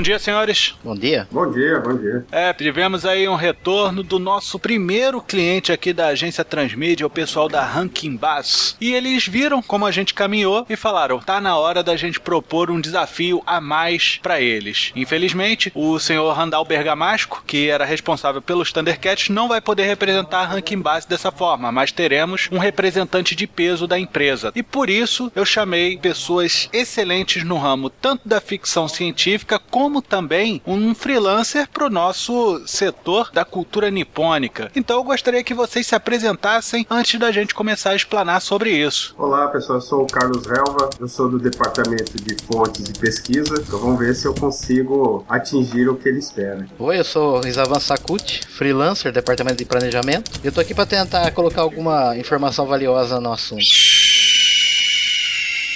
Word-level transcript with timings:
Bom 0.00 0.02
dia, 0.02 0.18
senhores. 0.18 0.74
Bom 0.82 0.96
dia. 0.96 1.28
Bom 1.30 1.50
dia, 1.50 1.78
bom 1.78 1.94
dia. 1.94 2.24
É, 2.32 2.54
tivemos 2.54 3.04
aí 3.04 3.28
um 3.28 3.34
retorno 3.34 4.02
do 4.02 4.18
nosso 4.18 4.58
primeiro 4.58 5.20
cliente 5.20 5.72
aqui 5.72 5.92
da 5.92 6.06
agência 6.06 6.42
Transmídia, 6.42 7.06
o 7.06 7.10
pessoal 7.10 7.50
da 7.50 7.62
Rankin 7.62 8.16
Bass. 8.16 8.78
E 8.80 8.94
eles 8.94 9.28
viram 9.28 9.60
como 9.60 9.84
a 9.84 9.90
gente 9.90 10.14
caminhou 10.14 10.64
e 10.70 10.74
falaram: 10.74 11.18
tá 11.18 11.38
na 11.38 11.54
hora 11.58 11.82
da 11.82 11.98
gente 11.98 12.18
propor 12.18 12.70
um 12.70 12.80
desafio 12.80 13.42
a 13.44 13.60
mais 13.60 14.18
para 14.22 14.40
eles. 14.40 14.90
Infelizmente, 14.96 15.70
o 15.74 15.98
senhor 15.98 16.32
Randall 16.32 16.64
Bergamasco, 16.64 17.44
que 17.46 17.68
era 17.68 17.84
responsável 17.84 18.40
pelos 18.40 18.72
Thundercats, 18.72 19.28
não 19.28 19.48
vai 19.48 19.60
poder 19.60 19.82
representar 19.82 20.38
a 20.38 20.46
Rankin 20.46 20.80
Bass 20.80 21.04
dessa 21.04 21.30
forma, 21.30 21.70
mas 21.70 21.92
teremos 21.92 22.48
um 22.50 22.56
representante 22.56 23.36
de 23.36 23.46
peso 23.46 23.86
da 23.86 23.98
empresa. 23.98 24.50
E 24.56 24.62
por 24.62 24.88
isso 24.88 25.30
eu 25.36 25.44
chamei 25.44 25.98
pessoas 25.98 26.70
excelentes 26.72 27.44
no 27.44 27.58
ramo 27.58 27.90
tanto 27.90 28.26
da 28.26 28.40
ficção 28.40 28.88
científica 28.88 29.58
como 29.58 29.89
também 30.02 30.60
um 30.66 30.94
freelancer 30.94 31.66
para 31.72 31.86
o 31.86 31.90
nosso 31.90 32.62
setor 32.66 33.30
da 33.32 33.44
cultura 33.44 33.90
nipônica. 33.90 34.70
Então 34.76 34.98
eu 34.98 35.04
gostaria 35.04 35.42
que 35.42 35.54
vocês 35.54 35.86
se 35.86 35.94
apresentassem 35.94 36.86
antes 36.90 37.18
da 37.18 37.32
gente 37.32 37.54
começar 37.54 37.90
a 37.90 37.96
explanar 37.96 38.42
sobre 38.42 38.70
isso. 38.70 39.14
Olá 39.16 39.48
pessoal, 39.48 39.78
eu 39.78 39.82
sou 39.82 40.02
o 40.02 40.06
Carlos 40.06 40.46
Relva, 40.46 40.90
eu 41.00 41.08
sou 41.08 41.30
do 41.30 41.38
departamento 41.38 42.22
de 42.22 42.36
fontes 42.44 42.88
e 42.88 42.92
pesquisa, 42.92 43.54
então 43.66 43.78
vamos 43.78 43.98
ver 43.98 44.14
se 44.14 44.26
eu 44.26 44.34
consigo 44.34 45.24
atingir 45.28 45.88
o 45.88 45.96
que 45.96 46.08
ele 46.08 46.18
espera. 46.18 46.66
Oi, 46.78 46.98
eu 46.98 47.04
sou 47.04 47.40
Rizavan 47.40 47.80
Sakuti, 47.80 48.46
freelancer, 48.46 49.10
departamento 49.12 49.56
de 49.56 49.64
planejamento. 49.64 50.40
Eu 50.44 50.52
tô 50.52 50.60
aqui 50.60 50.74
para 50.74 50.84
tentar 50.84 51.30
colocar 51.30 51.62
alguma 51.62 52.16
informação 52.18 52.66
valiosa 52.66 53.18
no 53.18 53.32
assunto. 53.32 53.64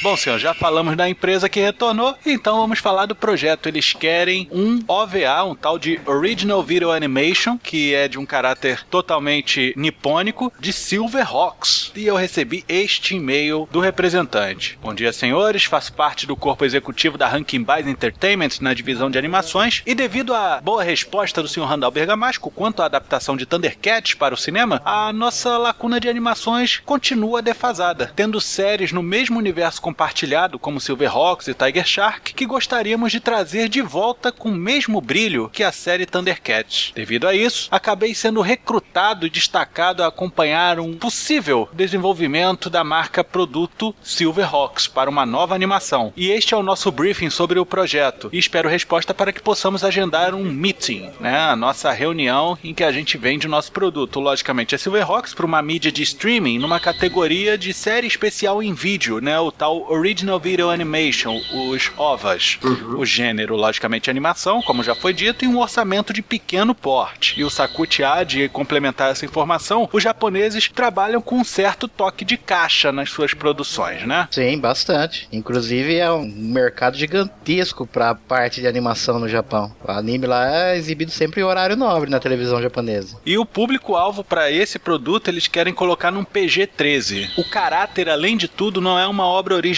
Bom, 0.04 0.18
senhor, 0.18 0.38
já 0.38 0.52
falamos 0.52 0.98
da 0.98 1.08
empresa 1.08 1.48
que 1.48 1.58
retornou, 1.58 2.14
então 2.26 2.58
vamos 2.58 2.78
falar 2.78 3.06
do 3.06 3.14
projeto. 3.14 3.70
Eles 3.70 3.94
querem 3.94 4.46
um 4.52 4.84
OVA, 4.86 5.42
um 5.44 5.54
tal 5.54 5.78
de 5.78 5.98
Original 6.04 6.62
Video 6.62 6.92
Animation, 6.92 7.56
que 7.56 7.94
é 7.94 8.06
de 8.06 8.18
um 8.18 8.26
caráter 8.26 8.84
totalmente 8.90 9.72
nipônico, 9.78 10.52
de 10.60 10.74
Silverhawks. 10.74 11.90
E 11.96 12.06
eu 12.06 12.16
recebi 12.16 12.66
este 12.68 13.16
e-mail 13.16 13.66
do 13.72 13.80
representante. 13.80 14.78
Bom 14.82 14.92
dia, 14.92 15.10
senhores. 15.10 15.64
Faço 15.64 15.94
parte 15.94 16.26
do 16.26 16.36
corpo 16.36 16.66
executivo 16.66 17.16
da 17.16 17.26
Rankin 17.26 17.62
Bass 17.62 17.86
Entertainment 17.86 18.60
na 18.60 18.74
divisão 18.74 19.10
de 19.10 19.16
animações. 19.16 19.82
E 19.86 19.94
devido 19.94 20.34
à 20.34 20.60
boa 20.60 20.82
resposta 20.82 21.40
do 21.40 21.48
senhor 21.48 21.64
Randall 21.64 21.90
Bergamasco 21.90 22.50
quanto 22.50 22.82
à 22.82 22.84
adaptação 22.84 23.38
de 23.38 23.46
Thundercats 23.46 24.12
para 24.12 24.34
o 24.34 24.36
cinema, 24.36 24.82
a 24.84 25.10
nossa 25.14 25.56
lacuna 25.56 25.98
de 25.98 26.10
animações 26.10 26.82
continua 26.84 27.40
defasada, 27.40 28.12
tendo 28.14 28.38
séries 28.38 28.92
no 28.92 29.02
mesmo 29.02 29.38
universo 29.38 29.80
compartilhado 29.94 30.58
como 30.58 30.80
Silverhawks 30.80 31.46
e 31.46 31.54
Tiger 31.54 31.86
Shark 31.86 32.34
que 32.34 32.44
gostaríamos 32.44 33.12
de 33.12 33.20
trazer 33.20 33.68
de 33.68 33.80
volta 33.80 34.32
com 34.32 34.48
o 34.48 34.54
mesmo 34.54 35.00
brilho 35.00 35.48
que 35.52 35.62
a 35.62 35.70
série 35.70 36.04
Thundercats. 36.04 36.90
Devido 36.96 37.28
a 37.28 37.34
isso, 37.34 37.68
acabei 37.70 38.12
sendo 38.12 38.40
recrutado 38.40 39.24
e 39.24 39.30
destacado 39.30 40.02
a 40.02 40.08
acompanhar 40.08 40.80
um 40.80 40.94
possível 40.94 41.68
desenvolvimento 41.72 42.68
da 42.68 42.82
marca 42.82 43.22
produto 43.22 43.94
Silverhawks 44.02 44.88
para 44.88 45.08
uma 45.08 45.24
nova 45.24 45.54
animação. 45.54 46.12
E 46.16 46.28
este 46.28 46.54
é 46.54 46.56
o 46.56 46.62
nosso 46.62 46.90
briefing 46.90 47.30
sobre 47.30 47.60
o 47.60 47.66
projeto. 47.66 48.28
E 48.32 48.38
espero 48.38 48.68
resposta 48.68 49.14
para 49.14 49.32
que 49.32 49.40
possamos 49.40 49.84
agendar 49.84 50.34
um 50.34 50.42
meeting, 50.42 51.12
né? 51.20 51.38
A 51.38 51.54
nossa 51.54 51.92
reunião 51.92 52.58
em 52.64 52.74
que 52.74 52.82
a 52.82 52.90
gente 52.90 53.16
vende 53.16 53.46
o 53.46 53.50
nosso 53.50 53.70
produto. 53.70 54.18
Logicamente, 54.18 54.74
é 54.74 54.78
Silverhawks 54.78 55.34
para 55.34 55.46
uma 55.46 55.62
mídia 55.62 55.92
de 55.92 56.02
streaming 56.02 56.58
numa 56.58 56.80
categoria 56.80 57.56
de 57.56 57.72
série 57.72 58.08
especial 58.08 58.60
em 58.60 58.74
vídeo, 58.74 59.20
né? 59.20 59.38
O 59.38 59.52
tal 59.52 59.83
Original 59.88 60.40
Video 60.40 60.70
Animation, 60.70 61.40
os 61.52 61.92
OVAs. 61.96 62.58
O 62.96 63.04
gênero, 63.04 63.56
logicamente, 63.56 64.08
animação, 64.08 64.62
como 64.62 64.82
já 64.82 64.94
foi 64.94 65.12
dito, 65.12 65.44
e 65.44 65.48
um 65.48 65.58
orçamento 65.58 66.12
de 66.12 66.22
pequeno 66.22 66.74
porte. 66.74 67.38
E 67.38 67.44
o 67.44 67.50
Sakuti 67.50 68.02
há 68.02 68.24
de 68.24 68.48
complementar 68.48 69.10
essa 69.10 69.24
informação, 69.24 69.88
os 69.92 70.02
japoneses 70.02 70.68
trabalham 70.68 71.20
com 71.20 71.36
um 71.36 71.44
certo 71.44 71.86
toque 71.86 72.24
de 72.24 72.36
caixa 72.36 72.90
nas 72.90 73.10
suas 73.10 73.34
produções, 73.34 74.06
né? 74.06 74.28
Sim, 74.30 74.58
bastante. 74.58 75.28
Inclusive 75.30 75.96
é 75.96 76.10
um 76.10 76.24
mercado 76.24 76.96
gigantesco 76.96 77.86
para 77.86 78.10
a 78.10 78.14
parte 78.14 78.60
de 78.60 78.66
animação 78.66 79.18
no 79.18 79.28
Japão. 79.28 79.74
O 79.86 79.90
anime 79.90 80.26
lá 80.26 80.70
é 80.70 80.76
exibido 80.76 81.10
sempre 81.10 81.40
em 81.40 81.44
horário 81.44 81.76
nobre 81.76 82.10
na 82.10 82.20
televisão 82.20 82.62
japonesa. 82.62 83.18
E 83.26 83.36
o 83.36 83.44
público-alvo 83.44 84.24
para 84.24 84.50
esse 84.50 84.78
produto 84.78 85.28
eles 85.28 85.46
querem 85.46 85.74
colocar 85.74 86.10
num 86.10 86.24
PG-13. 86.24 87.32
O 87.36 87.44
caráter, 87.44 88.08
além 88.08 88.36
de 88.36 88.48
tudo, 88.48 88.80
não 88.80 88.98
é 88.98 89.06
uma 89.06 89.26
obra 89.26 89.54
original 89.54 89.73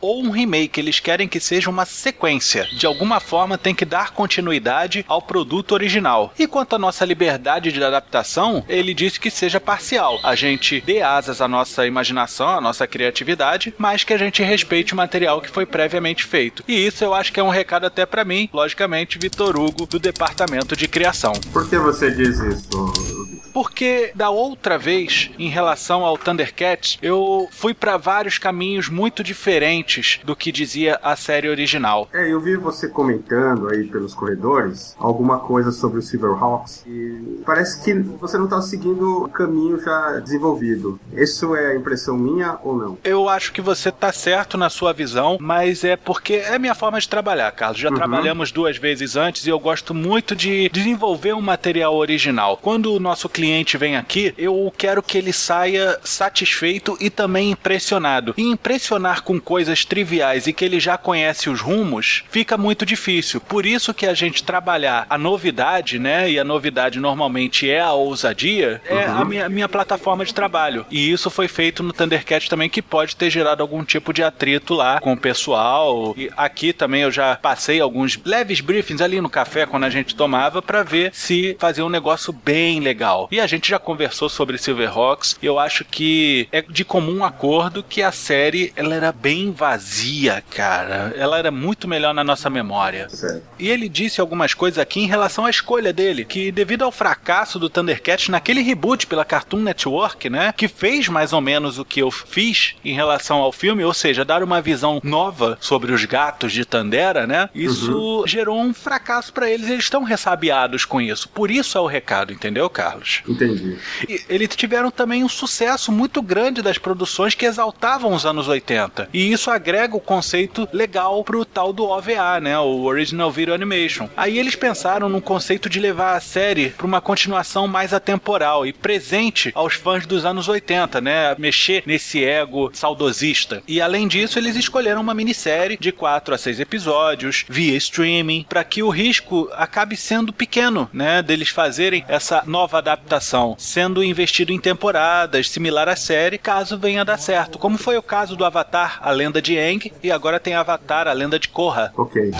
ou 0.00 0.22
um 0.22 0.30
remake, 0.30 0.80
eles 0.80 1.00
querem 1.00 1.28
que 1.28 1.40
seja 1.40 1.70
uma 1.70 1.84
sequência. 1.84 2.66
De 2.76 2.86
alguma 2.86 3.20
forma 3.20 3.58
tem 3.58 3.74
que 3.74 3.84
dar 3.84 4.10
continuidade 4.10 5.04
ao 5.08 5.22
produto 5.22 5.72
original. 5.72 6.32
E 6.38 6.46
quanto 6.46 6.76
à 6.76 6.78
nossa 6.78 7.04
liberdade 7.04 7.72
de 7.72 7.82
adaptação, 7.82 8.64
ele 8.68 8.94
disse 8.94 9.18
que 9.18 9.30
seja 9.30 9.60
parcial. 9.60 10.20
A 10.22 10.34
gente 10.34 10.80
dê 10.80 11.02
asas 11.02 11.40
à 11.40 11.48
nossa 11.48 11.86
imaginação, 11.86 12.48
à 12.48 12.60
nossa 12.60 12.86
criatividade, 12.86 13.74
mas 13.78 14.04
que 14.04 14.12
a 14.12 14.18
gente 14.18 14.42
respeite 14.42 14.92
o 14.92 14.96
material 14.96 15.40
que 15.40 15.50
foi 15.50 15.66
previamente 15.66 16.24
feito. 16.24 16.64
E 16.68 16.86
isso 16.86 17.04
eu 17.04 17.14
acho 17.14 17.32
que 17.32 17.40
é 17.40 17.42
um 17.42 17.48
recado 17.48 17.86
até 17.86 18.06
para 18.06 18.24
mim, 18.24 18.48
logicamente, 18.52 19.18
Vitor 19.18 19.56
Hugo, 19.56 19.86
do 19.86 19.98
departamento 19.98 20.76
de 20.76 20.86
criação. 20.88 21.32
Por 21.52 21.68
que 21.68 21.78
você 21.78 22.10
diz 22.10 22.38
isso? 22.38 23.31
Porque 23.52 24.12
da 24.14 24.30
outra 24.30 24.78
vez, 24.78 25.30
em 25.38 25.48
relação 25.48 26.04
ao 26.04 26.16
Thundercats, 26.18 26.98
eu 27.02 27.48
fui 27.50 27.74
para 27.74 27.96
vários 27.96 28.38
caminhos 28.38 28.88
muito 28.88 29.22
diferentes 29.22 30.20
do 30.24 30.34
que 30.34 30.50
dizia 30.50 30.98
a 31.02 31.14
série 31.16 31.48
original. 31.48 32.08
É, 32.12 32.28
eu 32.32 32.40
vi 32.40 32.56
você 32.56 32.88
comentando 32.88 33.68
aí 33.68 33.84
pelos 33.84 34.14
corredores 34.14 34.96
alguma 34.98 35.38
coisa 35.38 35.70
sobre 35.70 35.98
o 35.98 36.02
Silverhawks 36.02 36.84
e 36.86 37.42
parece 37.44 37.82
que 37.82 37.92
você 37.94 38.38
não 38.38 38.48
tá 38.48 38.60
seguindo 38.62 39.24
o 39.24 39.28
caminho 39.28 39.80
já 39.82 40.18
desenvolvido. 40.20 40.98
Isso 41.12 41.54
é 41.54 41.76
impressão 41.76 42.16
minha 42.16 42.58
ou 42.62 42.76
não? 42.76 42.98
Eu 43.04 43.28
acho 43.28 43.52
que 43.52 43.60
você 43.60 43.90
tá 43.92 44.12
certo 44.12 44.56
na 44.56 44.70
sua 44.70 44.92
visão, 44.92 45.36
mas 45.40 45.84
é 45.84 45.96
porque 45.96 46.34
é 46.34 46.58
minha 46.58 46.74
forma 46.74 46.98
de 47.00 47.08
trabalhar, 47.08 47.50
Carlos. 47.52 47.80
Já 47.80 47.88
Uhum. 47.90 47.96
trabalhamos 47.96 48.50
duas 48.52 48.76
vezes 48.78 49.16
antes 49.16 49.46
e 49.46 49.50
eu 49.50 49.58
gosto 49.58 49.92
muito 49.94 50.34
de 50.34 50.68
desenvolver 50.70 51.34
um 51.34 51.40
material 51.40 51.94
original. 51.94 52.56
Quando 52.56 52.92
o 52.94 53.00
nosso 53.00 53.28
cliente 53.28 53.41
vem 53.76 53.96
aqui, 53.96 54.34
eu 54.36 54.72
quero 54.76 55.02
que 55.02 55.18
ele 55.18 55.32
saia 55.32 55.98
satisfeito 56.04 56.96
e 57.00 57.10
também 57.10 57.50
impressionado. 57.50 58.34
E 58.36 58.42
impressionar 58.42 59.22
com 59.22 59.40
coisas 59.40 59.84
triviais 59.84 60.46
e 60.46 60.52
que 60.52 60.64
ele 60.64 60.78
já 60.78 60.96
conhece 60.96 61.50
os 61.50 61.60
rumos 61.60 62.24
fica 62.30 62.56
muito 62.56 62.84
difícil. 62.84 63.40
Por 63.40 63.66
isso 63.66 63.94
que 63.94 64.06
a 64.06 64.14
gente 64.14 64.42
trabalhar 64.42 65.06
a 65.08 65.18
novidade, 65.18 65.98
né? 65.98 66.30
E 66.30 66.38
a 66.38 66.44
novidade 66.44 66.98
normalmente 66.98 67.68
é 67.68 67.80
a 67.80 67.92
ousadia, 67.92 68.80
é 68.86 69.04
a 69.04 69.24
minha, 69.24 69.48
minha 69.48 69.68
plataforma 69.68 70.24
de 70.24 70.34
trabalho. 70.34 70.86
E 70.90 71.10
isso 71.10 71.30
foi 71.30 71.48
feito 71.48 71.82
no 71.82 71.92
Thundercat 71.92 72.48
também, 72.48 72.68
que 72.68 72.82
pode 72.82 73.16
ter 73.16 73.30
gerado 73.30 73.62
algum 73.62 73.84
tipo 73.84 74.12
de 74.12 74.22
atrito 74.22 74.74
lá 74.74 75.00
com 75.00 75.12
o 75.12 75.16
pessoal. 75.16 76.14
E 76.16 76.30
aqui 76.36 76.72
também 76.72 77.02
eu 77.02 77.10
já 77.10 77.36
passei 77.36 77.80
alguns 77.80 78.18
leves 78.24 78.60
briefings 78.60 79.00
ali 79.00 79.20
no 79.20 79.30
café 79.30 79.66
quando 79.66 79.84
a 79.84 79.90
gente 79.90 80.14
tomava 80.14 80.60
para 80.62 80.82
ver 80.82 81.10
se 81.12 81.56
fazia 81.58 81.84
um 81.84 81.88
negócio 81.88 82.32
bem 82.32 82.80
legal. 82.80 83.28
E 83.32 83.40
a 83.40 83.46
gente 83.46 83.70
já 83.70 83.78
conversou 83.78 84.28
sobre 84.28 84.58
Silverhawks 84.58 85.38
e 85.40 85.46
eu 85.46 85.58
acho 85.58 85.86
que 85.86 86.46
é 86.52 86.60
de 86.60 86.84
comum 86.84 87.24
acordo 87.24 87.82
que 87.82 88.02
a 88.02 88.12
série 88.12 88.74
ela 88.76 88.94
era 88.94 89.10
bem 89.10 89.50
vazia, 89.50 90.44
cara. 90.50 91.14
Ela 91.16 91.38
era 91.38 91.50
muito 91.50 91.88
melhor 91.88 92.12
na 92.12 92.22
nossa 92.22 92.50
memória. 92.50 93.08
Certo. 93.08 93.42
E 93.58 93.70
ele 93.70 93.88
disse 93.88 94.20
algumas 94.20 94.52
coisas 94.52 94.78
aqui 94.78 95.00
em 95.00 95.06
relação 95.06 95.46
à 95.46 95.50
escolha 95.50 95.94
dele, 95.94 96.26
que 96.26 96.52
devido 96.52 96.82
ao 96.82 96.92
fracasso 96.92 97.58
do 97.58 97.70
Thundercats 97.70 98.28
naquele 98.28 98.60
reboot 98.60 99.06
pela 99.06 99.24
Cartoon 99.24 99.60
Network, 99.60 100.28
né, 100.28 100.52
que 100.54 100.68
fez 100.68 101.08
mais 101.08 101.32
ou 101.32 101.40
menos 101.40 101.78
o 101.78 101.86
que 101.86 102.00
eu 102.00 102.10
fiz 102.10 102.74
em 102.84 102.92
relação 102.92 103.38
ao 103.38 103.50
filme, 103.50 103.82
ou 103.82 103.94
seja, 103.94 104.26
dar 104.26 104.42
uma 104.42 104.60
visão 104.60 105.00
nova 105.02 105.56
sobre 105.58 105.90
os 105.90 106.04
gatos 106.04 106.52
de 106.52 106.66
Tandera, 106.66 107.26
né? 107.26 107.48
Isso 107.54 108.24
gerou 108.26 108.60
um 108.60 108.74
fracasso 108.74 109.32
pra 109.32 109.50
eles, 109.50 109.70
eles 109.70 109.84
estão 109.84 110.02
ressabiados 110.02 110.84
com 110.84 111.00
isso. 111.00 111.30
Por 111.30 111.50
isso 111.50 111.78
é 111.78 111.80
o 111.80 111.86
recado, 111.86 112.30
entendeu, 112.30 112.68
Carlos? 112.68 113.21
Entendi. 113.28 113.76
E 114.08 114.20
eles 114.28 114.48
tiveram 114.56 114.90
também 114.90 115.24
um 115.24 115.28
sucesso 115.28 115.90
muito 115.92 116.20
grande 116.22 116.62
das 116.62 116.78
produções 116.78 117.34
que 117.34 117.46
exaltavam 117.46 118.12
os 118.14 118.26
anos 118.26 118.48
80. 118.48 119.08
E 119.12 119.32
isso 119.32 119.50
agrega 119.50 119.96
o 119.96 120.00
conceito 120.00 120.68
legal 120.72 121.22
pro 121.24 121.44
tal 121.44 121.72
do 121.72 121.84
OVA, 121.84 122.40
né? 122.40 122.58
O 122.58 122.82
Original 122.82 123.30
Video 123.30 123.54
Animation. 123.54 124.08
Aí 124.16 124.38
eles 124.38 124.56
pensaram 124.56 125.08
num 125.08 125.20
conceito 125.20 125.68
de 125.68 125.80
levar 125.80 126.16
a 126.16 126.20
série 126.20 126.70
pra 126.70 126.86
uma 126.86 127.00
continuação 127.00 127.66
mais 127.66 127.92
atemporal 127.92 128.66
e 128.66 128.72
presente 128.72 129.52
aos 129.54 129.74
fãs 129.74 130.06
dos 130.06 130.24
anos 130.24 130.48
80, 130.48 131.00
né? 131.00 131.34
Mexer 131.38 131.82
nesse 131.86 132.24
ego 132.24 132.70
saudosista. 132.72 133.62
E 133.66 133.80
além 133.80 134.08
disso, 134.08 134.38
eles 134.38 134.56
escolheram 134.56 135.00
uma 135.00 135.14
minissérie 135.14 135.78
de 135.78 135.92
4 135.92 136.34
a 136.34 136.38
6 136.38 136.60
episódios 136.60 137.44
via 137.48 137.76
streaming 137.76 138.46
para 138.48 138.64
que 138.64 138.82
o 138.82 138.88
risco 138.88 139.48
acabe 139.52 139.96
sendo 139.96 140.32
pequeno, 140.32 140.88
né? 140.92 141.22
Deles 141.22 141.48
fazerem 141.48 142.04
essa 142.08 142.42
nova 142.46 142.78
adaptação, 142.78 143.11
sendo 143.58 144.02
investido 144.02 144.52
em 144.52 144.58
temporadas, 144.58 145.50
similar 145.50 145.88
à 145.88 145.96
série, 145.96 146.38
caso 146.38 146.78
venha 146.78 147.02
a 147.02 147.04
dar 147.04 147.18
certo. 147.18 147.58
Como 147.58 147.78
foi 147.78 147.96
o 147.96 148.02
caso 148.02 148.36
do 148.36 148.44
Avatar, 148.44 148.98
a 149.02 149.10
lenda 149.10 149.40
de 149.40 149.58
Aang, 149.58 149.92
e 150.02 150.10
agora 150.10 150.40
tem 150.40 150.54
Avatar, 150.54 151.08
a 151.08 151.12
lenda 151.12 151.38
de 151.38 151.48
Korra. 151.48 151.92
Ok. 151.96 152.30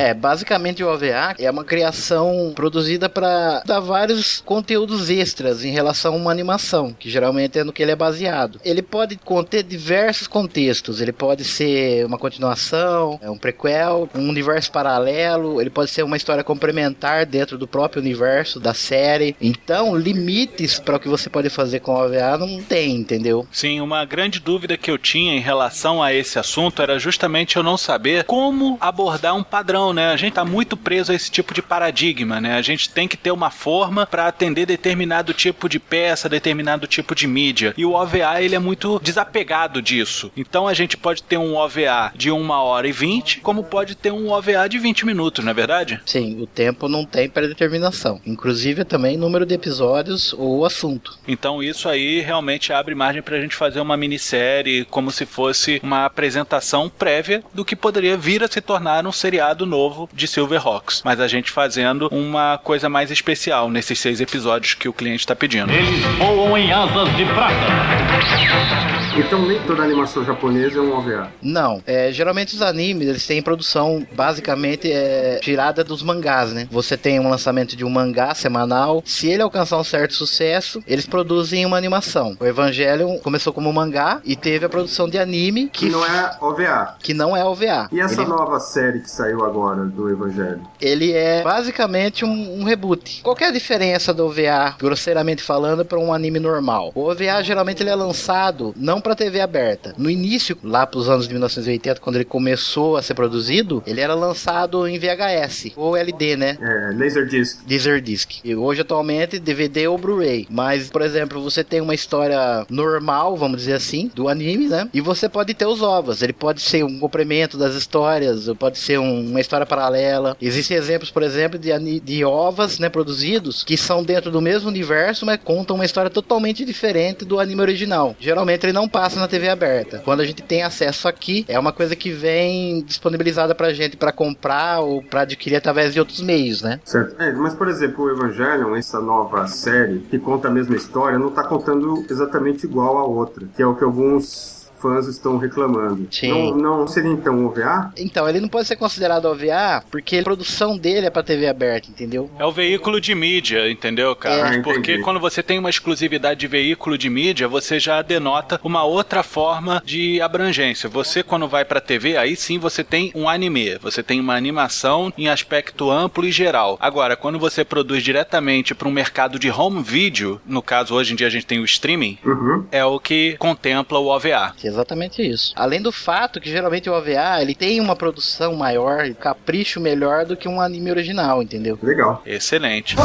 É, 0.00 0.14
basicamente 0.14 0.82
o 0.82 0.88
OVA 0.88 1.34
é 1.38 1.50
uma 1.50 1.62
criação 1.62 2.52
produzida 2.56 3.06
para 3.06 3.62
dar 3.66 3.80
vários 3.80 4.40
conteúdos 4.40 5.10
extras 5.10 5.62
em 5.62 5.72
relação 5.72 6.14
a 6.14 6.16
uma 6.16 6.30
animação, 6.30 6.96
que 6.98 7.10
geralmente 7.10 7.58
é 7.58 7.64
no 7.64 7.70
que 7.70 7.82
ele 7.82 7.92
é 7.92 7.96
baseado. 7.96 8.58
Ele 8.64 8.80
pode 8.80 9.16
conter 9.16 9.62
diversos 9.62 10.26
contextos, 10.26 11.02
ele 11.02 11.12
pode 11.12 11.44
ser 11.44 12.06
uma 12.06 12.16
continuação, 12.16 13.20
é 13.22 13.30
um 13.30 13.36
prequel, 13.36 14.08
um 14.14 14.26
universo 14.26 14.72
paralelo, 14.72 15.60
ele 15.60 15.68
pode 15.68 15.90
ser 15.90 16.02
uma 16.02 16.16
história 16.16 16.42
complementar 16.42 17.26
dentro 17.26 17.58
do 17.58 17.68
próprio 17.68 18.00
universo 18.00 18.58
da 18.58 18.72
série. 18.72 19.36
Então, 19.38 19.94
limites 19.94 20.80
para 20.80 20.96
o 20.96 21.00
que 21.00 21.10
você 21.10 21.28
pode 21.28 21.50
fazer 21.50 21.80
com 21.80 21.92
o 21.92 22.06
OVA 22.06 22.38
não 22.38 22.62
tem, 22.62 22.96
entendeu? 22.96 23.46
Sim, 23.52 23.82
uma 23.82 24.06
grande 24.06 24.40
dúvida 24.40 24.78
que 24.78 24.90
eu 24.90 24.96
tinha 24.96 25.34
em 25.34 25.40
relação 25.40 26.02
a 26.02 26.14
esse 26.14 26.38
assunto 26.38 26.80
era 26.80 26.98
justamente 26.98 27.58
eu 27.58 27.62
não 27.62 27.76
saber 27.76 28.24
como 28.24 28.78
abordar 28.80 29.36
um 29.36 29.42
padrão, 29.42 29.89
né? 29.92 30.12
A 30.12 30.16
gente 30.16 30.34
tá 30.34 30.44
muito 30.44 30.76
preso 30.76 31.12
a 31.12 31.14
esse 31.14 31.30
tipo 31.30 31.54
de 31.54 31.62
paradigma, 31.62 32.40
né? 32.40 32.54
A 32.54 32.62
gente 32.62 32.88
tem 32.90 33.08
que 33.08 33.16
ter 33.16 33.30
uma 33.30 33.50
forma 33.50 34.06
para 34.06 34.26
atender 34.26 34.66
determinado 34.66 35.32
tipo 35.32 35.68
de 35.68 35.78
peça, 35.78 36.28
determinado 36.28 36.86
tipo 36.86 37.14
de 37.14 37.26
mídia. 37.26 37.74
E 37.76 37.84
o 37.84 37.92
OVA, 37.92 38.40
ele 38.40 38.54
é 38.54 38.58
muito 38.58 39.00
desapegado 39.02 39.82
disso. 39.82 40.30
Então 40.36 40.66
a 40.66 40.74
gente 40.74 40.96
pode 40.96 41.22
ter 41.22 41.38
um 41.38 41.54
OVA 41.54 42.12
de 42.14 42.30
uma 42.30 42.62
hora 42.62 42.88
e 42.88 42.92
vinte, 42.92 43.40
como 43.40 43.64
pode 43.64 43.94
ter 43.94 44.12
um 44.12 44.30
OVA 44.30 44.68
de 44.68 44.78
20 44.78 45.06
minutos, 45.06 45.44
não 45.44 45.50
é 45.50 45.54
verdade? 45.54 46.00
Sim, 46.06 46.40
o 46.40 46.46
tempo 46.46 46.88
não 46.88 47.04
tem 47.04 47.28
predeterminação. 47.28 48.20
Inclusive 48.26 48.84
também 48.84 49.16
número 49.16 49.46
de 49.46 49.54
episódios 49.54 50.32
ou 50.32 50.64
assunto. 50.64 51.18
Então 51.26 51.62
isso 51.62 51.88
aí 51.88 52.20
realmente 52.20 52.72
abre 52.72 52.94
margem 52.94 53.22
pra 53.22 53.40
gente 53.40 53.56
fazer 53.56 53.80
uma 53.80 53.96
minissérie 53.96 54.84
como 54.86 55.10
se 55.10 55.26
fosse 55.26 55.80
uma 55.82 56.04
apresentação 56.04 56.88
prévia 56.88 57.42
do 57.52 57.64
que 57.64 57.76
poderia 57.76 58.16
vir 58.16 58.42
a 58.42 58.48
se 58.48 58.60
tornar 58.60 59.06
um 59.06 59.12
seriado 59.12 59.66
novo 59.66 59.79
de 60.12 60.26
Silverhawks. 60.26 61.02
Mas 61.04 61.20
a 61.20 61.28
gente 61.28 61.50
fazendo 61.50 62.08
uma 62.10 62.58
coisa 62.58 62.88
mais 62.88 63.10
especial 63.10 63.70
nesses 63.70 63.98
seis 63.98 64.20
episódios 64.20 64.74
que 64.74 64.88
o 64.88 64.92
cliente 64.92 65.20
está 65.20 65.34
pedindo. 65.34 65.72
Eles 65.72 66.04
voam 66.18 66.56
em 66.56 66.72
asas 66.72 67.08
de 67.16 67.24
prata. 67.26 68.99
Então 69.16 69.44
nem 69.46 69.60
toda 69.62 69.82
animação 69.82 70.24
japonesa 70.24 70.78
é 70.78 70.80
um 70.80 70.96
OVA. 70.96 71.28
Não, 71.42 71.82
é, 71.86 72.12
geralmente 72.12 72.54
os 72.54 72.62
animes 72.62 73.08
eles 73.08 73.26
têm 73.26 73.42
produção 73.42 74.06
basicamente 74.14 74.90
é, 74.90 75.38
tirada 75.42 75.82
dos 75.82 76.02
mangás, 76.02 76.52
né? 76.52 76.68
Você 76.70 76.96
tem 76.96 77.18
um 77.18 77.28
lançamento 77.28 77.76
de 77.76 77.84
um 77.84 77.90
mangá 77.90 78.34
semanal. 78.34 79.02
Se 79.04 79.28
ele 79.28 79.42
alcançar 79.42 79.78
um 79.78 79.84
certo 79.84 80.14
sucesso, 80.14 80.82
eles 80.86 81.06
produzem 81.06 81.66
uma 81.66 81.76
animação. 81.76 82.36
O 82.40 82.46
Evangelion 82.46 83.18
começou 83.18 83.52
como 83.52 83.72
mangá 83.72 84.20
e 84.24 84.36
teve 84.36 84.64
a 84.64 84.68
produção 84.68 85.08
de 85.08 85.18
anime 85.18 85.68
Que 85.68 85.86
que, 85.86 85.90
não 85.90 86.04
é 86.06 86.36
OVA. 86.40 86.94
que 87.00 87.14
não 87.14 87.36
é 87.36 87.44
OVA. 87.44 87.88
E 87.92 88.00
essa 88.00 88.22
ele, 88.22 88.30
nova 88.30 88.60
série 88.60 89.00
que 89.00 89.10
saiu 89.10 89.44
agora 89.44 89.84
do 89.84 90.08
Evangelho? 90.08 90.60
ele 90.80 91.12
é 91.12 91.42
basicamente 91.42 92.24
um, 92.24 92.60
um 92.60 92.64
reboot. 92.64 93.20
Qual 93.22 93.36
é 93.40 93.46
a 93.46 93.50
diferença 93.50 94.14
do 94.14 94.26
OVA, 94.26 94.76
grosseiramente 94.78 95.42
falando, 95.42 95.84
para 95.84 95.98
um 95.98 96.12
anime 96.12 96.38
normal? 96.38 96.92
O 96.94 97.02
OVA 97.10 97.42
geralmente 97.42 97.82
ele 97.82 97.90
é 97.90 97.94
lançado 97.94 98.72
não 98.76 98.99
para 99.00 99.14
TV 99.14 99.40
aberta. 99.40 99.94
No 99.96 100.10
início, 100.10 100.56
lá 100.62 100.86
para 100.86 100.98
os 100.98 101.08
anos 101.08 101.26
de 101.26 101.32
1980, 101.34 102.00
quando 102.00 102.16
ele 102.16 102.24
começou 102.24 102.96
a 102.96 103.02
ser 103.02 103.14
produzido, 103.14 103.82
ele 103.86 104.00
era 104.00 104.14
lançado 104.14 104.86
em 104.86 104.98
VHS 104.98 105.72
ou 105.76 105.96
LD, 105.96 106.36
né? 106.36 106.56
É, 106.60 106.94
Laserdisc. 106.96 107.58
Laserdisc. 107.70 108.40
E 108.44 108.54
hoje, 108.54 108.80
atualmente, 108.82 109.38
DVD 109.38 109.88
ou 109.88 109.98
Blu-ray. 109.98 110.46
Mas, 110.50 110.88
por 110.90 111.02
exemplo, 111.02 111.42
você 111.42 111.62
tem 111.64 111.80
uma 111.80 111.94
história 111.94 112.64
normal, 112.68 113.36
vamos 113.36 113.58
dizer 113.58 113.74
assim, 113.74 114.10
do 114.14 114.28
anime, 114.28 114.68
né? 114.68 114.88
E 114.92 115.00
você 115.00 115.28
pode 115.28 115.54
ter 115.54 115.66
os 115.66 115.82
ovos. 115.82 116.22
Ele 116.22 116.32
pode 116.32 116.60
ser 116.60 116.84
um 116.84 116.98
complemento 116.98 117.56
das 117.56 117.74
histórias, 117.74 118.48
ou 118.48 118.54
pode 118.56 118.78
ser 118.78 118.98
um- 118.98 119.30
uma 119.30 119.40
história 119.40 119.66
paralela. 119.66 120.36
Existem 120.40 120.76
exemplos, 120.76 121.10
por 121.10 121.22
exemplo, 121.22 121.58
de, 121.58 122.00
de 122.00 122.24
ovas, 122.24 122.78
né, 122.78 122.88
produzidos, 122.88 123.62
que 123.64 123.76
são 123.76 124.02
dentro 124.02 124.30
do 124.30 124.40
mesmo 124.40 124.68
universo, 124.68 125.24
mas 125.26 125.40
contam 125.42 125.76
uma 125.76 125.84
história 125.84 126.10
totalmente 126.10 126.64
diferente 126.64 127.24
do 127.24 127.38
anime 127.40 127.60
original. 127.60 128.14
Geralmente 128.20 128.64
ele 128.64 128.72
não 128.72 128.88
passa 128.90 129.18
na 129.18 129.28
TV 129.28 129.48
aberta. 129.48 130.00
Quando 130.04 130.20
a 130.20 130.24
gente 130.24 130.42
tem 130.42 130.62
acesso 130.62 131.08
aqui, 131.08 131.44
é 131.48 131.58
uma 131.58 131.72
coisa 131.72 131.94
que 131.96 132.10
vem 132.10 132.82
disponibilizada 132.82 133.54
pra 133.54 133.72
gente 133.72 133.96
pra 133.96 134.12
comprar 134.12 134.80
ou 134.80 135.02
pra 135.02 135.22
adquirir 135.22 135.56
através 135.56 135.92
de 135.92 136.00
outros 136.00 136.20
meios, 136.20 136.62
né? 136.62 136.80
Certo. 136.84 137.20
É, 137.20 137.32
mas, 137.32 137.54
por 137.54 137.68
exemplo, 137.68 138.04
o 138.04 138.10
Evangelion, 138.10 138.74
essa 138.74 139.00
nova 139.00 139.46
série, 139.46 140.00
que 140.10 140.18
conta 140.18 140.48
a 140.48 140.50
mesma 140.50 140.76
história, 140.76 141.18
não 141.18 141.30
tá 141.30 141.44
contando 141.44 142.04
exatamente 142.10 142.64
igual 142.64 142.98
a 142.98 143.04
outra, 143.04 143.46
que 143.54 143.62
é 143.62 143.66
o 143.66 143.74
que 143.74 143.84
alguns 143.84 144.59
fãs 144.80 145.06
estão 145.06 145.36
reclamando. 145.38 146.06
Sim. 146.10 146.52
Não, 146.52 146.56
não 146.80 146.86
seria 146.86 147.10
então 147.10 147.34
um 147.36 147.46
OVA? 147.46 147.92
Então, 147.96 148.28
ele 148.28 148.40
não 148.40 148.48
pode 148.48 148.66
ser 148.68 148.76
considerado 148.76 149.26
OVA 149.26 149.82
porque 149.90 150.18
a 150.18 150.22
produção 150.22 150.76
dele 150.76 151.06
é 151.06 151.10
pra 151.10 151.22
TV 151.22 151.46
aberta, 151.48 151.88
entendeu? 151.90 152.30
É 152.38 152.44
o 152.44 152.52
veículo 152.52 153.00
de 153.00 153.14
mídia, 153.14 153.70
entendeu, 153.70 154.14
cara? 154.16 154.54
É, 154.56 154.62
Porque 154.62 154.92
entendi. 154.92 155.02
quando 155.02 155.20
você 155.20 155.42
tem 155.42 155.58
uma 155.58 155.70
exclusividade 155.70 156.40
de 156.40 156.46
veículo 156.46 156.96
de 156.98 157.08
mídia, 157.10 157.48
você 157.48 157.78
já 157.78 158.02
denota 158.02 158.60
uma 158.62 158.84
outra 158.84 159.22
forma 159.22 159.82
de 159.84 160.20
abrangência. 160.20 160.88
Você, 160.88 161.22
quando 161.22 161.48
vai 161.48 161.64
pra 161.64 161.80
TV, 161.80 162.16
aí 162.16 162.36
sim 162.36 162.58
você 162.58 162.82
tem 162.84 163.10
um 163.14 163.28
anime, 163.28 163.78
você 163.78 164.02
tem 164.02 164.20
uma 164.20 164.34
animação 164.34 165.12
em 165.16 165.28
aspecto 165.28 165.90
amplo 165.90 166.24
e 166.24 166.32
geral. 166.32 166.76
Agora, 166.80 167.16
quando 167.16 167.38
você 167.38 167.64
produz 167.64 168.02
diretamente 168.02 168.74
para 168.74 168.88
um 168.88 168.92
mercado 168.92 169.38
de 169.38 169.50
home 169.50 169.82
video, 169.82 170.40
no 170.46 170.62
caso 170.62 170.94
hoje 170.94 171.12
em 171.12 171.16
dia 171.16 171.26
a 171.26 171.30
gente 171.30 171.46
tem 171.46 171.58
o 171.60 171.64
streaming, 171.64 172.18
Uhum. 172.24 172.64
é 172.70 172.84
o 172.84 172.98
que 172.98 173.36
contempla 173.38 173.98
o 173.98 174.06
OVA. 174.06 174.52
Exatamente 174.70 175.22
isso. 175.22 175.52
Além 175.56 175.82
do 175.82 175.90
fato 175.92 176.40
que 176.40 176.48
geralmente 176.48 176.88
o 176.88 176.92
OVA 176.92 177.42
ele 177.42 177.54
tem 177.54 177.80
uma 177.80 177.96
produção 177.96 178.54
maior, 178.54 179.04
um 179.04 179.14
capricho 179.14 179.80
melhor 179.80 180.24
do 180.24 180.36
que 180.36 180.48
um 180.48 180.60
anime 180.60 180.90
original, 180.90 181.42
entendeu? 181.42 181.78
Legal. 181.82 182.22
Excelente. 182.24 182.96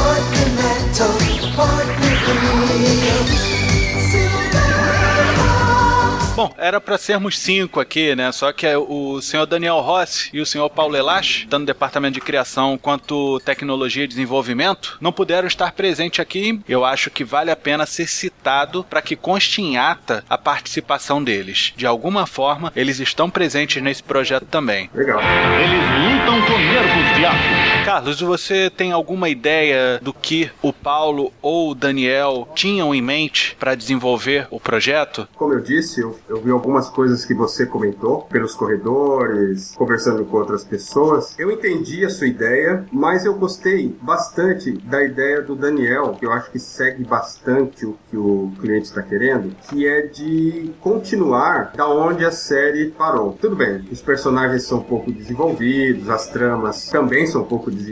Bom, 6.36 6.54
era 6.58 6.82
pra 6.82 6.98
sermos 6.98 7.40
cinco 7.40 7.80
aqui, 7.80 8.14
né? 8.14 8.30
Só 8.34 8.52
que 8.52 8.68
o 8.76 9.22
senhor 9.22 9.46
Daniel 9.46 9.80
Rossi 9.80 10.30
e 10.34 10.42
o 10.42 10.46
senhor 10.46 10.70
Paulo 10.70 10.98
Elache, 10.98 11.48
tanto 11.48 11.62
no 11.62 11.66
departamento 11.66 12.16
de 12.16 12.20
criação 12.20 12.78
quanto 12.78 13.40
tecnologia 13.46 14.04
e 14.04 14.08
desenvolvimento, 14.08 14.98
não 15.00 15.14
puderam 15.14 15.48
estar 15.48 15.72
presentes 15.72 16.20
aqui. 16.20 16.60
Eu 16.68 16.84
acho 16.84 17.10
que 17.10 17.24
vale 17.24 17.52
a 17.52 17.56
pena 17.56 17.86
ser 17.86 18.08
citado 18.08 18.84
para 18.84 19.02
que 19.02 19.16
conste 19.16 19.62
em 19.62 19.78
ata 19.78 20.26
a 20.30 20.38
participação 20.38 21.24
deles. 21.24 21.72
De 21.78 21.88
alguma 21.88 22.28
forma, 22.28 22.70
eles 22.76 23.00
estão 23.00 23.30
presentes 23.30 23.82
nesse 23.82 24.04
projeto 24.04 24.46
também. 24.46 24.90
Legal. 24.94 25.22
Eles 25.22 26.20
lutam 26.20 26.42
com 26.42 26.58
nervos 26.60 27.16
de 27.16 27.26
aço. 27.26 27.75
Carlos, 27.96 28.20
você 28.20 28.70
tem 28.70 28.92
alguma 28.92 29.30
ideia 29.30 30.02
do 30.02 30.12
que 30.12 30.52
o 30.62 30.74
Paulo 30.74 31.32
ou 31.42 31.72
o 31.72 31.74
Daniel 31.74 32.46
tinham 32.54 32.94
em 32.94 33.02
mente 33.02 33.56
para 33.58 33.74
desenvolver 33.74 34.50
o 34.52 34.60
projeto? 34.60 35.26
Como 35.34 35.54
eu 35.54 35.62
disse, 35.62 36.02
eu, 36.02 36.14
eu 36.28 36.42
vi 36.42 36.52
algumas 36.52 36.90
coisas 36.90 37.24
que 37.24 37.34
você 37.34 37.66
comentou 37.66 38.24
pelos 38.24 38.54
corredores, 38.54 39.74
conversando 39.78 40.26
com 40.26 40.36
outras 40.36 40.66
pessoas. 40.66 41.40
Eu 41.40 41.50
entendi 41.50 42.04
a 42.04 42.10
sua 42.10 42.28
ideia, 42.28 42.86
mas 42.92 43.24
eu 43.24 43.34
gostei 43.36 43.96
bastante 44.02 44.74
da 44.74 45.02
ideia 45.02 45.42
do 45.42 45.56
Daniel, 45.56 46.18
que 46.20 46.26
eu 46.26 46.34
acho 46.34 46.52
que 46.52 46.60
segue 46.60 47.06
bastante 47.06 47.86
o 47.86 47.98
que 48.12 48.18
o 48.18 48.52
cliente 48.60 48.88
está 48.88 49.04
querendo, 49.04 49.56
que 49.70 49.88
é 49.88 50.02
de 50.02 50.74
continuar 50.82 51.72
da 51.74 51.88
onde 51.88 52.26
a 52.26 52.32
série 52.32 52.88
parou. 52.92 53.38
Tudo 53.40 53.56
bem, 53.56 53.86
os 53.90 54.02
personagens 54.02 54.64
são 54.64 54.80
um 54.80 54.84
pouco 54.84 55.14
desenvolvidos, 55.14 56.10
as 56.10 56.28
tramas 56.28 56.90
também 56.90 57.26
são 57.26 57.44
um 57.44 57.46
pouco 57.46 57.72
desenvolvidas, 57.72 57.85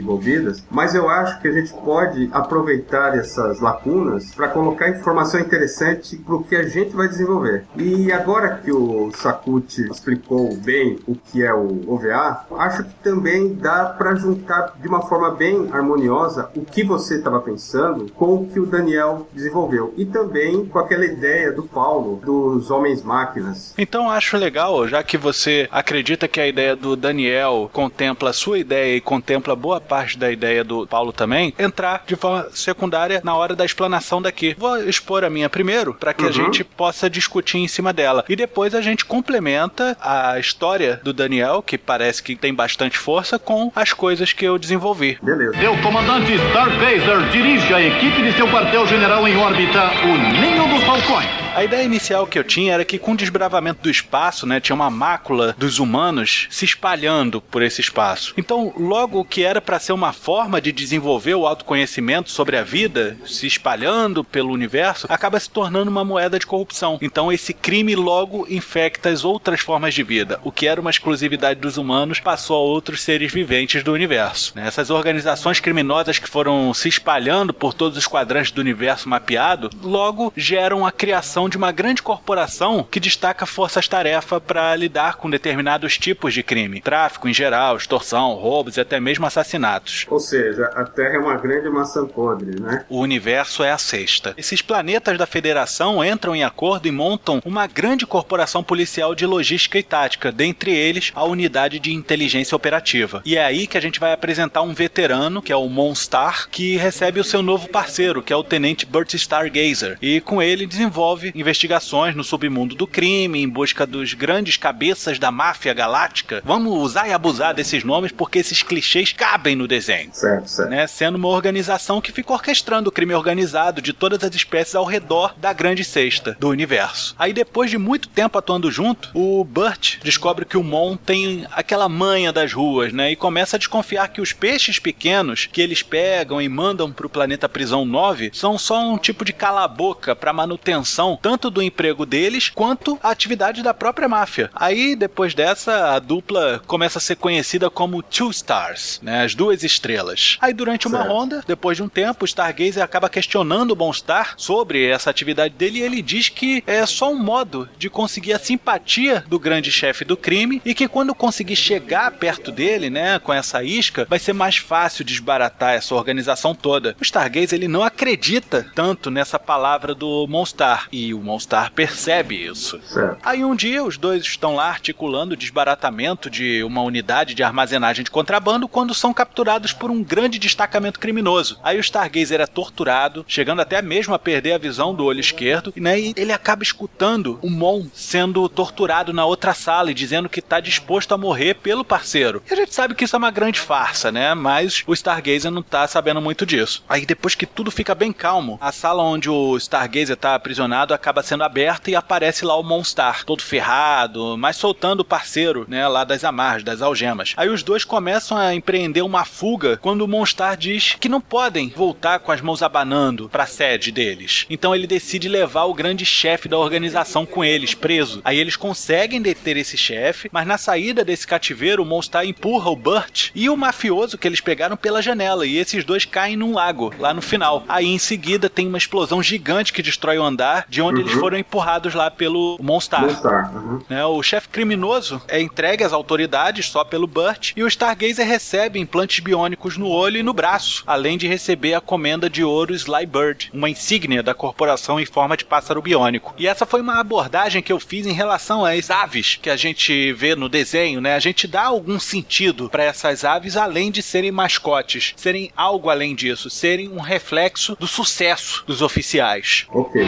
mas 0.70 0.94
eu 0.94 1.08
acho 1.08 1.40
que 1.40 1.48
a 1.48 1.52
gente 1.52 1.72
pode 1.72 2.28
aproveitar 2.32 3.16
essas 3.16 3.60
lacunas 3.60 4.34
para 4.34 4.48
colocar 4.48 4.88
informação 4.88 5.40
interessante 5.40 6.16
para 6.16 6.34
o 6.34 6.44
que 6.44 6.56
a 6.56 6.68
gente 6.68 6.94
vai 6.94 7.08
desenvolver. 7.08 7.64
E 7.76 8.12
agora 8.12 8.58
que 8.58 8.72
o 8.72 9.10
Sakuchi 9.12 9.90
explicou 9.90 10.54
bem 10.56 10.98
o 11.06 11.14
que 11.14 11.42
é 11.42 11.52
o 11.52 11.92
OVA, 11.92 12.46
acho 12.58 12.84
que 12.84 12.94
também 13.02 13.54
dá 13.54 13.86
para 13.86 14.14
juntar 14.14 14.74
de 14.80 14.88
uma 14.88 15.02
forma 15.02 15.30
bem 15.30 15.68
harmoniosa 15.72 16.50
o 16.54 16.64
que 16.64 16.84
você 16.84 17.16
estava 17.16 17.40
pensando 17.40 18.10
com 18.12 18.34
o 18.34 18.48
que 18.48 18.60
o 18.60 18.66
Daniel 18.66 19.28
desenvolveu 19.32 19.92
e 19.96 20.04
também 20.04 20.66
com 20.66 20.78
aquela 20.78 21.04
ideia 21.04 21.52
do 21.52 21.62
Paulo 21.62 22.20
dos 22.24 22.70
homens 22.70 23.02
máquinas. 23.02 23.74
Então 23.76 24.10
acho 24.10 24.36
legal, 24.36 24.86
já 24.88 25.02
que 25.02 25.16
você 25.16 25.68
acredita 25.70 26.28
que 26.28 26.40
a 26.40 26.46
ideia 26.46 26.76
do 26.76 26.96
Daniel 26.96 27.70
contempla 27.72 28.30
a 28.30 28.32
sua 28.32 28.58
ideia 28.58 28.96
e 28.96 29.00
contempla 29.00 29.56
boa 29.56 29.80
parte 29.84 30.18
da 30.18 30.30
ideia 30.30 30.64
do 30.64 30.86
Paulo 30.86 31.12
também, 31.12 31.54
entrar 31.58 32.02
de 32.06 32.16
forma 32.16 32.48
secundária 32.52 33.20
na 33.22 33.34
hora 33.34 33.54
da 33.54 33.64
explanação 33.64 34.20
daqui. 34.20 34.54
Vou 34.58 34.82
expor 34.82 35.24
a 35.24 35.30
minha 35.30 35.48
primeiro 35.48 35.94
para 35.94 36.12
que 36.12 36.22
uhum. 36.22 36.28
a 36.28 36.32
gente 36.32 36.64
possa 36.64 37.08
discutir 37.08 37.58
em 37.58 37.68
cima 37.68 37.92
dela 37.92 38.24
e 38.28 38.34
depois 38.34 38.74
a 38.74 38.80
gente 38.80 39.04
complementa 39.04 39.96
a 40.00 40.38
história 40.38 41.00
do 41.02 41.12
Daniel, 41.12 41.62
que 41.62 41.78
parece 41.78 42.22
que 42.22 42.34
tem 42.34 42.54
bastante 42.54 42.98
força, 42.98 43.38
com 43.38 43.70
as 43.74 43.92
coisas 43.92 44.32
que 44.32 44.44
eu 44.44 44.58
desenvolvi. 44.58 45.18
Beleza. 45.22 45.58
Seu 45.58 45.76
comandante 45.82 46.32
Stargazer 46.32 47.30
dirige 47.30 47.72
a 47.74 47.80
equipe 47.80 48.22
de 48.22 48.32
seu 48.32 48.48
quartel-general 48.48 49.26
em 49.28 49.36
órbita, 49.36 49.90
o 50.04 50.40
Ninho 50.40 50.68
dos 50.68 50.82
Falcões. 50.84 51.43
A 51.54 51.62
ideia 51.62 51.84
inicial 51.84 52.26
que 52.26 52.36
eu 52.36 52.42
tinha 52.42 52.74
era 52.74 52.84
que 52.84 52.98
com 52.98 53.12
o 53.12 53.16
desbravamento 53.16 53.80
do 53.80 53.88
espaço, 53.88 54.44
né, 54.44 54.58
tinha 54.58 54.74
uma 54.74 54.90
mácula 54.90 55.54
dos 55.56 55.78
humanos 55.78 56.48
se 56.50 56.64
espalhando 56.64 57.40
por 57.40 57.62
esse 57.62 57.80
espaço. 57.80 58.34
Então, 58.36 58.72
logo 58.76 59.20
o 59.20 59.24
que 59.24 59.44
era 59.44 59.60
para 59.60 59.78
ser 59.78 59.92
uma 59.92 60.12
forma 60.12 60.60
de 60.60 60.72
desenvolver 60.72 61.36
o 61.36 61.46
autoconhecimento 61.46 62.28
sobre 62.32 62.56
a 62.56 62.64
vida, 62.64 63.16
se 63.24 63.46
espalhando 63.46 64.24
pelo 64.24 64.52
universo, 64.52 65.06
acaba 65.08 65.38
se 65.38 65.48
tornando 65.48 65.92
uma 65.92 66.04
moeda 66.04 66.40
de 66.40 66.46
corrupção. 66.46 66.98
Então, 67.00 67.30
esse 67.30 67.54
crime 67.54 67.94
logo 67.94 68.46
infecta 68.50 69.08
as 69.08 69.24
outras 69.24 69.60
formas 69.60 69.94
de 69.94 70.02
vida. 70.02 70.40
O 70.42 70.50
que 70.50 70.66
era 70.66 70.80
uma 70.80 70.90
exclusividade 70.90 71.60
dos 71.60 71.76
humanos 71.76 72.18
passou 72.18 72.56
a 72.56 72.64
outros 72.64 73.00
seres 73.00 73.32
viventes 73.32 73.84
do 73.84 73.92
universo. 73.92 74.52
Né? 74.56 74.66
Essas 74.66 74.90
organizações 74.90 75.60
criminosas 75.60 76.18
que 76.18 76.28
foram 76.28 76.74
se 76.74 76.88
espalhando 76.88 77.54
por 77.54 77.72
todos 77.72 77.96
os 77.96 78.08
quadrantes 78.08 78.50
do 78.50 78.60
universo 78.60 79.08
mapeado, 79.08 79.70
logo 79.80 80.32
geram 80.36 80.84
a 80.84 80.90
criação 80.90 81.43
de 81.48 81.56
uma 81.56 81.72
grande 81.72 82.02
corporação 82.02 82.86
que 82.90 83.00
destaca 83.00 83.46
forças-tarefa 83.46 84.40
para 84.40 84.74
lidar 84.76 85.16
com 85.16 85.30
determinados 85.30 85.98
tipos 85.98 86.34
de 86.34 86.42
crime. 86.42 86.80
Tráfico 86.80 87.28
em 87.28 87.34
geral, 87.34 87.76
extorsão, 87.76 88.34
roubos 88.34 88.76
e 88.76 88.80
até 88.80 89.00
mesmo 89.00 89.26
assassinatos. 89.26 90.06
Ou 90.08 90.20
seja, 90.20 90.66
a 90.74 90.84
Terra 90.84 91.16
é 91.16 91.18
uma 91.18 91.36
grande 91.36 91.68
maçã 91.68 92.06
podre, 92.06 92.60
né? 92.60 92.84
O 92.88 93.00
universo 93.00 93.62
é 93.62 93.70
a 93.70 93.78
sexta. 93.78 94.34
Esses 94.36 94.62
planetas 94.62 95.18
da 95.18 95.26
Federação 95.26 96.04
entram 96.04 96.34
em 96.34 96.44
acordo 96.44 96.86
e 96.86 96.90
montam 96.92 97.40
uma 97.44 97.66
grande 97.66 98.06
corporação 98.06 98.62
policial 98.62 99.14
de 99.14 99.26
logística 99.26 99.78
e 99.78 99.82
tática, 99.82 100.32
dentre 100.32 100.72
eles 100.72 101.12
a 101.14 101.24
unidade 101.24 101.78
de 101.78 101.92
inteligência 101.92 102.56
operativa. 102.56 103.22
E 103.24 103.36
é 103.36 103.44
aí 103.44 103.66
que 103.66 103.78
a 103.78 103.80
gente 103.80 104.00
vai 104.00 104.12
apresentar 104.12 104.62
um 104.62 104.74
veterano, 104.74 105.42
que 105.42 105.52
é 105.52 105.56
o 105.56 105.68
Monstar, 105.68 106.48
que 106.50 106.76
recebe 106.76 107.20
o 107.20 107.24
seu 107.24 107.42
novo 107.42 107.68
parceiro, 107.68 108.22
que 108.22 108.32
é 108.32 108.36
o 108.36 108.44
Tenente 108.44 108.86
Burt 108.86 109.14
Stargazer, 109.14 109.98
e 110.00 110.20
com 110.20 110.40
ele 110.40 110.66
desenvolve 110.66 111.32
investigações 111.34 112.14
no 112.14 112.24
submundo 112.24 112.74
do 112.74 112.86
crime, 112.86 113.42
em 113.42 113.48
busca 113.48 113.86
dos 113.86 114.14
grandes 114.14 114.56
cabeças 114.56 115.18
da 115.18 115.30
máfia 115.30 115.74
galáctica. 115.74 116.42
Vamos 116.44 116.72
usar 116.74 117.08
e 117.08 117.12
abusar 117.12 117.54
desses 117.54 117.84
nomes 117.84 118.12
porque 118.12 118.38
esses 118.38 118.62
clichês 118.62 119.12
cabem 119.12 119.56
no 119.56 119.66
desenho. 119.66 120.10
Certo, 120.12 120.48
certo. 120.48 120.70
Né? 120.70 120.86
Sendo 120.86 121.16
uma 121.16 121.28
organização 121.28 122.00
que 122.00 122.12
fica 122.12 122.32
orquestrando 122.32 122.88
o 122.88 122.92
crime 122.92 123.14
organizado 123.14 123.82
de 123.82 123.92
todas 123.92 124.22
as 124.22 124.34
espécies 124.34 124.74
ao 124.74 124.84
redor 124.84 125.34
da 125.38 125.52
grande 125.52 125.84
cesta 125.84 126.36
do 126.38 126.48
universo. 126.48 127.14
Aí 127.18 127.32
depois 127.32 127.70
de 127.70 127.78
muito 127.78 128.08
tempo 128.08 128.38
atuando 128.38 128.70
junto, 128.70 129.10
o 129.14 129.44
Burt 129.44 129.98
descobre 130.02 130.44
que 130.44 130.56
o 130.56 130.62
Mon 130.62 130.96
tem 130.96 131.46
aquela 131.52 131.88
manha 131.88 132.32
das 132.32 132.52
ruas, 132.52 132.92
né? 132.92 133.12
E 133.12 133.16
começa 133.16 133.56
a 133.56 133.58
desconfiar 133.58 134.08
que 134.08 134.20
os 134.20 134.32
peixes 134.32 134.78
pequenos 134.78 135.46
que 135.46 135.60
eles 135.60 135.82
pegam 135.82 136.40
e 136.40 136.48
mandam 136.48 136.92
para 136.92 137.06
o 137.06 137.10
planeta 137.10 137.48
Prisão 137.48 137.84
9 137.84 138.30
são 138.32 138.58
só 138.58 138.80
um 138.80 138.98
tipo 138.98 139.24
de 139.24 139.32
cala-boca 139.32 140.14
para 140.14 140.32
manutenção 140.32 141.18
tanto 141.24 141.48
do 141.48 141.62
emprego 141.62 142.04
deles 142.04 142.50
quanto 142.50 142.98
a 143.02 143.08
atividade 143.08 143.62
da 143.62 143.72
própria 143.72 144.06
máfia. 144.06 144.50
Aí, 144.54 144.94
depois 144.94 145.32
dessa, 145.32 145.94
a 145.94 145.98
dupla 145.98 146.62
começa 146.66 146.98
a 146.98 147.00
ser 147.00 147.16
conhecida 147.16 147.70
como 147.70 148.02
Two 148.02 148.30
Stars, 148.30 149.00
né? 149.02 149.24
As 149.24 149.34
duas 149.34 149.64
estrelas. 149.64 150.36
Aí, 150.38 150.52
durante 150.52 150.86
uma 150.86 150.98
certo. 150.98 151.10
ronda, 151.10 151.44
depois 151.46 151.78
de 151.78 151.82
um 151.82 151.88
tempo, 151.88 152.24
o 152.24 152.28
Stargazer 152.28 152.84
acaba 152.84 153.08
questionando 153.08 153.70
o 153.70 153.74
Bonstar 153.74 154.34
sobre 154.36 154.86
essa 154.86 155.08
atividade 155.08 155.54
dele 155.54 155.78
e 155.78 155.82
ele 155.82 156.02
diz 156.02 156.28
que 156.28 156.62
é 156.66 156.84
só 156.84 157.10
um 157.10 157.18
modo 157.18 157.70
de 157.78 157.88
conseguir 157.88 158.34
a 158.34 158.38
simpatia 158.38 159.24
do 159.26 159.38
grande 159.38 159.72
chefe 159.72 160.04
do 160.04 160.18
crime 160.18 160.60
e 160.62 160.74
que 160.74 160.86
quando 160.86 161.14
conseguir 161.14 161.56
chegar 161.56 162.10
perto 162.10 162.52
dele, 162.52 162.90
né, 162.90 163.18
com 163.18 163.32
essa 163.32 163.64
isca, 163.64 164.06
vai 164.10 164.18
ser 164.18 164.34
mais 164.34 164.58
fácil 164.58 165.02
desbaratar 165.02 165.72
essa 165.72 165.94
organização 165.94 166.54
toda. 166.54 166.94
O 167.00 167.02
Stargazer 167.02 167.58
ele 167.58 167.66
não 167.66 167.82
acredita 167.82 168.66
tanto 168.74 169.10
nessa 169.10 169.38
palavra 169.38 169.94
do 169.94 170.26
Monstar 170.28 170.86
e 170.92 171.13
o 171.14 171.22
Monstar 171.22 171.72
percebe 171.72 172.34
isso. 172.34 172.80
Certo. 172.82 173.18
Aí 173.22 173.44
um 173.44 173.54
dia 173.54 173.82
os 173.82 173.96
dois 173.96 174.22
estão 174.22 174.56
lá 174.56 174.68
articulando 174.68 175.34
o 175.34 175.36
desbaratamento 175.36 176.28
de 176.28 176.62
uma 176.64 176.82
unidade 176.82 177.34
de 177.34 177.42
armazenagem 177.42 178.04
de 178.04 178.10
contrabando 178.10 178.68
quando 178.68 178.94
são 178.94 179.14
capturados 179.14 179.72
por 179.72 179.90
um 179.90 180.02
grande 180.02 180.38
destacamento 180.38 180.98
criminoso. 180.98 181.58
Aí 181.62 181.78
o 181.78 181.80
Stargazer 181.80 182.40
é 182.40 182.46
torturado, 182.46 183.24
chegando 183.28 183.60
até 183.60 183.80
mesmo 183.80 184.14
a 184.14 184.18
perder 184.18 184.52
a 184.52 184.58
visão 184.58 184.94
do 184.94 185.04
olho 185.04 185.20
esquerdo, 185.20 185.72
né, 185.76 185.98
e 185.98 186.14
ele 186.16 186.32
acaba 186.32 186.62
escutando 186.62 187.38
o 187.42 187.50
Mon 187.50 187.86
sendo 187.94 188.48
torturado 188.48 189.12
na 189.12 189.24
outra 189.24 189.54
sala 189.54 189.90
e 189.90 189.94
dizendo 189.94 190.28
que 190.28 190.40
está 190.40 190.60
disposto 190.60 191.12
a 191.12 191.18
morrer 191.18 191.54
pelo 191.54 191.84
parceiro. 191.84 192.42
E 192.48 192.52
a 192.52 192.56
gente 192.56 192.74
sabe 192.74 192.94
que 192.94 193.04
isso 193.04 193.16
é 193.16 193.18
uma 193.18 193.30
grande 193.30 193.60
farsa, 193.60 194.10
né? 194.10 194.34
Mas 194.34 194.82
o 194.86 194.92
Stargazer 194.92 195.50
não 195.50 195.62
tá 195.62 195.86
sabendo 195.86 196.20
muito 196.20 196.44
disso. 196.46 196.84
Aí 196.88 197.06
depois 197.06 197.34
que 197.34 197.46
tudo 197.46 197.70
fica 197.70 197.94
bem 197.94 198.12
calmo, 198.12 198.58
a 198.60 198.72
sala 198.72 199.02
onde 199.02 199.28
o 199.28 199.56
Stargazer 199.56 200.16
tá 200.16 200.34
aprisionado 200.34 200.94
acaba 201.04 201.22
sendo 201.22 201.44
aberta 201.44 201.90
e 201.90 201.94
aparece 201.94 202.46
lá 202.46 202.56
o 202.58 202.62
Monstar, 202.62 203.24
todo 203.24 203.42
ferrado, 203.42 204.38
mas 204.38 204.56
soltando 204.56 205.00
o 205.00 205.04
parceiro, 205.04 205.66
né, 205.68 205.86
lá 205.86 206.02
das 206.02 206.24
amarras, 206.24 206.64
das 206.64 206.80
algemas. 206.80 207.34
Aí 207.36 207.50
os 207.50 207.62
dois 207.62 207.84
começam 207.84 208.38
a 208.38 208.54
empreender 208.54 209.02
uma 209.02 209.26
fuga 209.26 209.76
quando 209.76 210.00
o 210.00 210.08
Monstar 210.08 210.56
diz 210.56 210.96
que 210.98 211.08
não 211.08 211.20
podem 211.20 211.68
voltar 211.68 212.20
com 212.20 212.32
as 212.32 212.40
mãos 212.40 212.62
abanando 212.62 213.28
para 213.28 213.42
a 213.42 213.46
sede 213.46 213.92
deles. 213.92 214.46
Então 214.48 214.74
ele 214.74 214.86
decide 214.86 215.28
levar 215.28 215.64
o 215.64 215.74
grande 215.74 216.06
chefe 216.06 216.48
da 216.48 216.56
organização 216.56 217.26
com 217.26 217.44
eles, 217.44 217.74
preso. 217.74 218.22
Aí 218.24 218.38
eles 218.38 218.56
conseguem 218.56 219.20
deter 219.20 219.58
esse 219.58 219.76
chefe, 219.76 220.30
mas 220.32 220.46
na 220.46 220.56
saída 220.56 221.04
desse 221.04 221.26
cativeiro, 221.26 221.82
o 221.82 221.86
Monstar 221.86 222.24
empurra 222.24 222.70
o 222.70 222.76
Burt 222.76 223.28
e 223.34 223.50
o 223.50 223.56
mafioso 223.58 224.16
que 224.16 224.26
eles 224.26 224.40
pegaram 224.40 224.76
pela 224.76 225.02
janela, 225.02 225.46
e 225.46 225.58
esses 225.58 225.84
dois 225.84 226.06
caem 226.06 226.34
num 226.34 226.54
lago, 226.54 226.94
lá 226.98 227.12
no 227.12 227.20
final. 227.20 227.62
Aí 227.68 227.86
em 227.86 227.98
seguida 227.98 228.48
tem 228.48 228.66
uma 228.66 228.78
explosão 228.78 229.22
gigante 229.22 229.70
que 229.70 229.82
destrói 229.82 230.16
o 230.16 230.22
andar, 230.22 230.64
de 230.66 230.80
onde 230.80 230.93
uhum. 230.94 231.00
eles 231.00 231.12
foram 231.12 231.38
empurrados 231.38 231.94
lá 231.94 232.10
pelo 232.10 232.58
Monstar. 232.60 233.02
Monstar. 233.02 233.54
Uhum. 233.54 233.80
Né, 233.88 234.04
o 234.04 234.22
chefe 234.22 234.48
criminoso 234.48 235.20
é 235.28 235.40
entregue 235.40 235.84
às 235.84 235.92
autoridades 235.92 236.66
só 236.66 236.84
pelo 236.84 237.06
Burt 237.06 237.52
e 237.56 237.62
o 237.62 237.68
Stargazer 237.68 238.26
recebe 238.26 238.78
implantes 238.78 239.20
biônicos 239.20 239.76
no 239.76 239.88
olho 239.88 240.18
e 240.18 240.22
no 240.22 240.32
braço, 240.32 240.82
além 240.86 241.16
de 241.18 241.26
receber 241.26 241.74
a 241.74 241.80
comenda 241.80 242.28
de 242.28 242.42
ouro 242.44 242.74
Slybird, 242.74 243.50
uma 243.52 243.70
insígnia 243.70 244.22
da 244.22 244.34
corporação 244.34 245.00
em 245.00 245.06
forma 245.06 245.36
de 245.36 245.44
pássaro 245.44 245.82
biônico. 245.82 246.34
E 246.38 246.46
essa 246.46 246.66
foi 246.66 246.80
uma 246.80 247.00
abordagem 247.00 247.62
que 247.62 247.72
eu 247.72 247.80
fiz 247.80 248.06
em 248.06 248.12
relação 248.12 248.64
às 248.64 248.90
aves 248.90 249.38
que 249.40 249.50
a 249.50 249.56
gente 249.56 250.12
vê 250.12 250.34
no 250.34 250.48
desenho, 250.48 251.00
né? 251.00 251.14
A 251.14 251.20
gente 251.20 251.46
dá 251.46 251.64
algum 251.64 251.98
sentido 251.98 252.68
para 252.68 252.84
essas 252.84 253.24
aves 253.24 253.56
além 253.56 253.90
de 253.90 254.02
serem 254.02 254.30
mascotes, 254.30 255.12
serem 255.16 255.50
algo 255.56 255.90
além 255.90 256.14
disso, 256.14 256.50
serem 256.50 256.88
um 256.88 257.00
reflexo 257.00 257.76
do 257.78 257.86
sucesso 257.86 258.64
dos 258.66 258.82
oficiais. 258.82 259.66
Ok. 259.70 260.02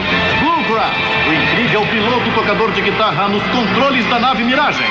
Bluegrass, 0.67 0.97
o 1.27 1.33
incrível 1.33 1.81
piloto 1.87 2.29
tocador 2.35 2.71
de 2.73 2.81
guitarra 2.81 3.29
nos 3.29 3.43
controles 3.43 4.05
da 4.09 4.19
nave 4.19 4.43
Miragem. 4.43 4.85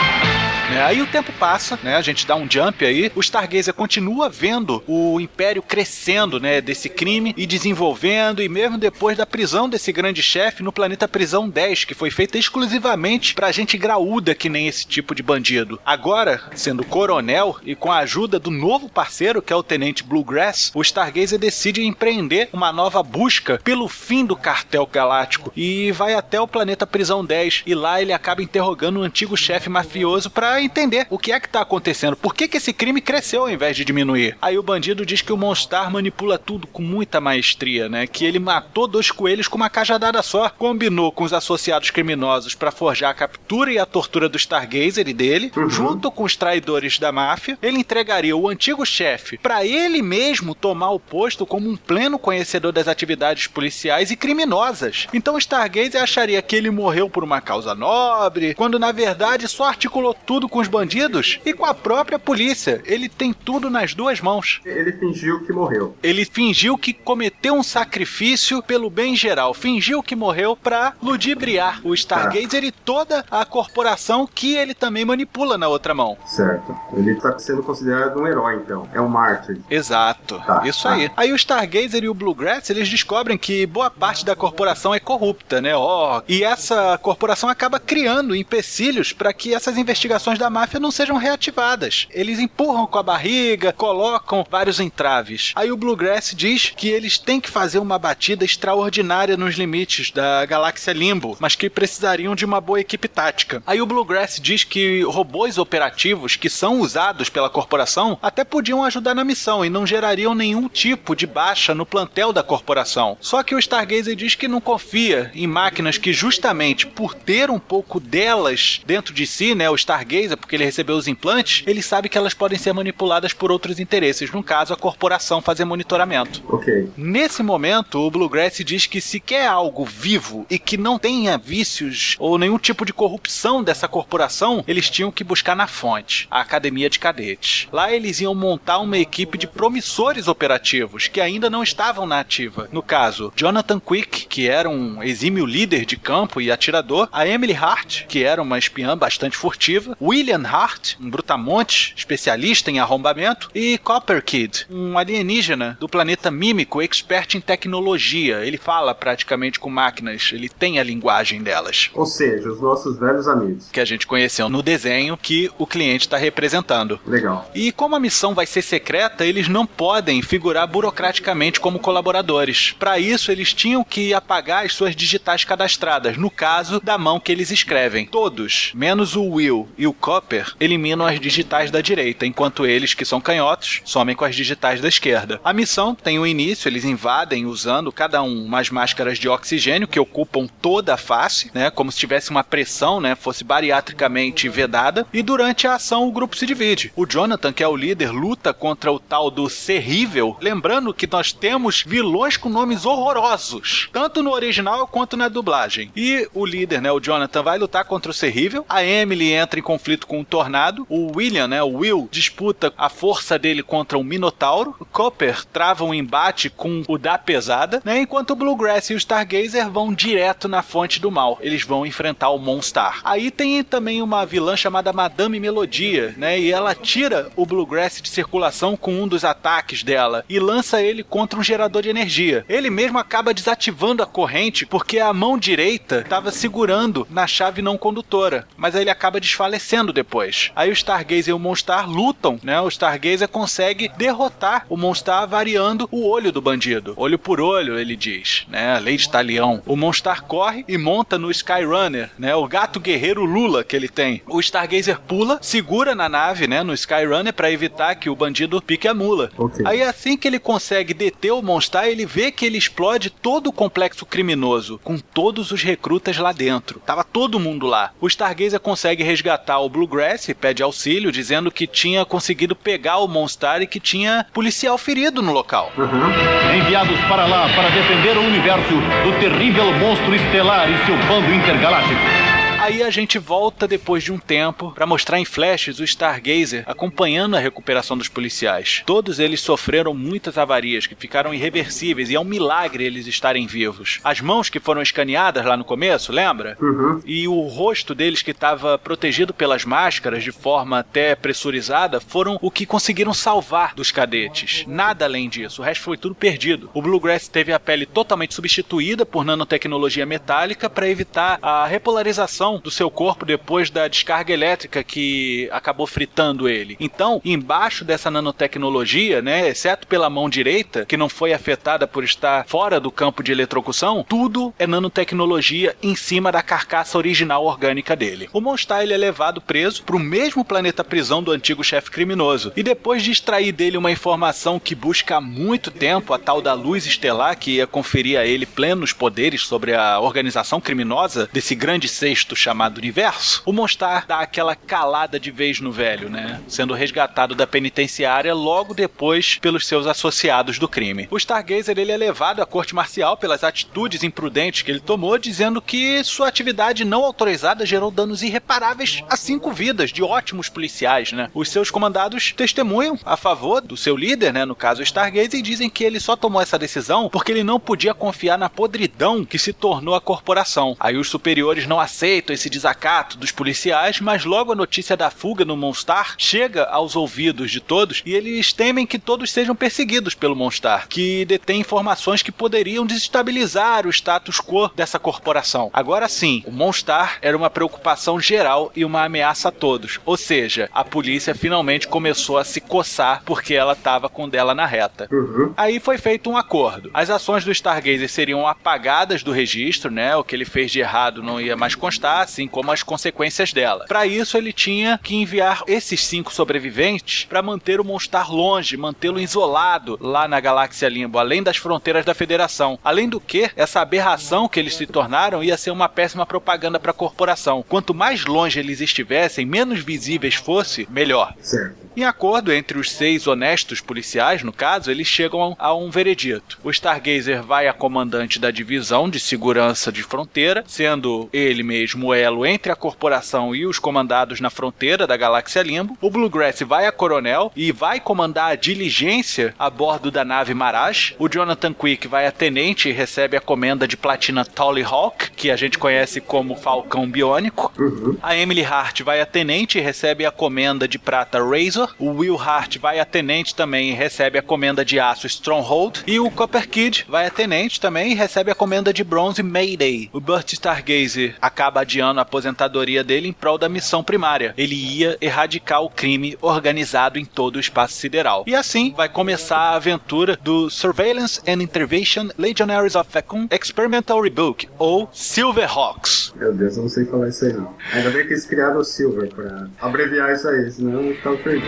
Né? 0.71 0.83
Aí 0.83 1.01
o 1.01 1.07
tempo 1.07 1.33
passa, 1.33 1.79
né? 1.83 1.97
A 1.97 2.03
gente 2.03 2.27
dá 2.27 2.35
um 2.35 2.51
jump 2.51 2.85
aí. 2.85 3.11
O 3.15 3.21
Stargazer 3.21 3.73
continua 3.73 4.29
vendo 4.29 4.83
o 4.87 5.21
Império 5.21 5.63
crescendo, 5.63 6.41
né? 6.41 6.61
Desse 6.61 6.89
crime 6.89 7.33
e 7.37 7.47
desenvolvendo, 7.47 8.43
e 8.43 8.49
mesmo 8.49 8.77
depois 8.77 9.17
da 9.17 9.25
prisão 9.25 9.69
desse 9.69 9.93
grande 9.93 10.23
chefe 10.23 10.63
no 10.63 10.73
planeta 10.73 11.07
Prisão 11.07 11.49
10, 11.49 11.85
que 11.85 11.95
foi 11.95 12.11
feita 12.11 12.39
exclusivamente 12.39 13.35
pra 13.35 13.53
gente 13.53 13.79
graúda 13.79 14.35
que 14.35 14.49
nem 14.49 14.67
esse 14.67 14.87
tipo 14.87 15.15
de 15.15 15.23
bandido. 15.23 15.81
Agora, 15.85 16.43
sendo 16.55 16.85
coronel 16.85 17.57
e 17.65 17.75
com 17.75 17.93
a 17.93 17.99
ajuda 17.99 18.39
do 18.39 18.51
novo 18.51 18.89
parceiro, 18.89 19.41
que 19.41 19.53
é 19.53 19.57
o 19.57 19.63
Tenente 19.63 20.03
Bluegrass, 20.03 20.73
o 20.75 20.83
Stargazer 20.83 21.39
decide 21.39 21.85
empreender 21.85 22.49
uma 22.53 22.73
nova 22.73 23.03
busca 23.03 23.61
pelo 23.63 23.89
fim 23.89 24.25
do 24.25 24.37
cartel 24.37 24.87
galáctico 24.87 25.53
e 25.57 25.93
vai 25.93 26.15
até 26.15 26.41
o 26.41 26.49
planeta 26.49 26.87
Prisão 26.87 27.25
10 27.25 27.63
e 27.67 27.75
lá 27.75 28.01
ele 28.01 28.13
acaba 28.13 28.43
interrogando 28.43 29.01
o 29.01 29.03
antigo 29.03 29.37
chefe 29.37 29.69
mafioso 29.69 30.31
para 30.31 30.56
entender 30.63 31.07
o 31.11 31.19
que 31.19 31.33
é 31.33 31.41
que 31.41 31.49
tá 31.49 31.61
acontecendo, 31.61 32.17
por 32.17 32.35
que, 32.35 32.49
que 32.49 32.57
esse 32.57 32.73
crime 32.73 33.01
cresceu 33.01 33.43
ao 33.43 33.51
invés 33.51 33.77
de 33.77 33.85
diminuir. 33.85 34.37
Aí 34.41 34.59
o 34.59 34.63
bandido 34.63 35.07
diz 35.07 35.23
que 35.23 35.33
o 35.33 35.37
Monstar 35.37 35.91
manipula 35.91 36.39
tudo 36.39 36.67
com 36.67 36.83
muita 36.83 37.21
maestria, 37.21 37.89
né? 37.89 38.07
Que 38.07 38.25
ele 38.25 38.39
matou 38.39 38.87
dois 38.87 39.11
coelhos 39.11 39.49
com 39.49 39.57
uma 39.57 39.71
cajadada 39.71 40.23
só, 40.23 40.49
combinou 40.49 41.13
com 41.13 41.25
os 41.25 41.33
associados 41.33 41.91
criminosos 41.91 42.55
para 42.55 42.71
forjar 42.71 43.11
a 43.11 43.15
captura 43.15 43.73
e 43.73 43.79
a 43.79 43.87
tortura 43.87 44.29
do 44.29 44.37
Stargazer 44.37 45.09
e 45.09 45.15
dele, 45.15 45.53
uhum. 45.57 45.69
junto 45.69 46.11
com 46.11 46.25
os 46.25 46.37
traidores 46.37 46.99
da 46.99 47.13
máfia, 47.13 47.59
ele 47.63 47.79
entregaria 47.79 48.37
o 48.37 48.49
antigo 48.49 48.85
chefe 48.85 49.39
para 49.39 49.65
ele 49.65 50.03
mesmo 50.03 50.55
tomar 50.55 50.91
o 50.91 51.01
posto 51.01 51.47
como 51.47 51.69
um 51.69 51.77
pleno 51.77 52.19
conhecedor 52.19 52.73
das 52.73 52.89
atividades 52.89 53.47
policiais 53.47 54.11
e 54.11 54.17
criminosas. 54.17 55.07
Então 55.13 55.35
o 55.35 55.39
Stargazer 55.39 56.03
acharia 56.03 56.43
que 56.43 56.57
ele 56.57 56.71
morreu 56.71 57.09
por 57.09 57.25
uma 57.25 57.41
causa 57.41 57.75
nobre, 57.75 58.55
quando 58.55 58.79
na 58.79 58.93
verdade 58.93 59.49
só 59.49 59.65
articulou 59.65 60.15
tudo 60.15 60.46
com 60.49 60.59
os 60.59 60.69
bandidos 60.69 61.41
e 61.45 61.53
com 61.53 61.65
a 61.65 61.75
própria 61.75 62.19
polícia. 62.19 62.83
Ele 62.85 63.09
tem 63.09 63.33
tudo 63.33 63.71
nas 63.71 63.95
duas 63.95 64.21
mãos. 64.21 64.61
Ele 64.65 64.93
fingiu 64.93 65.45
que 65.45 65.53
morreu. 65.53 65.97
Ele 66.03 66.25
fingiu 66.25 66.77
que 66.77 66.93
cometeu 66.93 67.55
um 67.55 67.63
sacrifício 67.63 68.63
pelo 68.63 68.91
bem 68.91 69.17
geral. 69.17 69.55
Fingiu 69.55 70.03
que 70.03 70.17
morreu 70.17 70.57
para 70.57 70.95
ludibriar 71.03 71.81
o 71.85 71.95
Stargazer 71.95 72.63
ah. 72.63 72.67
e 72.67 72.73
toda 72.73 73.25
a 73.31 73.45
corporação 73.45 74.27
que 74.27 74.55
ele 74.57 74.75
também 74.75 75.05
manipula 75.05 75.57
na 75.57 75.69
outra 75.69 75.95
mão. 75.95 76.17
Certo. 76.27 76.77
Ele 76.93 77.13
está 77.13 77.39
sendo 77.39 77.63
considerado 77.63 78.21
um 78.21 78.27
herói, 78.27 78.57
então. 78.57 78.89
É 78.93 79.01
um 79.01 79.09
mártir. 79.09 79.61
Exato. 79.71 80.41
Tá, 80.47 80.63
Isso 80.65 80.85
tá. 80.85 80.95
aí. 80.95 81.11
Aí 81.17 81.33
o 81.33 81.37
Stargazer 81.37 82.05
e 82.05 82.09
o 82.09 82.15
Bluegrass, 82.15 82.71
eles 82.71 82.89
descobrem 82.89 83.39
que 83.39 83.67
boa 83.67 83.91
parte 83.91 84.25
da 84.25 84.37
corporação 84.37 84.95
é 84.95 85.01
corrupta, 85.01 85.61
né? 85.61 85.77
Oh, 85.77 86.23
e 86.29 86.43
essa 86.43 86.99
corporação 86.99 87.49
acaba 87.49 87.79
criando 87.79 88.35
empecilhos 88.35 89.13
para 89.13 89.33
que 89.33 89.55
essas 89.55 89.77
investigações 89.77 90.36
da 90.39 90.51
máfia 90.51 90.81
não 90.81 90.91
sejam 90.91 91.17
reativadas. 91.17 92.07
Eles 92.11 92.39
empurram 92.39 92.87
com 92.87 92.99
a 92.99 93.03
barriga, 93.03 93.73
colocam 93.73 94.47
vários 94.51 94.81
entraves. 94.81 95.53
Aí 95.55 95.71
o 95.71 95.77
Bluegrass 95.77 96.35
diz 96.35 96.73
que 96.77 96.89
eles 96.89 97.19
têm 97.19 97.41
que 97.41 97.51
fazer 97.51 97.79
uma 97.79 97.99
batida 97.99 98.45
extraordinária 98.45 99.37
nos 99.37 99.55
limites 99.55 100.11
da 100.11 100.45
galáxia 100.47 100.93
Limbo, 100.93 101.37
mas 101.41 101.55
que 101.55 101.71
precisariam 101.71 102.35
de 102.35 102.45
uma 102.45 102.61
boa 102.61 102.81
equipe 102.81 103.09
tática. 103.09 103.63
Aí 103.67 103.81
o 103.81 103.87
Bluegrass 103.87 104.41
diz 104.41 104.65
que 104.65 105.03
robôs 105.03 105.59
operativos 105.59 106.37
que 106.37 106.51
são 106.51 106.81
usados 106.81 107.29
pela 107.29 107.51
corporação 107.51 108.19
até 108.23 108.45
podiam 108.45 108.85
ajudar 108.85 109.15
na 109.15 109.25
missão 109.25 109.65
e 109.65 109.71
não 109.71 109.87
gerariam 109.87 110.35
nenhum 110.35 110.69
tipo 110.69 111.15
de 111.15 111.27
baixa 111.27 111.75
no 111.75 111.87
plantel 111.87 112.33
da 112.33 112.43
corporação. 112.43 113.17
Só 113.21 113.43
que 113.43 113.55
o 113.55 113.59
Stargazer 113.59 114.17
diz 114.17 114.35
que 114.35 114.49
não 114.49 114.61
confia 114.61 115.31
em 115.35 115.47
máquinas 115.47 115.99
que 115.99 116.13
justamente 116.13 116.87
por 116.87 117.15
ter 117.15 117.51
um 117.51 117.59
pouco 117.59 118.01
delas 118.01 118.81
dentro 118.87 119.15
de 119.15 119.27
si, 119.27 119.55
né, 119.55 119.69
o 119.69 119.75
Stargazer, 119.75 120.26
porque 120.35 120.57
ele 120.57 120.65
recebeu 120.65 120.97
os 120.97 121.07
implantes, 121.07 121.63
ele 121.67 121.83
sabe 121.83 122.09
que 122.09 122.17
elas 122.17 122.33
podem 122.33 122.59
ser 122.59 122.73
manipuladas 122.73 123.35
por 123.35 123.53
outros 123.53 123.79
interesses, 123.79 124.33
no 124.33 124.43
caso 124.43 124.73
a 124.73 124.77
corporação 124.77 125.43
fazer 125.43 125.67
monitoramento. 125.67 126.43
OK. 126.49 126.89
Nesse 126.97 127.43
momento, 127.43 127.99
o 127.99 128.11
Bluegrass 128.11 128.63
diz 128.65 128.87
que 128.87 129.01
se 129.01 129.21
quer 129.21 129.47
algo 129.47 129.85
vivo 129.85 130.47
e 130.49 130.59
que 130.59 130.77
não 130.77 130.99
tenha 130.99 131.37
vícios 131.37 132.17
ou 132.19 132.39
nenhum 132.39 132.59
tipo 132.59 132.87
de 132.87 132.93
corrupção 132.93 133.63
dessa 133.63 133.87
corporação, 133.87 134.65
eles 134.67 134.89
tinham 134.89 135.13
que 135.13 135.25
buscar 135.25 135.55
na 135.55 135.67
fonte, 135.67 136.27
a 136.31 136.41
Academia 136.41 136.89
de 136.89 136.99
Cadetes. 136.99 137.69
Lá 137.71 137.93
eles 137.93 138.21
iam 138.21 138.35
montar 138.35 138.79
uma 138.79 138.97
equipe 138.97 139.37
de 139.37 139.47
promissores 139.47 140.29
operativos 140.29 141.09
que 141.09 141.21
ainda 141.21 141.51
não 141.51 141.63
estavam 141.63 142.07
na 142.07 142.21
ativa. 142.21 142.69
No 142.73 142.83
caso, 142.83 143.33
Jonathan 143.37 143.81
Quick, 143.81 144.27
que 144.27 144.49
era 144.49 144.69
um 144.69 145.03
exímio 145.03 145.45
líder 145.45 145.85
de 145.85 145.97
campo 145.97 146.41
e 146.41 146.51
atirador, 146.51 147.09
a 147.13 147.27
Emily 147.27 147.55
Hart, 147.55 148.07
que 148.07 148.23
era 148.23 148.41
uma 148.41 148.59
espiã 148.59 148.97
bastante 148.97 149.37
furtiva, 149.37 149.97
William 150.17 150.45
Hart, 150.47 150.95
um 150.99 151.11
brutamonte, 151.11 151.93
especialista 151.95 152.71
em 152.71 152.81
arrombamento, 152.81 153.51
e 153.55 153.77
Copper 153.77 154.25
Kid, 154.25 154.67
um 154.71 154.97
alienígena 154.97 155.77
do 155.79 155.87
planeta 155.87 156.31
Mímico, 156.31 156.81
expert 156.81 157.35
em 157.35 157.41
tecnologia. 157.41 158.39
Ele 158.39 158.57
fala 158.57 158.95
praticamente 158.95 159.61
com 159.61 159.69
máquinas, 159.69 160.31
ele 160.33 160.49
tem 160.49 160.79
a 160.79 160.83
linguagem 160.83 161.43
delas. 161.43 161.91
Ou 161.93 162.07
seja, 162.07 162.49
os 162.49 162.59
nossos 162.63 162.99
velhos 162.99 163.29
amigos. 163.29 163.69
Que 163.71 163.79
a 163.79 163.85
gente 163.85 164.07
conheceu 164.07 164.49
no 164.49 164.63
desenho 164.63 165.19
que 165.19 165.51
o 165.59 165.67
cliente 165.67 166.07
está 166.07 166.17
representando. 166.17 166.99
Legal. 167.07 167.51
E 167.55 167.71
como 167.71 167.95
a 167.95 168.01
missão 168.01 168.35
vai 168.35 168.47
ser 168.47 168.63
secreta, 168.63 169.23
eles 169.23 169.49
não 169.49 169.67
podem 169.67 170.23
figurar 170.23 170.67
burocraticamente 170.67 171.61
como 171.61 171.79
colaboradores. 171.79 172.75
Para 172.79 172.99
isso, 172.99 173.31
eles 173.31 173.53
tinham 173.53 173.85
que 173.85 174.15
apagar 174.15 174.65
as 174.65 174.73
suas 174.73 174.97
digitais 174.97 175.45
cadastradas, 175.45 176.17
no 176.17 176.31
caso 176.31 176.81
da 176.81 176.97
mão 176.97 177.21
que 177.21 177.31
eles 177.31 177.51
escrevem. 177.51 178.07
Todos, 178.07 178.73
menos 178.75 179.15
o 179.15 179.25
Will 179.25 179.69
e 179.77 179.87
o 179.87 179.93
Copper, 180.07 180.55
eliminam 180.61 181.05
as 181.05 181.19
digitais 181.19 181.69
da 181.69 181.81
direita, 181.81 182.25
enquanto 182.25 182.65
eles, 182.65 182.95
que 182.95 183.05
são 183.05 183.21
canhotos, 183.21 183.81
somem 183.85 184.15
com 184.15 184.25
as 184.25 184.37
digitais 184.37 184.81
da 184.81 184.87
esquerda. 184.87 185.41
A 185.43 185.53
missão 185.53 185.97
tem 185.97 186.17
um 186.17 186.25
início, 186.25 186.69
eles 186.69 186.85
invadem 186.85 187.45
usando 187.45 187.91
cada 187.91 188.23
um 188.23 188.45
umas 188.45 188.71
máscaras 188.71 189.19
de 189.19 189.29
oxigênio 189.29 189.89
que 189.89 189.99
ocupam 189.99 190.47
toda 190.63 190.95
a 190.95 190.97
face, 190.97 191.51
né, 191.53 191.71
como 191.71 191.91
se 191.91 191.99
tivesse 191.99 192.31
uma 192.31 192.45
pressão, 192.45 193.01
né, 193.01 193.17
fosse 193.17 193.43
bariatricamente 193.43 194.49
vedada, 194.49 195.05
e 195.13 195.25
durante 195.25 195.67
a 195.67 195.75
ação 195.75 196.07
o 196.07 196.13
grupo 196.13 196.37
se 196.37 196.47
divide. 196.47 196.93
O 196.95 197.05
Jonathan, 197.05 197.53
que 197.53 197.65
é 197.65 197.69
o 197.69 197.75
líder, 197.75 198.13
luta 198.13 198.55
contra 198.55 198.93
o 198.93 199.01
tal 199.01 199.29
do 199.29 199.51
Serrível, 199.51 200.37
lembrando 200.41 200.95
que 200.95 201.09
nós 201.11 201.33
temos 201.33 201.83
vilões 201.85 202.37
com 202.37 202.49
nomes 202.49 202.87
horrorosos, 202.87 203.89
tanto 203.93 204.23
no 204.23 204.31
original 204.31 204.87
quanto 204.87 205.17
na 205.17 205.27
dublagem. 205.27 205.91
E 205.97 206.29
o 206.33 206.47
líder, 206.47 206.81
né, 206.81 206.93
o 206.93 207.01
Jonathan, 207.01 207.43
vai 207.43 207.59
lutar 207.59 207.85
contra 207.85 208.13
o 208.13 208.15
Serrível, 208.15 208.65
a 208.69 208.85
Emily 208.85 209.33
entra 209.33 209.59
em 209.59 209.63
conflito 209.65 209.96
com 210.05 210.21
o 210.21 210.25
Tornado, 210.25 210.85
o 210.89 211.17
William, 211.17 211.47
né, 211.47 211.63
o 211.63 211.79
Will, 211.79 212.09
disputa 212.11 212.73
a 212.77 212.89
força 212.89 213.39
dele 213.39 213.63
contra 213.63 213.97
o 213.97 214.03
Minotauro, 214.03 214.75
o 214.81 214.85
Copper 214.85 215.45
trava 215.47 215.85
um 215.85 215.95
embate 215.95 216.51
com 216.51 216.83
o 216.89 216.99
da 216.99 217.17
pesada, 217.17 217.81
né, 217.85 218.01
enquanto 218.01 218.31
o 218.31 218.37
Bluegrass 218.37 218.91
e 218.91 218.95
o 218.95 218.99
Stargazer 218.99 219.71
vão 219.71 219.95
direto 219.95 220.49
na 220.49 220.63
fonte 220.63 221.01
do 221.01 221.11
mal. 221.11 221.39
Eles 221.41 221.63
vão 221.63 221.87
enfrentar 221.87 222.31
o 222.31 222.39
Monstar. 222.39 223.01
Aí 223.05 223.31
tem 223.31 223.63
também 223.63 224.03
uma 224.03 224.27
vilã 224.27 224.57
chamada 224.57 224.93
Madame 224.93 225.39
Melodia, 225.39 226.15
né, 226.17 226.39
e 226.39 226.51
ela 226.51 226.75
tira 226.75 227.31
o 227.37 227.47
Bluegrass 227.47 228.01
de 228.03 228.09
circulação 228.09 228.77
com 228.77 229.03
um 229.03 229.07
dos 229.07 229.25
ataques 229.25 229.83
dela 229.83 230.25
e 230.29 230.41
lança 230.41 230.83
ele 230.83 231.05
contra 231.05 231.39
um 231.39 231.43
gerador 231.43 231.83
de 231.83 231.89
energia. 231.89 232.45
Ele 232.49 232.71
mesmo 232.71 232.99
acaba 232.99 233.33
desativando 233.33 234.03
a 234.03 234.07
corrente 234.07 234.67
porque 234.67 234.99
a 234.99 235.13
mão 235.13 235.39
direita 235.39 236.01
estava 236.01 236.31
segurando 236.31 237.07
na 237.11 237.27
chave 237.27 237.63
não 237.63 237.79
condutora, 237.79 238.47
mas 238.57 238.75
aí 238.75 238.83
ele 238.83 238.91
acaba 238.91 239.21
desfalecendo 239.21 239.76
depois. 239.93 240.51
Aí 240.55 240.71
o 240.71 240.73
Stargazer 240.73 241.29
e 241.29 241.33
o 241.33 241.39
Monstar 241.39 241.89
lutam, 241.89 242.39
né? 242.43 242.61
O 242.61 242.69
Stargazer 242.69 243.29
consegue 243.29 243.89
derrotar 243.97 244.67
o 244.69 244.77
Monstar 244.77 245.27
variando 245.27 245.89
o 245.91 246.09
olho 246.09 246.33
do 246.33 246.41
bandido. 246.41 246.95
Olho 246.97 247.19
por 247.19 247.41
olho, 247.41 247.79
ele 247.79 247.97
diz, 247.97 248.47
né? 248.49 248.79
Lei 248.79 248.97
de 248.97 249.09
talião. 249.09 249.63
O 249.67 249.77
Monstar 249.77 250.23
corre 250.23 250.65
e 250.69 250.79
monta 250.79 251.19
no 251.19 251.31
Skyrunner, 251.31 252.11
né? 252.19 252.35
O 252.35 252.47
gato 252.47 252.81
guerreiro 252.81 253.25
Lula 253.25 253.65
que 253.65 253.75
ele 253.75 253.89
tem. 253.89 254.23
O 254.27 254.41
Stargazer 254.41 255.01
pula, 255.01 255.39
segura 255.43 255.95
na 255.95 256.09
nave, 256.09 256.47
né? 256.47 256.63
No 256.63 256.75
Skyrunner 256.75 257.33
para 257.33 257.51
evitar 257.51 257.95
que 257.95 258.11
o 258.11 258.17
bandido 258.17 258.61
pique 258.61 258.89
a 258.89 258.95
mula. 258.95 259.31
Okay. 259.37 259.65
Aí 259.67 259.83
assim 259.83 260.17
que 260.17 260.29
ele 260.29 260.39
consegue 260.39 260.95
deter 260.95 261.33
o 261.33 261.43
Monstar, 261.43 261.89
ele 261.89 262.07
vê 262.07 262.31
que 262.31 262.45
ele 262.45 262.59
explode 262.59 263.11
todo 263.11 263.49
o 263.49 263.53
complexo 263.53 264.07
criminoso, 264.07 264.81
com 264.83 264.99
todos 264.99 265.51
os 265.51 265.63
recrutas 265.63 266.17
lá 266.19 266.33
dentro. 266.33 266.81
Tava 266.85 267.05
todo 267.05 267.41
mundo 267.41 267.67
lá. 267.67 267.93
O 268.01 268.07
Stargazer 268.07 268.61
consegue 268.61 269.03
resgatar 269.03 269.59
o 269.59 269.66
Bluegrass 269.69 270.29
e 270.29 270.35
pede 270.35 270.63
auxílio, 270.63 271.13
dizendo 271.13 271.51
que 271.51 271.67
tinha 271.67 272.05
conseguido 272.05 272.55
pegar 272.55 272.99
o 272.99 273.09
Monstar 273.09 273.63
e 273.63 273.67
que 273.67 273.81
tinha 273.81 274.27
policial 274.33 274.77
ferido 274.79 275.23
no 275.23 275.33
local. 275.33 275.73
Uhum. 275.77 276.59
Enviados 276.59 276.99
para 277.09 277.27
lá 277.27 277.49
para 277.55 277.69
defender 277.71 278.17
o 278.17 278.23
universo 278.23 278.75
do 279.05 279.21
terrível 279.21 279.73
monstro 279.75 280.15
estelar 280.15 280.69
e 280.71 280.87
seu 280.87 280.97
bando 281.09 281.33
intergaláctico. 281.33 282.26
Aí 282.67 282.83
a 282.83 282.91
gente 282.91 283.17
volta 283.17 283.69
depois 283.69 284.03
de 284.03 284.11
um 284.11 284.19
tempo 284.19 284.73
para 284.73 284.85
mostrar 284.85 285.21
em 285.21 285.25
flashes 285.25 285.79
o 285.79 285.85
Stargazer 285.85 286.65
acompanhando 286.67 287.37
a 287.37 287.39
recuperação 287.39 287.97
dos 287.97 288.09
policiais. 288.09 288.83
Todos 288.85 289.21
eles 289.21 289.41
sofreram 289.41 289.95
muitas 289.95 290.37
avarias 290.37 290.85
que 290.85 290.97
ficaram 290.97 291.33
irreversíveis 291.33 292.11
e 292.11 292.17
é 292.17 292.21
um 292.21 292.25
milagre 292.25 292.83
eles 292.83 293.07
estarem 293.07 293.47
vivos. 293.47 294.01
As 294.03 294.21
mãos 294.21 294.51
que 294.51 294.59
foram 294.59 294.83
escaneadas 294.83 295.45
lá 295.45 295.57
no 295.57 295.65
começo, 295.65 296.11
lembra? 296.11 296.59
Uhum. 296.61 297.01
E 297.07 297.29
o 297.29 297.41
rosto 297.43 297.95
deles 297.95 298.21
que 298.21 298.33
estava 298.33 298.77
protegido 298.77 299.33
pelas 299.33 299.65
máscaras 299.65 300.25
de 300.25 300.33
forma 300.33 300.81
até 300.81 301.15
pressurizada 301.15 302.01
foram 302.01 302.37
o 302.43 302.51
que 302.51 302.67
conseguiram 302.67 303.15
salvar 303.15 303.77
dos 303.77 303.93
cadetes. 303.93 304.65
Nada 304.67 305.05
além 305.05 305.29
disso, 305.29 305.63
o 305.63 305.65
resto 305.65 305.85
foi 305.85 305.97
tudo 305.97 306.17
perdido. 306.17 306.69
O 306.75 306.83
Bluegrass 306.83 307.29
teve 307.29 307.53
a 307.53 307.61
pele 307.61 307.87
totalmente 307.87 308.35
substituída 308.35 309.07
por 309.07 309.25
nanotecnologia 309.25 310.05
metálica 310.05 310.69
para 310.69 310.89
evitar 310.89 311.39
a 311.41 311.65
repolarização 311.65 312.56
do 312.59 312.71
seu 312.71 312.91
corpo 312.91 313.25
depois 313.25 313.71
da 313.71 313.89
descarga 313.89 314.33
elétrica 314.33 314.83
que 314.83 315.49
acabou 315.53 315.87
fritando 315.87 316.49
ele. 316.49 316.77
Então, 316.81 317.21
embaixo 317.25 317.85
dessa 317.85 318.11
nanotecnologia, 318.11 319.23
né, 319.23 319.49
exceto 319.49 319.87
pela 319.87 320.11
mão 320.11 320.29
direita, 320.29 320.85
que 320.85 320.97
não 320.97 321.09
foi 321.09 321.33
afetada 321.33 321.87
por 321.87 322.05
estar 322.05 322.47
fora 322.47 322.81
do 322.81 322.91
campo 322.91 323.23
de 323.23 323.33
eletrocução, 323.33 324.05
tudo 324.09 324.55
é 324.59 324.67
nanotecnologia 324.67 325.77
em 325.83 325.95
cima 325.95 326.31
da 326.33 326.43
carcaça 326.43 326.99
original 326.99 327.45
orgânica 327.45 327.97
dele. 327.97 328.29
O 328.33 328.41
Monstar 328.41 328.83
ele 328.83 328.95
é 328.95 328.97
levado 328.97 329.41
preso 329.41 329.83
para 329.83 329.97
o 329.97 330.01
mesmo 330.01 330.45
planeta 330.45 330.85
prisão 330.85 331.23
do 331.23 331.33
antigo 331.33 331.65
chefe 331.65 331.91
criminoso. 331.91 332.53
E 332.57 332.63
depois 332.63 333.03
de 333.03 333.11
extrair 333.11 333.53
dele 333.53 333.77
uma 333.77 333.91
informação 333.91 334.59
que 334.59 334.75
busca 334.75 335.17
há 335.17 335.21
muito 335.21 335.71
tempo, 335.71 336.13
a 336.13 336.19
tal 336.19 336.41
da 336.41 336.55
luz 336.55 336.87
estelar, 336.87 337.39
que 337.39 337.53
ia 337.53 337.67
conferir 337.67 338.19
a 338.19 338.27
ele 338.27 338.47
plenos 338.47 338.93
poderes 338.93 339.43
sobre 339.43 339.75
a 339.75 340.01
organização 340.01 340.61
criminosa 340.61 341.29
desse 341.33 341.55
grande 341.55 341.89
cesto 341.89 342.37
chamado 342.47 342.79
universo, 342.79 343.43
o 343.45 343.53
Monstar 343.53 344.07
dá 344.07 344.21
aquela 344.21 344.55
calada 344.55 345.19
de 345.19 345.33
vez 345.33 345.59
no 345.59 345.73
velho, 345.73 346.09
né? 346.09 346.41
Sendo 346.47 346.75
resgatado 346.75 347.35
da 347.35 347.45
penitenciária 347.45 348.33
logo 348.33 348.73
depois 348.73 349.37
pelos 349.41 349.67
seus 349.67 349.85
associados 349.85 350.57
do 350.57 350.69
crime. 350.69 351.09
O 351.11 351.17
Stargazer 351.17 351.77
ele 351.77 351.91
é 351.91 351.97
levado 351.97 352.41
à 352.41 352.47
corte 352.47 352.73
marcial 352.73 353.17
pelas 353.17 353.43
atitudes 353.43 354.05
imprudentes 354.05 354.63
que 354.63 354.71
ele 354.71 354.79
tomou, 354.79 355.19
dizendo 355.19 355.61
que 355.61 356.05
sua 356.05 356.29
atividade 356.29 356.85
não 356.85 357.05
autorizada 357.05 357.67
gerou 357.67 357.91
danos 357.91 358.23
irreparáveis 358.23 359.03
a 359.11 359.17
cinco 359.17 359.51
vidas 359.51 359.91
de 359.91 360.05
ótimos 360.05 360.49
policiais, 360.49 361.11
né? 361.11 361.29
Os 361.35 361.49
seus 361.49 361.69
comandados 361.69 362.33
testemunham 362.33 362.97
a 363.05 363.17
favor 363.17 363.61
do 363.61 363.77
seu 363.77 363.97
líder, 363.97 364.33
né? 364.33 364.45
No 364.45 364.55
caso, 364.55 364.83
o 364.83 364.85
Stargazer, 364.85 365.41
e 365.41 365.43
dizem 365.43 365.69
que 365.69 365.83
ele 365.83 365.99
só 365.99 366.15
tomou 366.15 366.41
essa 366.41 366.57
decisão 366.57 367.09
porque 367.09 367.33
ele 367.33 367.43
não 367.43 367.59
podia 367.59 367.93
confiar 367.93 368.39
na 368.39 368.49
podridão 368.49 369.25
que 369.25 369.37
se 369.37 369.53
tornou 369.53 369.97
a 369.97 370.01
corporação. 370.01 370.77
Aí 370.79 370.97
os 370.97 371.11
superiores 371.11 371.67
não 371.67 371.81
aceitam 371.81 372.36
esse 372.37 372.49
desacato 372.49 373.19
dos 373.19 373.33
policiais, 373.33 374.01
mas 374.01 374.25
logo 374.25 374.53
a 374.53 374.57
notícia 374.57 374.97
da 374.97 375.11
fuga 375.11 375.45
no 375.45 375.57
Monstar 375.57 376.15
chega 376.17 376.65
aos 376.65 376.95
ouvidos 376.95 377.51
de 377.51 377.61
todos 377.61 378.03
e 378.07 378.15
eles 378.15 378.53
temem 378.53 378.87
que 378.87 378.99
todos 378.99 379.33
sejam 379.33 379.57
perseguidos 379.57 380.15
pelo 380.15 380.37
Monstar, 380.37 380.87
que 380.89 381.25
detém 381.25 381.61
informações 381.61 382.23
que 382.23 382.31
poderiam 382.31 382.87
desestabilizar 382.87 383.87
o 383.87 383.91
status 383.91 384.41
quo 384.41 384.71
dessa 384.77 384.99
corporação. 384.99 385.71
Agora 385.73 386.09
sim, 386.09 386.43
o 386.47 386.53
Monstar 386.53 387.19
era 387.21 387.37
uma 387.37 387.51
preocupação 387.51 388.21
geral 388.21 388.71
e 388.77 388.85
uma 388.85 389.05
ameaça 389.05 389.49
a 389.49 389.53
todos. 389.53 389.99
Ou 390.05 390.17
seja, 390.17 390.71
a 390.73 390.85
polícia 390.85 391.35
finalmente 391.35 391.89
começou 391.89 392.39
a 392.39 392.45
se 392.45 392.61
coçar 392.61 393.23
porque 393.25 393.55
ela 393.55 393.73
estava 393.73 394.09
com 394.09 394.29
dela 394.29 394.55
na 394.55 394.67
reta. 394.67 395.09
Uhum. 395.11 395.53
Aí 395.57 395.81
foi 395.81 395.99
feito 395.99 396.31
um 396.31 396.37
acordo. 396.37 396.91
As 396.93 397.11
ações 397.11 397.45
do 397.45 397.53
Stargazer 397.53 398.09
seriam 398.09 398.47
apagadas 398.47 399.23
do 399.23 399.33
registro, 399.33 399.91
né? 399.91 400.15
O 400.17 400.25
que 400.25 400.35
ele 400.35 400.45
fez 400.45 400.71
de 400.71 400.81
errado 400.81 401.23
não 401.23 401.41
ia 401.41 401.57
mais 401.57 401.75
constar, 401.75 402.26
assim 402.27 402.49
como 402.49 402.73
as 402.73 402.83
consequências 402.83 403.53
dela. 403.53 403.87
Para 403.87 404.07
isso, 404.07 404.37
ele 404.37 404.53
tinha 404.53 404.99
que 405.03 405.15
enviar 405.15 405.63
esses 405.67 406.05
cinco 406.05 406.35
sobreviventes 406.35 407.25
para 407.25 407.41
manter 407.41 407.81
o 407.81 407.85
Monstar 407.85 408.31
longe, 408.33 408.77
mantê-lo 408.77 409.21
isolado 409.21 409.97
lá 410.01 410.27
na 410.27 410.41
Galáxia 410.41 410.89
Limbo, 410.89 411.19
além 411.19 411.43
das 411.43 411.57
fronteiras 411.57 412.05
da 412.05 412.15
Federação. 412.15 412.79
Além 412.85 413.09
do 413.09 413.21
que, 413.21 413.51
essa 413.57 413.81
aberração 413.81 414.49
que 414.49 414.59
eles 414.59 414.75
se 414.75 414.87
tornaram 414.87 415.43
ia 415.43 415.57
ser 415.57 415.71
uma 415.71 415.89
péssima 415.89 416.27
propaganda 416.27 416.81
para 416.81 416.91
a 416.91 416.95
corporação. 416.95 417.65
Quanto 417.67 417.95
mais 417.95 418.27
longe 418.27 418.59
eles 418.59 418.81
estivessem, 418.81 419.47
menos 419.47 419.81
visíveis 419.81 420.35
fosse, 420.35 420.87
melhor. 420.91 421.35
Certo. 421.41 421.87
Em 421.97 422.05
acordo 422.05 422.53
entre 422.53 422.79
os 422.79 422.93
seis 422.93 423.27
honestos 423.27 423.81
policiais, 423.81 424.43
no 424.43 424.53
caso, 424.53 424.91
eles 424.91 425.07
chegam 425.07 425.57
a 425.59 425.75
um 425.75 425.91
veredito. 425.91 426.59
O 426.63 426.71
Stargazer 426.71 427.43
vai 427.43 427.69
a 427.69 427.73
comandante 427.73 428.39
da 428.39 428.51
divisão 428.51 429.09
de 429.09 429.19
segurança 429.19 429.91
de 429.91 430.03
fronteira, 430.03 430.63
sendo 430.67 431.31
ele 431.33 431.63
mesmo 431.63 432.13
o 432.17 432.19
elo 432.19 432.47
entre 432.47 432.73
a 432.73 432.77
corporação 432.77 433.55
e 433.55 433.67
os 433.67 433.79
comandados 433.79 434.41
na 434.41 434.49
fronteira 434.49 435.07
da 435.07 435.17
Galáxia 435.17 435.63
Limbo. 435.63 435.97
O 436.01 436.11
Bluegrass 436.11 436.61
vai 436.63 436.87
a 436.87 436.93
coronel 436.93 437.53
e 437.55 437.71
vai 437.71 438.01
comandar 438.01 438.53
a 438.53 438.57
diligência 438.57 439.55
a 439.59 439.69
bordo 439.69 440.11
da 440.11 440.25
nave 440.25 440.55
Maraj. 440.55 441.15
O 441.19 441.29
Jonathan 441.29 441.75
Quick 441.75 442.09
vai 442.09 442.27
a 442.27 442.33
tenente 442.33 442.89
e 442.89 442.93
recebe 442.93 443.37
a 443.37 443.41
comenda 443.41 443.87
de 443.87 443.97
platina 443.97 444.45
Tolly 444.45 444.83
Hawk, 444.83 445.31
que 445.33 445.51
a 445.51 445.57
gente 445.57 445.79
conhece 445.79 446.21
como 446.21 446.57
Falcão 446.57 447.09
Biônico. 447.09 447.73
Uhum. 447.79 448.17
A 448.23 448.35
Emily 448.35 448.65
Hart 448.65 449.03
vai 449.03 449.21
a 449.21 449.27
tenente 449.27 449.79
e 449.79 449.83
recebe 449.83 450.25
a 450.25 450.31
comenda 450.31 450.89
de 450.89 450.99
prata 450.99 451.39
Razor. 451.39 451.95
O 451.99 452.11
Will 452.11 452.41
Hart 452.41 452.79
vai 452.79 452.99
a 452.99 453.05
tenente 453.05 453.55
também 453.55 453.91
e 453.91 453.95
recebe 453.95 454.39
a 454.39 454.43
comenda 454.43 454.85
de 454.85 454.99
aço 454.99 455.27
Stronghold. 455.27 456.05
E 456.07 456.19
o 456.19 456.31
Copper 456.31 456.69
Kid 456.69 457.05
vai 457.09 457.27
a 457.27 457.31
tenente 457.31 457.81
também 457.81 458.13
e 458.13 458.15
recebe 458.15 458.51
a 458.51 458.55
comenda 458.55 458.93
de 458.93 459.05
bronze 459.05 459.43
Mayday. 459.43 460.09
O 460.13 460.21
Burt 460.21 460.53
Stargazer 460.53 461.35
acaba 461.41 461.85
adiando 461.97 462.21
a 462.21 462.23
aposentadoria 462.23 463.03
dele 463.03 463.29
em 463.29 463.33
prol 463.33 463.57
da 463.57 463.69
missão 463.69 464.05
primária. 464.05 464.53
Ele 464.59 464.75
ia 464.75 465.17
erradicar 465.21 465.81
o 465.83 465.89
crime 465.89 466.37
organizado 466.43 467.19
em 467.19 467.25
todo 467.25 467.57
o 467.57 467.61
espaço 467.61 467.95
sideral. 467.95 468.45
E 468.47 468.55
assim 468.55 468.93
vai 468.95 469.09
começar 469.09 469.57
a 469.57 469.77
aventura 469.77 470.39
do 470.43 470.69
Surveillance 470.69 471.41
and 471.49 471.63
Intervention 471.63 472.29
Legionaries 472.37 472.95
of 472.95 473.11
Fecum 473.11 473.49
Experimental 473.51 474.21
Rebook, 474.21 474.69
ou 474.79 475.09
Silverhawks. 475.13 476.35
Meu 476.37 476.53
Deus, 476.53 476.77
eu 476.77 476.83
não 476.83 476.91
sei 476.91 477.07
falar 477.07 477.29
isso 477.29 477.47
aí 477.47 477.53
não. 477.55 477.75
Ainda 477.95 478.11
bem 478.11 478.27
que 478.27 478.35
eles 478.35 478.45
criaram 478.45 478.79
o 478.79 478.85
Silver 478.85 479.29
pra 479.35 479.69
abreviar 479.81 480.33
isso 480.33 480.47
aí, 480.49 480.71
senão 480.71 481.01
eu 481.01 481.17
tava 481.23 481.37
perdido. 481.39 481.67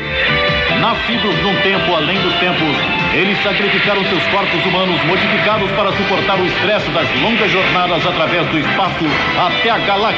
Nascidos 0.81 1.43
num 1.43 1.63
tempo 1.63 1.95
além 1.95 2.21
dos 2.21 2.35
tempos, 2.35 2.77
eles 3.15 3.43
sacrificaram 3.43 4.05
seus 4.05 4.23
corpos 4.27 4.65
humanos 4.67 5.03
modificados 5.07 5.71
para 5.73 5.97
suportar 5.97 6.39
o 6.39 6.45
estresse 6.45 6.91
das 6.91 7.09
longas 7.23 7.51
jornadas 7.51 8.05
através 8.07 8.47
do 8.51 8.59
espaço 8.59 9.05
até 9.39 9.71
a 9.71 9.79
galáxia. 9.79 10.18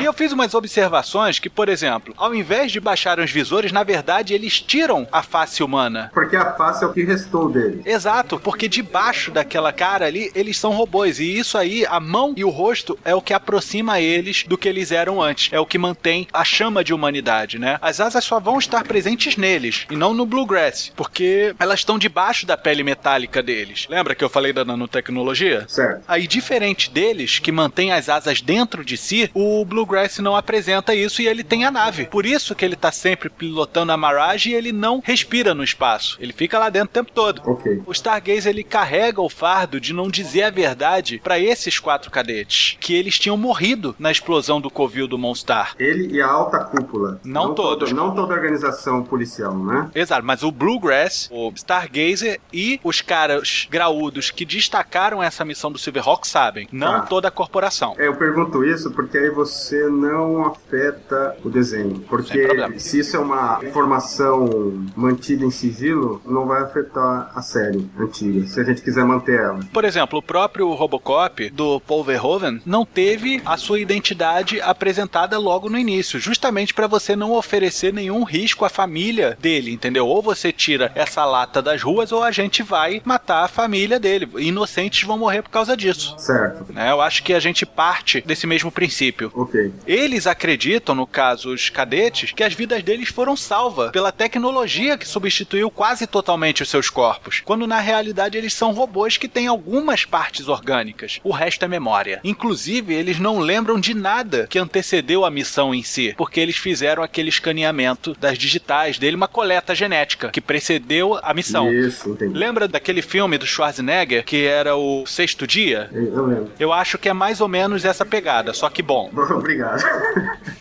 E 0.00 0.04
eu 0.04 0.12
fiz 0.12 0.32
umas 0.32 0.54
observações 0.54 1.38
que, 1.38 1.48
por 1.48 1.68
exemplo, 1.68 2.12
ao 2.16 2.34
invés 2.34 2.70
de 2.70 2.80
baixarem 2.80 3.24
os 3.24 3.30
visores, 3.30 3.72
na 3.72 3.82
verdade 3.82 4.34
eles 4.34 4.60
tiram 4.60 5.06
a 5.10 5.22
face 5.22 5.62
humana. 5.62 6.10
Porque 6.12 6.36
a 6.36 6.52
face 6.52 6.84
é 6.84 6.86
o 6.86 6.92
que 6.92 7.02
restou 7.02 7.50
dele. 7.50 7.82
Exato, 7.84 8.38
porque 8.38 8.68
debaixo 8.68 9.30
daquela 9.30 9.72
cara 9.72 10.06
ali, 10.06 10.30
eles 10.34 10.58
são 10.58 10.72
robôs. 10.72 11.18
E 11.18 11.38
isso 11.38 11.56
aí, 11.56 11.86
a 11.86 11.98
mão 11.98 12.34
e 12.36 12.44
o 12.44 12.50
rosto, 12.50 12.98
é 13.04 13.14
o 13.14 13.22
que 13.22 13.32
aproxima 13.32 14.00
eles 14.00 14.44
do 14.44 14.58
que 14.58 14.68
eles 14.68 14.92
eram 14.92 15.22
antes. 15.22 15.52
É 15.52 15.58
o 15.58 15.66
que 15.66 15.78
mantém 15.78 16.26
a 16.32 16.44
chama 16.44 16.84
de 16.84 16.92
humanidade, 16.92 17.58
né? 17.58 17.78
As 17.80 18.00
asas 18.00 18.24
só 18.24 18.38
vão 18.38 18.58
estar 18.58 18.84
presentes 18.84 19.36
neles 19.36 19.86
e 19.90 19.96
não 19.96 20.12
no 20.14 20.26
Bluegrass, 20.26 20.92
porque 20.94 21.54
elas 21.58 21.80
estão 21.80 21.98
debaixo 21.98 22.46
da 22.46 22.56
pele 22.56 22.82
metálica 22.82 23.42
deles. 23.42 23.86
Lembra 23.88 24.14
que 24.14 24.24
eu 24.24 24.28
falei 24.28 24.52
da 24.52 24.64
nanotecnologia? 24.64 25.64
Certo. 25.68 26.02
Aí, 26.06 26.26
diferente 26.26 26.90
deles, 26.90 27.38
que 27.38 27.50
mantém 27.52 27.92
as 27.92 28.08
asas 28.08 28.40
dentro 28.40 28.84
de 28.84 28.96
si, 28.96 29.27
o 29.34 29.64
Bluegrass 29.64 30.18
não 30.18 30.36
apresenta 30.36 30.94
isso 30.94 31.22
e 31.22 31.26
ele 31.28 31.42
tem 31.44 31.64
a 31.64 31.70
nave. 31.70 32.06
Por 32.06 32.24
isso 32.26 32.54
que 32.54 32.64
ele 32.64 32.76
tá 32.76 32.90
sempre 32.92 33.28
pilotando 33.28 33.92
a 33.92 33.96
Mirage 33.96 34.50
e 34.50 34.54
ele 34.54 34.72
não 34.72 35.00
respira 35.04 35.54
no 35.54 35.64
espaço. 35.64 36.16
Ele 36.20 36.32
fica 36.32 36.58
lá 36.58 36.68
dentro 36.70 36.88
o 36.90 36.92
tempo 36.92 37.12
todo. 37.12 37.42
Ok. 37.44 37.82
O 37.86 37.92
Stargazer 37.92 38.50
ele 38.50 38.64
carrega 38.64 39.20
o 39.20 39.28
fardo 39.28 39.80
de 39.80 39.92
não 39.92 40.08
dizer 40.08 40.42
a 40.44 40.50
verdade 40.50 41.20
para 41.22 41.38
esses 41.38 41.78
quatro 41.78 42.10
cadetes, 42.10 42.76
que 42.80 42.94
eles 42.94 43.18
tinham 43.18 43.36
morrido 43.36 43.94
na 43.98 44.10
explosão 44.10 44.60
do 44.60 44.70
covil 44.70 45.06
do 45.08 45.18
Monstar. 45.18 45.74
Ele 45.78 46.14
e 46.16 46.20
a 46.22 46.26
alta 46.28 46.58
cúpula. 46.60 47.20
Não 47.24 47.54
todos. 47.54 47.90
Toda, 47.90 48.00
não 48.00 48.14
toda 48.14 48.34
organização 48.34 49.02
policial, 49.02 49.56
né? 49.56 49.90
Exato, 49.94 50.24
mas 50.24 50.42
o 50.42 50.50
Bluegrass, 50.50 51.28
o 51.30 51.50
Stargazer 51.54 52.40
e 52.52 52.80
os 52.82 53.00
caras 53.00 53.66
graúdos 53.70 54.30
que 54.30 54.44
destacaram 54.44 55.22
essa 55.22 55.44
missão 55.44 55.70
do 55.70 55.78
Silverhawk 55.78 56.26
sabem, 56.26 56.68
não 56.72 56.88
Tá. 56.88 57.00
toda 57.02 57.28
a 57.28 57.30
corporação. 57.30 57.94
É, 57.98 58.06
eu 58.06 58.14
pergunto 58.16 58.64
isso 58.64 58.90
porque 58.92 59.17
aí 59.18 59.30
você 59.30 59.88
não 59.88 60.44
afeta 60.44 61.36
o 61.44 61.50
desenho. 61.50 62.00
Porque 62.08 62.46
se 62.78 63.00
isso 63.00 63.16
é 63.16 63.20
uma 63.20 63.60
informação 63.62 64.86
mantida 64.96 65.44
em 65.44 65.50
sigilo, 65.50 66.20
não 66.24 66.46
vai 66.46 66.62
afetar 66.62 67.30
a 67.34 67.42
série 67.42 67.88
antiga, 67.98 68.46
se 68.46 68.60
a 68.60 68.64
gente 68.64 68.82
quiser 68.82 69.04
manter 69.04 69.40
ela. 69.40 69.60
Por 69.72 69.84
exemplo, 69.84 70.18
o 70.18 70.22
próprio 70.22 70.72
Robocop 70.72 71.50
do 71.50 71.80
Paul 71.80 72.04
Verhoeven 72.04 72.60
não 72.64 72.84
teve 72.84 73.40
a 73.44 73.56
sua 73.56 73.80
identidade 73.80 74.60
apresentada 74.60 75.38
logo 75.38 75.68
no 75.68 75.78
início, 75.78 76.18
justamente 76.18 76.74
para 76.74 76.86
você 76.86 77.14
não 77.16 77.32
oferecer 77.32 77.92
nenhum 77.92 78.24
risco 78.24 78.64
à 78.64 78.68
família 78.68 79.36
dele, 79.40 79.72
entendeu? 79.72 80.06
Ou 80.06 80.22
você 80.22 80.52
tira 80.52 80.92
essa 80.94 81.24
lata 81.24 81.60
das 81.62 81.82
ruas 81.82 82.12
ou 82.12 82.22
a 82.22 82.30
gente 82.30 82.62
vai 82.62 83.00
matar 83.04 83.44
a 83.44 83.48
família 83.48 83.98
dele. 83.98 84.28
Inocentes 84.38 85.06
vão 85.06 85.18
morrer 85.18 85.42
por 85.42 85.50
causa 85.50 85.76
disso. 85.76 86.14
Certo. 86.18 86.72
Né? 86.72 86.90
Eu 86.90 87.00
acho 87.00 87.22
que 87.22 87.32
a 87.32 87.40
gente 87.40 87.64
parte 87.64 88.20
desse 88.20 88.46
mesmo 88.46 88.70
princípio. 88.70 89.07
Ok. 89.34 89.72
Eles 89.86 90.26
acreditam, 90.26 90.94
no 90.94 91.06
caso 91.06 91.52
os 91.52 91.70
cadetes, 91.70 92.32
que 92.32 92.42
as 92.42 92.54
vidas 92.54 92.82
deles 92.82 93.08
foram 93.08 93.36
salvas 93.36 93.90
pela 93.90 94.12
tecnologia 94.12 94.98
que 94.98 95.08
substituiu 95.08 95.70
quase 95.70 96.06
totalmente 96.06 96.62
os 96.62 96.68
seus 96.68 96.90
corpos, 96.90 97.42
quando 97.44 97.66
na 97.66 97.80
realidade 97.80 98.36
eles 98.36 98.52
são 98.52 98.72
robôs 98.72 99.16
que 99.16 99.28
têm 99.28 99.46
algumas 99.46 100.04
partes 100.04 100.48
orgânicas. 100.48 101.20
O 101.24 101.32
resto 101.32 101.64
é 101.64 101.68
memória. 101.68 102.20
Inclusive, 102.22 102.94
eles 102.94 103.18
não 103.18 103.38
lembram 103.38 103.80
de 103.80 103.94
nada 103.94 104.46
que 104.48 104.58
antecedeu 104.58 105.24
a 105.24 105.30
missão 105.30 105.74
em 105.74 105.82
si, 105.82 106.14
porque 106.16 106.40
eles 106.40 106.56
fizeram 106.56 107.02
aquele 107.02 107.28
escaneamento 107.28 108.14
das 108.20 108.36
digitais 108.36 108.98
dele, 108.98 109.16
uma 109.16 109.28
coleta 109.28 109.74
genética 109.74 110.30
que 110.30 110.40
precedeu 110.40 111.18
a 111.22 111.32
missão. 111.32 111.72
Isso, 111.72 112.10
entendi. 112.10 112.36
Lembra 112.36 112.68
daquele 112.68 113.02
filme 113.02 113.38
do 113.38 113.46
Schwarzenegger 113.46 114.24
que 114.24 114.44
era 114.44 114.76
o 114.76 115.06
Sexto 115.06 115.46
Dia? 115.46 115.88
Eu 115.92 116.18
eu 116.18 116.26
lembro. 116.26 116.50
Eu 116.58 116.72
acho 116.72 116.98
que 116.98 117.08
é 117.08 117.12
mais 117.12 117.40
ou 117.40 117.48
menos 117.48 117.84
essa 117.84 118.04
pegada, 118.04 118.52
só 118.52 118.68
que 118.68 118.82
bom. 118.82 118.97
Obrigado. 119.30 119.82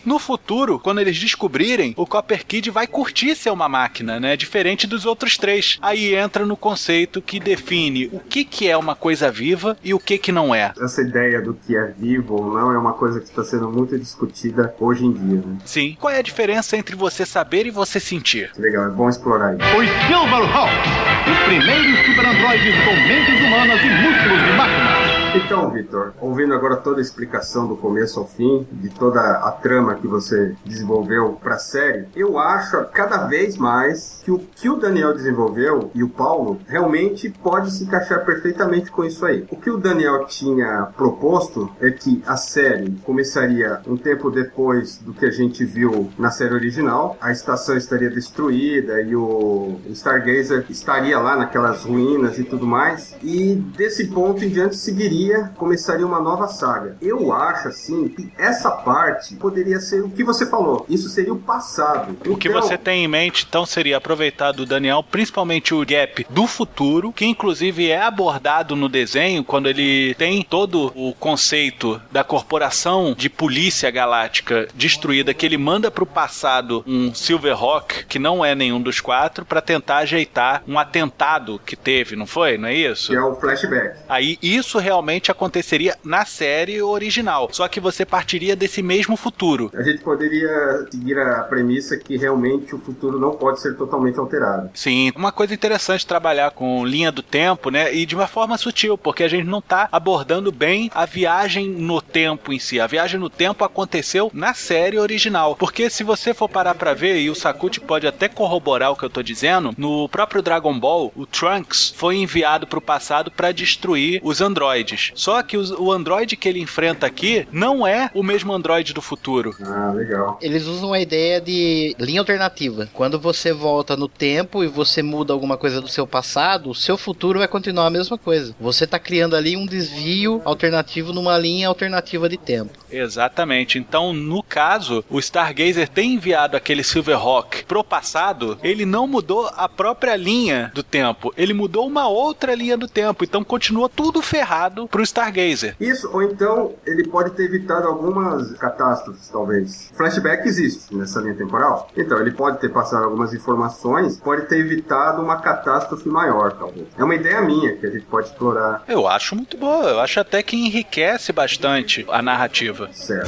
No 0.05 0.19
futuro, 0.19 0.79
quando 0.79 0.99
eles 0.99 1.17
descobrirem, 1.17 1.93
o 1.97 2.05
Copper 2.05 2.45
Kid 2.45 2.69
vai 2.69 2.87
curtir 2.87 3.35
ser 3.35 3.49
uma 3.49 3.67
máquina, 3.67 4.19
né? 4.19 4.37
Diferente 4.37 4.87
dos 4.87 5.05
outros 5.05 5.37
três. 5.37 5.77
Aí 5.81 6.15
entra 6.15 6.45
no 6.45 6.55
conceito 6.55 7.21
que 7.21 7.39
define 7.39 8.07
o 8.11 8.19
que, 8.19 8.43
que 8.43 8.67
é 8.67 8.77
uma 8.77 8.95
coisa 8.95 9.31
viva 9.31 9.77
e 9.83 9.93
o 9.93 9.99
que, 9.99 10.17
que 10.17 10.31
não 10.31 10.53
é. 10.53 10.73
Essa 10.81 11.01
ideia 11.01 11.41
do 11.41 11.53
que 11.53 11.75
é 11.75 11.85
vivo 11.85 12.35
ou 12.35 12.53
não 12.53 12.71
é 12.71 12.77
uma 12.77 12.93
coisa 12.93 13.19
que 13.19 13.25
está 13.25 13.43
sendo 13.43 13.69
muito 13.69 13.97
discutida 13.97 14.73
hoje 14.79 15.05
em 15.05 15.11
dia, 15.11 15.41
né? 15.45 15.57
Sim. 15.65 15.97
Qual 15.99 16.13
é 16.13 16.19
a 16.19 16.21
diferença 16.21 16.77
entre 16.77 16.95
você 16.95 17.25
saber 17.25 17.65
e 17.65 17.71
você 17.71 17.99
sentir? 17.99 18.51
Legal, 18.57 18.85
é 18.85 18.89
bom 18.89 19.09
explorar 19.09 19.55
isso. 19.55 19.65
Os 19.77 19.89
Silverhawks, 20.07 20.89
os 21.31 21.39
primeiros 21.45 22.05
superandroides 22.05 22.75
com 22.85 22.95
mentes 23.07 23.45
humanas 23.45 23.81
e 23.81 23.89
músculos 23.89 24.43
de 24.43 24.51
máquinas. 24.57 24.96
Então, 25.37 25.69
Vitor, 25.69 26.13
ouvindo 26.19 26.51
agora 26.55 26.75
toda 26.77 26.97
a 26.97 27.01
explicação 27.01 27.67
do 27.67 27.77
começo 27.77 28.19
ao 28.19 28.25
fim, 28.25 28.67
de 28.71 28.89
toda 28.89 29.21
a 29.21 29.51
trama 29.51 29.93
que 29.93 30.07
você 30.07 30.55
desenvolveu 30.65 31.33
para 31.33 31.55
a 31.55 31.59
série, 31.59 32.07
eu 32.15 32.39
acho 32.39 32.83
cada 32.91 33.27
vez 33.27 33.55
mais 33.55 34.19
que 34.23 34.31
o 34.31 34.39
que 34.39 34.67
o 34.67 34.77
Daniel 34.77 35.13
desenvolveu 35.13 35.91
e 35.93 36.03
o 36.03 36.09
Paulo 36.09 36.59
realmente 36.67 37.29
pode 37.29 37.71
se 37.71 37.83
encaixar 37.83 38.25
perfeitamente 38.25 38.89
com 38.89 39.05
isso 39.05 39.23
aí. 39.27 39.45
O 39.51 39.55
que 39.55 39.69
o 39.69 39.77
Daniel 39.77 40.25
tinha 40.25 40.87
proposto 40.97 41.69
é 41.79 41.91
que 41.91 42.23
a 42.25 42.35
série 42.35 42.97
começaria 43.05 43.79
um 43.85 43.95
tempo 43.95 44.31
depois 44.31 44.97
do 44.97 45.13
que 45.13 45.25
a 45.25 45.31
gente 45.31 45.63
viu 45.63 46.09
na 46.17 46.31
série 46.31 46.55
original, 46.55 47.15
a 47.21 47.31
estação 47.31 47.77
estaria 47.77 48.09
destruída 48.09 48.99
e 49.03 49.15
o 49.15 49.79
Stargazer 49.91 50.65
estaria 50.67 51.19
lá 51.19 51.35
naquelas 51.35 51.83
ruínas 51.83 52.39
e 52.39 52.43
tudo 52.43 52.65
mais, 52.65 53.15
e 53.21 53.53
desse 53.77 54.07
ponto 54.07 54.43
em 54.43 54.49
diante 54.49 54.75
seguiria, 54.77 55.26
começaria 55.55 56.05
uma 56.05 56.19
nova 56.19 56.47
saga. 56.47 56.97
Eu 57.01 57.31
acho 57.33 57.67
assim 57.67 58.07
que 58.09 58.31
essa 58.37 58.71
parte 58.71 59.35
poderia 59.35 59.79
ser 59.79 60.01
o 60.01 60.09
que 60.09 60.23
você 60.23 60.45
falou. 60.45 60.85
Isso 60.89 61.09
seria 61.09 61.33
o 61.33 61.39
passado. 61.39 62.17
O 62.25 62.37
que 62.37 62.47
Então, 62.47 62.61
você 62.61 62.77
tem 62.77 63.03
em 63.03 63.07
mente, 63.07 63.45
então, 63.47 63.65
seria 63.65 63.97
aproveitar 63.97 64.51
do 64.51 64.65
Daniel, 64.65 65.03
principalmente 65.03 65.73
o 65.73 65.85
gap 65.85 66.25
do 66.29 66.47
futuro, 66.47 67.11
que 67.11 67.25
inclusive 67.25 67.89
é 67.89 68.01
abordado 68.01 68.75
no 68.75 68.89
desenho, 68.89 69.43
quando 69.43 69.67
ele 69.67 70.15
tem 70.15 70.43
todo 70.43 70.91
o 70.95 71.13
conceito 71.13 72.01
da 72.11 72.23
corporação 72.23 73.13
de 73.17 73.29
polícia 73.29 73.89
galáctica 73.91 74.67
destruída, 74.73 75.33
que 75.33 75.45
ele 75.45 75.57
manda 75.57 75.89
pro 75.91 76.05
passado 76.05 76.83
um 76.87 77.13
Silverhawk, 77.13 78.05
que 78.05 78.19
não 78.19 78.43
é 78.43 78.55
nenhum 78.55 78.81
dos 78.81 78.99
quatro, 78.99 79.45
para 79.45 79.61
tentar 79.61 79.97
ajeitar 79.97 80.63
um 80.67 80.77
atentado 80.79 81.59
que 81.65 81.75
teve, 81.75 82.15
não 82.15 82.25
foi? 82.25 82.57
Não 82.57 82.67
é 82.67 82.73
isso? 82.73 83.11
que 83.11 83.15
é 83.15 83.21
o 83.21 83.35
flashback. 83.35 83.97
Aí 84.07 84.37
isso 84.41 84.77
realmente 84.77 85.06
aconteceria 85.31 85.95
na 86.03 86.25
série 86.25 86.81
original, 86.81 87.49
só 87.51 87.67
que 87.67 87.79
você 87.79 88.05
partiria 88.05 88.55
desse 88.55 88.81
mesmo 88.81 89.15
futuro. 89.15 89.71
A 89.73 89.81
gente 89.81 90.03
poderia 90.03 90.85
seguir 90.91 91.17
a 91.17 91.43
premissa 91.43 91.97
que 91.97 92.17
realmente 92.17 92.75
o 92.75 92.79
futuro 92.79 93.19
não 93.19 93.31
pode 93.31 93.61
ser 93.61 93.75
totalmente 93.75 94.19
alterado. 94.19 94.69
Sim, 94.73 95.11
uma 95.15 95.31
coisa 95.31 95.53
interessante 95.53 96.05
trabalhar 96.05 96.51
com 96.51 96.85
linha 96.85 97.11
do 97.11 97.23
tempo, 97.23 97.69
né? 97.69 97.93
E 97.93 98.05
de 98.05 98.15
uma 98.15 98.27
forma 98.27 98.57
sutil, 98.57 98.97
porque 98.97 99.23
a 99.23 99.27
gente 99.27 99.45
não 99.45 99.61
tá 99.61 99.87
abordando 99.91 100.51
bem 100.51 100.91
a 100.93 101.05
viagem 101.05 101.69
no 101.69 102.01
tempo 102.01 102.51
em 102.51 102.59
si. 102.59 102.79
A 102.79 102.87
viagem 102.87 103.19
no 103.19 103.29
tempo 103.29 103.63
aconteceu 103.63 104.29
na 104.33 104.53
série 104.53 104.99
original. 104.99 105.55
Porque 105.55 105.89
se 105.89 106.03
você 106.03 106.33
for 106.33 106.49
parar 106.49 106.75
pra 106.75 106.93
ver, 106.93 107.19
e 107.19 107.29
o 107.29 107.35
Sakuti 107.35 107.79
pode 107.79 108.07
até 108.07 108.27
corroborar 108.27 108.91
o 108.91 108.95
que 108.95 109.05
eu 109.05 109.09
tô 109.09 109.23
dizendo, 109.23 109.73
no 109.77 110.09
próprio 110.09 110.41
Dragon 110.41 110.77
Ball, 110.77 111.11
o 111.15 111.25
Trunks 111.25 111.93
foi 111.95 112.17
enviado 112.17 112.67
pro 112.67 112.81
passado 112.81 113.31
pra 113.31 113.51
destruir 113.51 114.19
os 114.23 114.41
androides. 114.41 114.96
Só 115.15 115.41
que 115.43 115.57
os- 115.57 115.71
o 115.71 115.91
androide 115.91 116.35
que 116.35 116.47
ele 116.47 116.59
enfrenta 116.59 117.05
aqui 117.05 117.47
não 117.51 117.85
é 117.85 118.09
o 118.13 118.23
mesmo 118.23 118.53
androide 118.53 118.93
do 118.93 119.01
futuro. 119.01 119.55
Ah, 119.61 119.91
legal. 119.95 120.37
Eles 120.41 120.65
usam 120.65 120.93
a 120.93 120.99
ideia 120.99 121.39
de 121.39 121.95
linha 121.99 122.21
alternativa. 122.21 122.89
Quando 122.93 123.19
você 123.19 123.53
volta 123.53 123.95
no 123.95 124.07
tempo 124.07 124.63
e 124.63 124.67
você 124.67 125.01
muda 125.01 125.33
alguma 125.33 125.57
coisa 125.57 125.79
do 125.81 125.87
seu 125.87 126.05
passado, 126.07 126.69
o 126.69 126.75
seu 126.75 126.97
futuro 126.97 127.39
vai 127.39 127.47
continuar 127.47 127.87
a 127.87 127.89
mesma 127.91 128.17
coisa. 128.17 128.55
Você 128.59 128.85
tá 128.87 128.99
criando 128.99 129.35
ali 129.35 129.55
um 129.55 129.65
desvio 129.65 130.41
alternativo 130.45 131.13
numa 131.13 131.37
linha 131.37 131.67
alternativa 131.67 132.27
de 132.29 132.37
tempo. 132.37 132.71
Exatamente. 132.91 133.77
Então, 133.77 134.13
no 134.13 134.41
caso, 134.43 135.03
o 135.09 135.19
Stargazer 135.19 135.87
ter 135.89 136.03
enviado 136.03 136.55
aquele 136.55 136.83
Silverhawk 136.83 137.65
pro 137.65 137.83
passado, 137.83 138.57
ele 138.63 138.85
não 138.85 139.07
mudou 139.07 139.49
a 139.55 139.67
própria 139.67 140.15
linha 140.15 140.71
do 140.73 140.83
tempo, 140.83 141.33
ele 141.37 141.53
mudou 141.53 141.85
uma 141.87 142.07
outra 142.07 142.53
linha 142.55 142.77
do 142.77 142.87
tempo. 142.87 143.23
Então, 143.23 143.43
continua 143.43 143.89
tudo 143.89 144.21
ferrado 144.21 144.86
pro 144.87 145.03
Stargazer. 145.03 145.75
Isso, 145.79 146.09
ou 146.11 146.21
então 146.21 146.73
ele 146.85 147.07
pode 147.07 147.31
ter 147.31 147.43
evitado 147.43 147.87
algumas 147.87 148.51
catástrofes, 148.53 149.29
talvez. 149.29 149.91
Flashback 149.93 150.47
existe 150.47 150.95
nessa 150.95 151.19
linha 151.19 151.35
temporal. 151.35 151.89
Então, 151.95 152.19
ele 152.19 152.31
pode 152.31 152.59
ter 152.59 152.69
passado 152.69 153.03
algumas 153.05 153.33
informações, 153.33 154.17
pode 154.17 154.43
ter 154.43 154.59
evitado 154.59 155.21
uma 155.21 155.37
catástrofe 155.37 156.07
maior, 156.09 156.53
talvez. 156.53 156.87
É 156.97 157.03
uma 157.03 157.15
ideia 157.15 157.41
minha 157.41 157.75
que 157.75 157.85
a 157.85 157.89
gente 157.89 158.05
pode 158.05 158.27
explorar. 158.27 158.83
Eu 158.87 159.07
acho 159.07 159.35
muito 159.35 159.57
boa, 159.57 159.89
eu 159.89 159.99
acho 159.99 160.19
até 160.19 160.41
que 160.41 160.55
enriquece 160.55 161.31
bastante 161.31 162.05
a 162.09 162.21
narrativa. 162.21 162.89
Certo. 162.91 163.27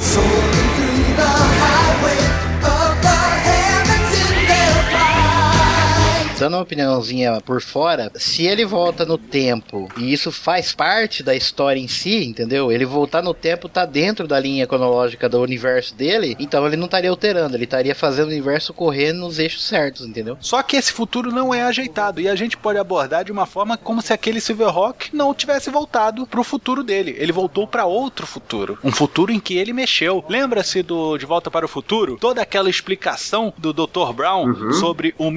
Dando 6.40 6.54
uma 6.54 6.62
opiniãozinha 6.62 7.38
por 7.42 7.60
fora, 7.60 8.10
se 8.14 8.46
ele 8.46 8.64
volta 8.64 9.04
no 9.04 9.18
tempo 9.18 9.90
e 9.98 10.10
isso 10.10 10.32
faz 10.32 10.72
parte 10.72 11.22
da 11.22 11.34
história 11.34 11.78
em 11.78 11.86
si, 11.86 12.24
entendeu? 12.24 12.72
Ele 12.72 12.86
voltar 12.86 13.20
no 13.22 13.34
tempo 13.34 13.68
tá 13.68 13.84
dentro 13.84 14.26
da 14.26 14.40
linha 14.40 14.66
cronológica 14.66 15.28
do 15.28 15.38
universo 15.38 15.94
dele, 15.94 16.34
então 16.40 16.66
ele 16.66 16.78
não 16.78 16.86
estaria 16.86 17.10
alterando, 17.10 17.58
ele 17.58 17.64
estaria 17.64 17.94
fazendo 17.94 18.28
o 18.28 18.30
universo 18.30 18.72
correr 18.72 19.12
nos 19.12 19.38
eixos 19.38 19.64
certos, 19.64 20.06
entendeu? 20.06 20.38
Só 20.40 20.62
que 20.62 20.78
esse 20.78 20.90
futuro 20.90 21.30
não 21.30 21.52
é 21.52 21.60
ajeitado 21.60 22.22
e 22.22 22.26
a 22.26 22.34
gente 22.34 22.56
pode 22.56 22.78
abordar 22.78 23.22
de 23.22 23.32
uma 23.32 23.44
forma 23.44 23.76
como 23.76 24.00
se 24.00 24.14
aquele 24.14 24.40
Silverhawk 24.40 25.14
não 25.14 25.34
tivesse 25.34 25.68
voltado 25.68 26.26
pro 26.26 26.42
futuro 26.42 26.82
dele. 26.82 27.14
Ele 27.18 27.32
voltou 27.32 27.66
para 27.66 27.84
outro 27.84 28.26
futuro, 28.26 28.78
um 28.82 28.90
futuro 28.90 29.30
em 29.30 29.38
que 29.38 29.58
ele 29.58 29.74
mexeu. 29.74 30.24
Lembra-se 30.26 30.82
do 30.82 31.18
De 31.18 31.26
Volta 31.26 31.50
para 31.50 31.66
o 31.66 31.68
Futuro? 31.68 32.16
Toda 32.18 32.40
aquela 32.40 32.70
explicação 32.70 33.52
do 33.58 33.74
Dr. 33.74 34.14
Brown 34.14 34.72
sobre 34.72 35.14
o 35.18 35.30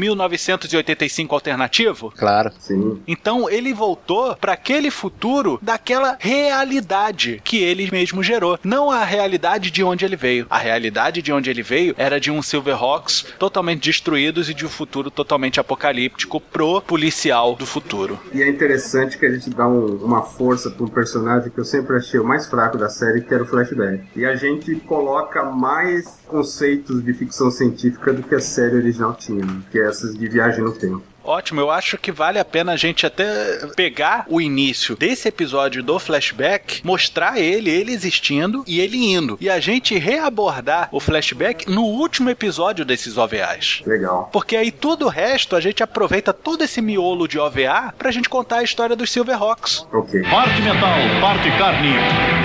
1985 0.93 1.35
alternativo? 1.35 2.13
Claro. 2.17 2.51
Sim. 2.59 3.01
Então 3.07 3.49
ele 3.49 3.73
voltou 3.73 4.35
para 4.35 4.53
aquele 4.53 4.89
futuro 4.91 5.59
daquela 5.61 6.17
realidade 6.19 7.41
que 7.43 7.57
ele 7.57 7.89
mesmo 7.91 8.23
gerou, 8.23 8.59
não 8.63 8.89
a 8.89 9.03
realidade 9.03 9.71
de 9.71 9.83
onde 9.83 10.05
ele 10.05 10.15
veio. 10.15 10.45
A 10.49 10.57
realidade 10.57 11.21
de 11.21 11.31
onde 11.31 11.49
ele 11.49 11.63
veio 11.63 11.95
era 11.97 12.19
de 12.19 12.31
um 12.31 12.41
Silverhawks 12.41 13.25
totalmente 13.39 13.83
destruídos 13.83 14.49
e 14.49 14.53
de 14.53 14.65
um 14.65 14.69
futuro 14.69 15.09
totalmente 15.11 15.59
apocalíptico 15.59 16.39
pro 16.39 16.81
policial 16.81 17.55
do 17.55 17.65
futuro. 17.65 18.19
E 18.33 18.41
é 18.41 18.47
interessante 18.49 19.17
que 19.17 19.25
a 19.25 19.31
gente 19.31 19.49
dá 19.49 19.67
um- 19.67 19.95
uma 20.03 20.21
força 20.23 20.69
para 20.69 20.83
um 20.83 20.87
personagem 20.87 21.49
que 21.49 21.59
eu 21.59 21.65
sempre 21.65 21.97
achei 21.97 22.19
o 22.19 22.23
mais 22.23 22.47
fraco 22.47 22.77
da 22.77 22.89
série, 22.89 23.21
que 23.21 23.33
era 23.33 23.43
o 23.43 23.45
flashback. 23.45 24.03
E 24.15 24.25
a 24.25 24.35
gente 24.35 24.75
coloca 24.81 25.43
mais 25.43 26.19
conceitos 26.27 27.03
de 27.03 27.13
ficção 27.13 27.51
científica 27.51 28.13
do 28.13 28.23
que 28.23 28.35
a 28.35 28.39
série 28.39 28.75
original 28.75 29.13
tinha, 29.13 29.43
que 29.71 29.79
é 29.79 29.87
essas 29.87 30.17
de 30.17 30.27
viagem 30.27 30.63
no 30.63 30.71
tempo. 30.87 31.13
Ótimo, 31.23 31.61
eu 31.61 31.71
acho 31.71 31.97
que 31.97 32.11
vale 32.11 32.37
a 32.37 32.43
pena 32.43 32.73
a 32.73 32.75
gente 32.75 33.05
até 33.05 33.67
pegar 33.75 34.25
o 34.27 34.41
início 34.41 34.95
desse 34.95 35.29
episódio 35.29 35.81
do 35.81 35.97
flashback, 35.97 36.81
mostrar 36.83 37.39
ele, 37.39 37.69
ele 37.69 37.93
existindo 37.93 38.63
e 38.67 38.81
ele 38.81 38.97
indo. 38.97 39.37
E 39.39 39.49
a 39.49 39.59
gente 39.59 39.97
reabordar 39.97 40.89
o 40.91 40.99
flashback 40.99 41.69
no 41.71 41.83
último 41.83 42.29
episódio 42.29 42.83
desses 42.83 43.17
OVAs. 43.17 43.81
Legal. 43.85 44.29
Porque 44.33 44.57
aí 44.57 44.69
tudo 44.69 45.05
o 45.05 45.09
resto 45.09 45.55
a 45.55 45.61
gente 45.61 45.81
aproveita 45.81 46.33
todo 46.33 46.63
esse 46.63 46.81
miolo 46.81 47.27
de 47.27 47.39
OVA 47.39 47.93
pra 47.97 48.11
gente 48.11 48.27
contar 48.27 48.57
a 48.57 48.63
história 48.63 48.95
dos 48.95 49.09
Silverhawks. 49.11 49.87
Ok. 49.93 50.21
Parte 50.23 50.61
metal, 50.61 50.97
parte 51.21 51.49
carne. 51.57 51.93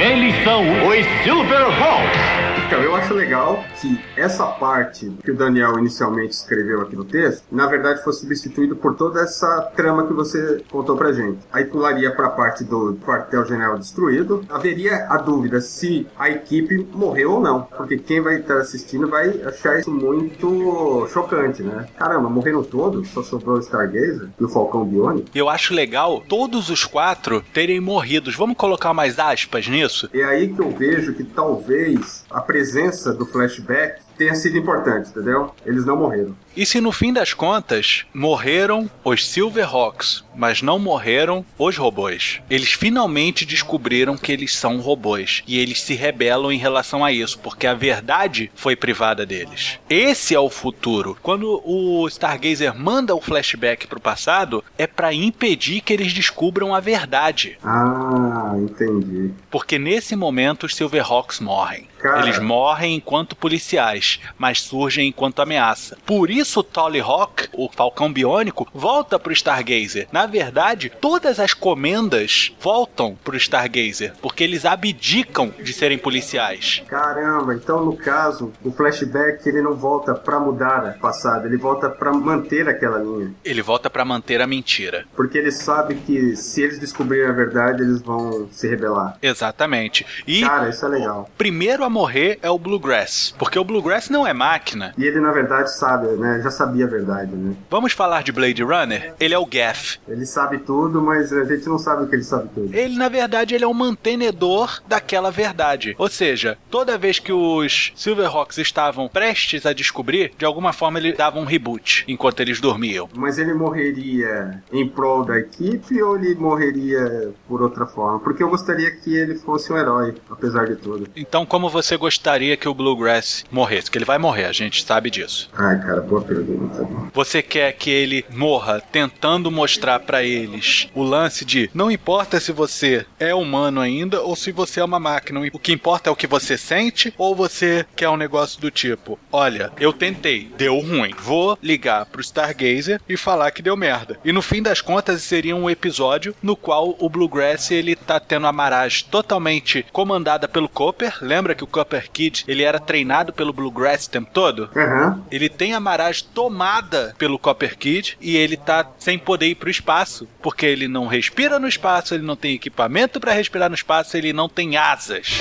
Eles 0.00 0.44
são 0.44 0.62
os 0.86 1.24
Silverhawks. 1.24 2.47
Então, 2.68 2.82
eu 2.82 2.94
acho 2.94 3.14
legal 3.14 3.64
que 3.80 3.98
essa 4.14 4.44
parte 4.44 5.10
que 5.24 5.30
o 5.30 5.34
Daniel 5.34 5.78
inicialmente 5.78 6.34
escreveu 6.34 6.82
aqui 6.82 6.94
no 6.94 7.02
texto, 7.02 7.42
na 7.50 7.66
verdade, 7.66 8.04
fosse 8.04 8.20
substituído 8.20 8.76
por 8.76 8.94
toda 8.94 9.22
essa 9.22 9.72
trama 9.74 10.06
que 10.06 10.12
você 10.12 10.62
contou 10.70 10.94
pra 10.94 11.10
gente. 11.10 11.38
Aí 11.50 11.64
pularia 11.64 12.14
pra 12.14 12.28
parte 12.28 12.64
do 12.64 12.98
quartel-general 13.02 13.78
destruído. 13.78 14.44
Haveria 14.50 15.06
a 15.08 15.16
dúvida 15.16 15.62
se 15.62 16.06
a 16.18 16.28
equipe 16.28 16.86
morreu 16.92 17.32
ou 17.32 17.40
não. 17.40 17.62
Porque 17.62 17.96
quem 17.96 18.20
vai 18.20 18.40
estar 18.40 18.58
assistindo 18.58 19.08
vai 19.08 19.40
achar 19.46 19.78
isso 19.78 19.90
muito 19.90 21.08
chocante, 21.10 21.62
né? 21.62 21.86
Caramba, 21.96 22.28
morreram 22.28 22.62
todos? 22.62 23.08
Só 23.08 23.22
sobrou 23.22 23.56
o 23.56 23.60
Stargazer 23.60 24.28
e 24.38 24.44
o 24.44 24.48
Falcão 24.48 24.84
Biônico? 24.84 25.30
Eu 25.34 25.48
acho 25.48 25.72
legal 25.72 26.22
todos 26.28 26.68
os 26.68 26.84
quatro 26.84 27.42
terem 27.54 27.80
morridos. 27.80 28.36
Vamos 28.36 28.58
colocar 28.58 28.92
mais 28.92 29.18
aspas 29.18 29.66
nisso? 29.66 30.10
É 30.12 30.22
aí 30.22 30.52
que 30.52 30.60
eu 30.60 30.70
vejo 30.70 31.14
que 31.14 31.24
talvez 31.24 32.26
a 32.30 32.42
presença 32.58 33.12
do 33.12 33.24
flashback 33.24 34.00
tenha 34.18 34.34
sido 34.34 34.58
importante, 34.58 35.10
entendeu? 35.10 35.54
Eles 35.64 35.86
não 35.86 35.96
morreram. 35.96 36.34
E 36.56 36.66
se 36.66 36.80
no 36.80 36.90
fim 36.90 37.12
das 37.12 37.32
contas 37.32 38.04
morreram 38.12 38.90
os 39.04 39.24
Silverhawks, 39.28 40.24
mas 40.34 40.60
não 40.60 40.76
morreram 40.76 41.46
os 41.56 41.76
robôs? 41.76 42.40
Eles 42.50 42.72
finalmente 42.72 43.46
descobriram 43.46 44.16
que 44.16 44.32
eles 44.32 44.56
são 44.56 44.80
robôs 44.80 45.44
e 45.46 45.56
eles 45.56 45.80
se 45.80 45.94
rebelam 45.94 46.50
em 46.50 46.58
relação 46.58 47.04
a 47.04 47.12
isso, 47.12 47.38
porque 47.38 47.64
a 47.64 47.74
verdade 47.74 48.50
foi 48.56 48.74
privada 48.74 49.24
deles. 49.24 49.78
Esse 49.88 50.34
é 50.34 50.40
o 50.40 50.50
futuro. 50.50 51.16
Quando 51.22 51.62
o 51.64 52.08
Stargazer 52.08 52.76
manda 52.76 53.14
o 53.14 53.20
flashback 53.20 53.86
pro 53.86 54.00
passado, 54.00 54.64
é 54.76 54.88
para 54.88 55.14
impedir 55.14 55.80
que 55.80 55.92
eles 55.92 56.12
descubram 56.12 56.74
a 56.74 56.80
verdade. 56.80 57.56
Ah, 57.62 58.54
entendi. 58.56 59.30
Porque 59.48 59.78
nesse 59.78 60.16
momento 60.16 60.66
os 60.66 60.74
Silverhawks 60.74 61.38
morrem. 61.38 61.86
Cara. 61.98 62.22
Eles 62.22 62.38
morrem 62.48 62.94
enquanto 62.96 63.36
policiais, 63.36 64.18
mas 64.38 64.62
surgem 64.62 65.08
enquanto 65.08 65.42
ameaça. 65.42 65.98
Por 66.06 66.30
isso, 66.30 66.60
o 66.60 66.62
Tolly 66.62 67.00
Hawk, 67.00 67.48
o 67.52 67.68
Falcão 67.70 68.10
Biônico, 68.10 68.66
volta 68.72 69.18
pro 69.18 69.32
Stargazer. 69.34 70.08
Na 70.10 70.24
verdade, 70.24 70.90
todas 70.98 71.38
as 71.38 71.52
comendas 71.52 72.52
voltam 72.58 73.14
pro 73.22 73.36
Stargazer, 73.36 74.14
porque 74.22 74.42
eles 74.42 74.64
abdicam 74.64 75.52
de 75.62 75.72
serem 75.74 75.98
policiais. 75.98 76.82
Caramba, 76.88 77.54
então 77.54 77.84
no 77.84 77.94
caso, 77.94 78.50
o 78.64 78.72
flashback 78.72 79.46
ele 79.46 79.60
não 79.60 79.74
volta 79.74 80.14
pra 80.14 80.40
mudar 80.40 80.96
o 80.96 81.00
passado, 81.00 81.46
ele 81.46 81.58
volta 81.58 81.90
pra 81.90 82.12
manter 82.12 82.66
aquela 82.66 82.98
linha. 82.98 83.34
Ele 83.44 83.60
volta 83.60 83.90
pra 83.90 84.04
manter 84.04 84.40
a 84.40 84.46
mentira. 84.46 85.04
Porque 85.14 85.36
ele 85.36 85.52
sabe 85.52 85.96
que 85.96 86.34
se 86.34 86.62
eles 86.62 86.78
descobrirem 86.78 87.28
a 87.28 87.32
verdade, 87.32 87.82
eles 87.82 88.00
vão 88.00 88.48
se 88.50 88.66
rebelar. 88.66 89.18
Exatamente. 89.20 90.06
E 90.26 90.40
Cara, 90.40 90.70
isso 90.70 90.86
é 90.86 90.88
legal. 90.88 91.28
primeiro 91.36 91.84
a 91.84 91.90
morrer 91.90 92.37
é 92.42 92.50
o 92.50 92.58
Bluegrass, 92.58 93.34
porque 93.38 93.58
o 93.58 93.64
Bluegrass 93.64 94.08
não 94.08 94.26
é 94.26 94.32
máquina. 94.32 94.94
E 94.96 95.04
ele, 95.04 95.20
na 95.20 95.32
verdade, 95.32 95.76
sabe, 95.76 96.08
né? 96.16 96.40
Já 96.42 96.50
sabia 96.50 96.84
a 96.84 96.88
verdade, 96.88 97.34
né? 97.34 97.54
Vamos 97.70 97.92
falar 97.92 98.22
de 98.22 98.32
Blade 98.32 98.62
Runner? 98.62 99.14
Ele 99.18 99.34
é 99.34 99.38
o 99.38 99.46
Gaff. 99.46 99.98
Ele 100.06 100.24
sabe 100.24 100.58
tudo, 100.58 101.02
mas 101.02 101.32
a 101.32 101.44
gente 101.44 101.66
não 101.66 101.78
sabe 101.78 102.04
o 102.04 102.08
que 102.08 102.14
ele 102.14 102.24
sabe 102.24 102.48
tudo. 102.54 102.74
Ele, 102.74 102.96
na 102.96 103.08
verdade, 103.08 103.54
ele 103.54 103.64
é 103.64 103.68
um 103.68 103.74
mantenedor 103.74 104.80
daquela 104.86 105.30
verdade. 105.30 105.94
Ou 105.98 106.08
seja, 106.08 106.56
toda 106.70 106.98
vez 106.98 107.18
que 107.18 107.32
os 107.32 107.92
Silverhawks 107.96 108.58
estavam 108.58 109.08
prestes 109.08 109.66
a 109.66 109.72
descobrir, 109.72 110.32
de 110.38 110.44
alguma 110.44 110.72
forma 110.72 110.98
ele 110.98 111.12
dava 111.12 111.38
um 111.38 111.44
reboot 111.44 112.04
enquanto 112.06 112.40
eles 112.40 112.60
dormiam. 112.60 113.08
Mas 113.14 113.38
ele 113.38 113.54
morreria 113.54 114.62
em 114.72 114.88
prol 114.88 115.24
da 115.24 115.38
equipe 115.38 116.00
ou 116.02 116.16
ele 116.16 116.34
morreria 116.34 117.32
por 117.46 117.62
outra 117.62 117.86
forma? 117.86 118.20
Porque 118.20 118.42
eu 118.42 118.48
gostaria 118.48 118.90
que 118.90 119.14
ele 119.14 119.34
fosse 119.34 119.72
um 119.72 119.76
herói, 119.76 120.14
apesar 120.30 120.66
de 120.66 120.76
tudo. 120.76 121.08
Então, 121.16 121.44
como 121.44 121.68
você 121.68 121.96
gostaria 121.96 122.27
que 122.58 122.68
o 122.68 122.74
Bluegrass 122.74 123.44
morresse? 123.50 123.90
Que 123.90 123.96
ele 123.96 124.04
vai 124.04 124.18
morrer, 124.18 124.44
a 124.44 124.52
gente 124.52 124.84
sabe 124.84 125.10
disso. 125.10 125.48
Ai, 125.56 125.80
cara, 125.80 126.00
boa 126.02 126.20
pergunta. 126.20 126.86
Você 127.14 127.42
quer 127.42 127.72
que 127.72 127.90
ele 127.90 128.24
morra 128.30 128.82
tentando 128.92 129.50
mostrar 129.50 130.00
pra 130.00 130.22
eles 130.22 130.88
o 130.94 131.02
lance 131.02 131.44
de 131.44 131.70
não 131.72 131.90
importa 131.90 132.38
se 132.38 132.52
você 132.52 133.06
é 133.18 133.34
humano 133.34 133.80
ainda 133.80 134.20
ou 134.20 134.36
se 134.36 134.52
você 134.52 134.80
é 134.80 134.84
uma 134.84 135.00
máquina, 135.00 135.40
o 135.52 135.58
que 135.58 135.72
importa 135.72 136.10
é 136.10 136.12
o 136.12 136.16
que 136.16 136.26
você 136.26 136.58
sente 136.58 137.14
ou 137.16 137.34
você 137.34 137.86
quer 137.96 138.10
um 138.10 138.16
negócio 138.16 138.60
do 138.60 138.70
tipo: 138.70 139.18
olha, 139.32 139.72
eu 139.80 139.92
tentei, 139.92 140.50
deu 140.56 140.78
ruim, 140.78 141.14
vou 141.18 141.58
ligar 141.62 142.04
pro 142.06 142.20
Stargazer 142.20 143.00
e 143.08 143.16
falar 143.16 143.52
que 143.52 143.62
deu 143.62 143.76
merda. 143.76 144.18
E 144.24 144.32
no 144.32 144.42
fim 144.42 144.62
das 144.62 144.80
contas 144.80 145.22
seria 145.22 145.56
um 145.56 145.70
episódio 145.70 146.34
no 146.42 146.54
qual 146.54 146.94
o 146.98 147.08
Bluegrass 147.08 147.70
ele 147.70 147.96
tá 147.96 148.20
tendo 148.20 148.46
a 148.46 148.52
Marage 148.52 149.04
totalmente 149.04 149.86
comandada 149.92 150.46
pelo 150.46 150.68
Copper. 150.68 151.18
Lembra 151.20 151.54
que 151.54 151.64
o 151.64 151.66
Copper 151.66 152.10
Kid 152.18 152.44
ele 152.48 152.64
era 152.64 152.80
treinado 152.80 153.32
pelo 153.32 153.52
Bluegrass 153.52 154.06
o 154.06 154.10
tempo 154.10 154.30
todo? 154.32 154.68
Aham. 154.74 155.22
Ele 155.30 155.48
tem 155.48 155.72
a 155.72 155.78
Marage 155.78 156.24
tomada 156.24 157.14
pelo 157.16 157.38
Copper 157.38 157.78
Kid 157.78 158.18
e 158.20 158.36
ele 158.36 158.56
tá 158.56 158.84
sem 158.98 159.16
poder 159.16 159.46
ir 159.46 159.54
pro 159.54 159.70
espaço, 159.70 160.26
porque 160.42 160.66
ele 160.66 160.88
não 160.88 161.06
respira 161.06 161.60
no 161.60 161.68
espaço, 161.68 162.14
ele 162.14 162.24
não 162.24 162.34
tem 162.34 162.54
equipamento 162.54 163.20
pra 163.20 163.32
respirar 163.32 163.68
no 163.68 163.76
espaço, 163.76 164.16
ele 164.16 164.32
não 164.32 164.48
tem 164.48 164.76
asas. 164.76 165.40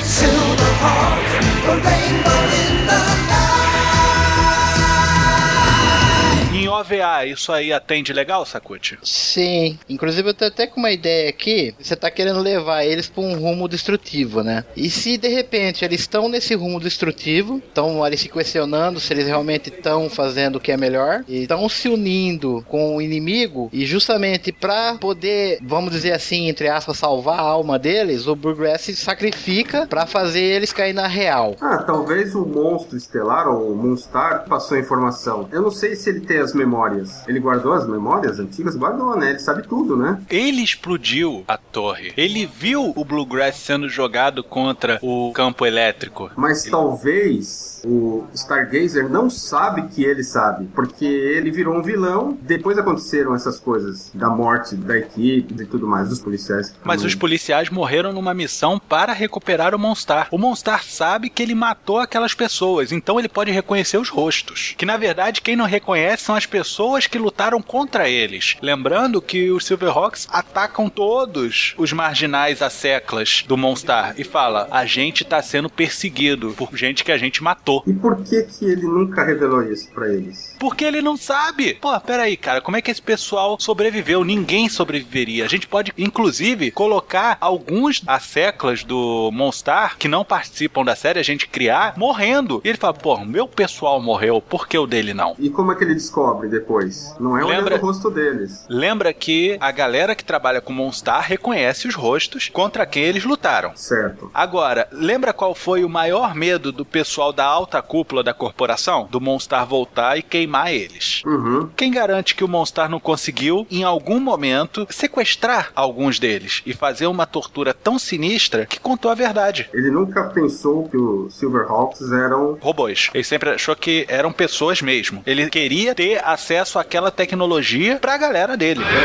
Em 6.68 6.70
OVA, 6.70 7.26
isso 7.26 7.54
aí 7.54 7.72
atende 7.72 8.12
legal, 8.12 8.46
Sakute? 8.46 9.00
Sim, 9.02 9.80
inclusive 9.88 10.28
eu 10.28 10.34
tô 10.34 10.44
até 10.44 10.68
com 10.68 10.82
uma 10.82 10.92
ideia 10.92 11.30
aqui. 11.30 11.74
Você 11.80 11.96
tá 11.96 12.12
querendo 12.12 12.42
levar 12.42 12.84
eles 12.84 13.08
pra 13.08 13.24
um 13.24 13.40
rumo 13.40 13.70
destrutivo, 13.70 14.44
né? 14.44 14.66
E 14.76 14.90
se 14.90 15.18
de 15.18 15.30
repente 15.30 15.86
eles 15.86 16.02
estão 16.02 16.28
nesse 16.28 16.54
rumo 16.56 16.78
destrutivo, 16.78 17.60
estão 17.66 18.04
ali 18.04 18.18
se 18.18 18.28
questionando 18.28 19.00
se 19.00 19.14
eles 19.14 19.28
realmente 19.28 19.70
estão 19.70 20.10
fazendo 20.10 20.58
o 20.58 20.60
que 20.60 20.74
é 20.74 20.76
melhor, 20.76 21.24
e 21.26 21.44
estão 21.44 21.70
se 21.70 21.88
unindo 21.88 22.62
com 22.68 22.98
o 22.98 23.02
inimigo, 23.02 23.70
e 23.72 23.86
justamente 23.86 24.52
pra 24.52 24.96
poder, 24.96 25.60
vamos 25.62 25.94
dizer 25.94 26.12
assim, 26.12 26.50
entre 26.50 26.68
aspas, 26.68 26.98
salvar 26.98 27.40
a 27.40 27.44
alma 27.44 27.80
deles, 27.80 28.28
o 28.28 28.36
Burgrass 28.36 28.82
se 28.82 28.96
sacrifica 28.98 29.88
pra 29.88 30.06
fazer 30.06 30.42
eles 30.42 30.74
cair 30.74 30.92
na 30.92 31.08
real. 31.08 31.56
Ah, 31.62 31.78
talvez 31.78 32.36
o 32.36 32.46
monstro 32.46 32.98
estelar 32.98 33.48
ou 33.48 33.72
o 33.72 33.76
Moonstar 33.78 34.44
passou 34.50 34.76
a 34.76 34.82
informação. 34.82 35.48
Eu 35.50 35.62
não 35.62 35.72
sei 35.72 35.96
se 35.96 36.10
ele 36.10 36.20
tem 36.20 36.40
as 36.40 36.57
memórias. 36.58 37.24
Ele 37.28 37.40
guardou 37.40 37.74
as 37.74 37.88
memórias 37.88 38.40
antigas? 38.40 38.76
Guardou, 38.76 39.16
né? 39.16 39.30
Ele 39.32 39.40
sabe 39.40 39.64
tudo, 39.64 39.96
né? 39.96 40.22
Ele 40.30 40.62
explodiu 40.62 41.44
a 41.48 41.58
torre. 41.58 42.12
Ele 42.18 42.46
viu 42.46 42.92
o 42.96 43.06
Bluegrass 43.06 43.56
sendo 43.56 43.88
jogado 43.88 44.44
contra 44.44 45.00
o 45.02 45.32
campo 45.34 45.66
elétrico. 45.66 46.32
Mas 46.36 46.66
talvez 46.66 47.82
o 47.86 48.26
Stargazer 48.34 49.10
não 49.10 49.30
sabe 49.30 49.88
que 49.88 50.04
ele 50.04 50.24
sabe, 50.24 50.68
porque 50.74 51.06
ele 51.06 51.52
virou 51.52 51.76
um 51.76 51.84
vilão. 51.84 52.38
Depois 52.42 52.78
aconteceram 52.78 53.36
essas 53.36 53.60
coisas 53.60 54.12
da 54.14 54.30
morte 54.30 54.76
da 54.76 54.98
equipe 54.98 55.54
e 55.62 55.66
tudo 55.66 55.88
mais, 55.88 56.10
dos 56.10 56.20
policiais. 56.20 56.74
Mas 56.84 57.04
os 57.04 57.16
policiais 57.16 57.70
morreram 57.70 58.12
numa 58.12 58.34
missão 58.34 58.80
para 58.80 59.14
recuperar 59.14 59.76
o 59.76 59.80
Monstar. 59.80 60.28
O 60.32 60.38
Monstar 60.38 60.84
sabe 60.84 61.30
que 61.30 61.44
ele 61.44 61.54
matou 61.54 62.00
aquelas 62.00 62.34
pessoas, 62.34 62.92
então 62.92 63.20
ele 63.20 63.30
pode 63.30 63.52
reconhecer 63.52 63.98
os 63.98 64.10
rostos. 64.10 64.74
Que 64.78 64.86
na 64.86 64.98
verdade 64.98 65.42
quem 65.42 65.56
não 65.56 65.66
reconhece 65.66 66.24
são 66.24 66.36
as 66.36 66.46
pessoas 66.48 67.06
que 67.06 67.18
lutaram 67.18 67.62
contra 67.62 68.10
eles. 68.10 68.56
Lembrando 68.62 69.22
que 69.22 69.52
os 69.52 69.66
Silverhawks 69.66 70.28
atacam 70.32 70.90
todos 70.90 71.76
os 71.78 71.94
marginais 71.94 72.62
asseclas 72.62 73.44
do 73.48 73.58
Monstar 73.58 74.16
e 74.18 74.24
fala: 74.24 74.68
a 74.72 74.86
gente 74.86 75.24
tá 75.24 75.42
sendo 75.42 75.70
perseguido 75.70 76.54
por 76.58 76.76
gente 76.76 77.04
que 77.04 77.12
a 77.12 77.18
gente 77.18 77.44
matou. 77.44 77.84
E 77.86 77.94
por 77.94 78.24
que 78.24 78.44
que 78.44 78.66
ele 78.66 78.84
nunca 78.84 79.24
revelou 79.24 79.62
isso 79.64 79.92
pra 79.92 80.12
eles? 80.12 80.57
Porque 80.60 80.84
ele 80.86 81.02
não 81.02 81.16
sabe. 81.18 81.76
Pô, 81.76 81.98
peraí, 82.00 82.36
cara, 82.38 82.62
como 82.62 82.78
é 82.78 82.82
que 82.82 82.92
esse 82.92 83.02
pessoal 83.02 83.58
sobreviveu? 83.60 84.24
Ninguém 84.24 84.70
sobreviveria. 84.70 85.46
A 85.46 85.48
gente 85.48 85.68
pode, 85.68 85.94
inclusive, 85.98 86.72
colocar 86.72 87.38
alguns 87.40 88.02
asseclas 88.08 88.84
do 88.84 89.30
Monstar 89.34 89.98
que 89.98 90.08
não 90.08 90.24
participam 90.26 90.84
da 90.84 90.96
série, 90.96 91.20
a 91.20 91.24
gente 91.24 91.48
criar, 91.48 91.94
morrendo. 91.98 92.62
E 92.64 92.70
ele 92.70 92.78
fala, 92.78 92.94
pô, 92.94 93.18
meu 93.20 93.48
pessoal 93.48 94.02
morreu, 94.02 94.42
por 94.42 94.68
que 94.68 94.78
o 94.78 94.88
dele 94.88 95.14
não? 95.14 95.36
E 95.40 95.50
como 95.50 95.72
é 95.72 95.76
que 95.76 95.84
ele 95.84 95.94
descobre 95.94 96.48
depois. 96.50 97.16
Não 97.20 97.38
é 97.38 97.42
Lembra- 97.44 97.76
olhando 97.76 97.84
o 97.84 97.86
rosto 97.86 98.10
deles. 98.10 98.66
Lembra 98.70 99.14
que 99.14 99.58
a 99.60 99.72
galera 99.72 100.16
que 100.16 100.24
trabalha 100.24 100.62
com 100.62 100.74
Monstar 100.74 101.22
reconhece 101.22 101.88
os 101.88 101.96
rostos 101.96 102.50
contra 102.50 102.86
quem 102.86 103.04
eles 103.04 103.24
lutaram. 103.24 103.72
Certo. 103.76 104.30
Agora, 104.34 104.88
lembra 104.92 105.34
qual 105.34 105.54
foi 105.54 105.84
o 105.84 105.90
maior 105.90 106.34
medo 106.36 106.72
do 106.72 106.86
pessoal 106.86 107.32
da 107.32 107.46
alta 107.46 107.82
cúpula 107.82 108.24
da 108.24 108.34
corporação? 108.34 109.08
Do 109.10 109.22
Monstar 109.22 109.66
voltar 109.66 110.18
e 110.18 110.22
queimar 110.22 110.47
eles. 110.74 111.22
Uhum. 111.26 111.70
Quem 111.76 111.92
garante 111.92 112.36
que 112.36 112.44
o 112.44 112.48
Monstar 112.48 112.90
não 112.90 113.00
conseguiu, 113.00 113.68
em 113.70 113.84
algum 113.84 114.20
momento, 114.20 114.88
sequestrar 114.90 115.72
alguns 115.76 116.20
deles 116.20 116.62
e 116.66 116.74
fazer 116.74 117.08
uma 117.08 117.26
tortura 117.26 117.74
tão 117.74 118.00
sinistra 118.00 118.66
que 118.66 118.80
contou 118.80 119.12
a 119.12 119.16
verdade? 119.16 119.70
Ele 119.74 119.90
nunca 119.90 120.26
pensou 120.30 120.88
que 120.90 120.98
os 120.98 121.36
Silverhawks 121.36 122.12
eram. 122.12 122.58
Robôs. 122.62 123.10
Ele 123.14 123.24
sempre 123.24 123.52
achou 123.52 123.76
que 123.76 124.06
eram 124.08 124.32
pessoas 124.32 124.82
mesmo. 124.82 125.22
Ele 125.26 125.50
queria 125.50 125.94
ter 125.94 126.24
acesso 126.24 126.80
àquela 126.80 127.12
tecnologia 127.12 127.98
pra 128.00 128.18
galera 128.18 128.58
dele. 128.58 128.82
Gente, 128.84 128.98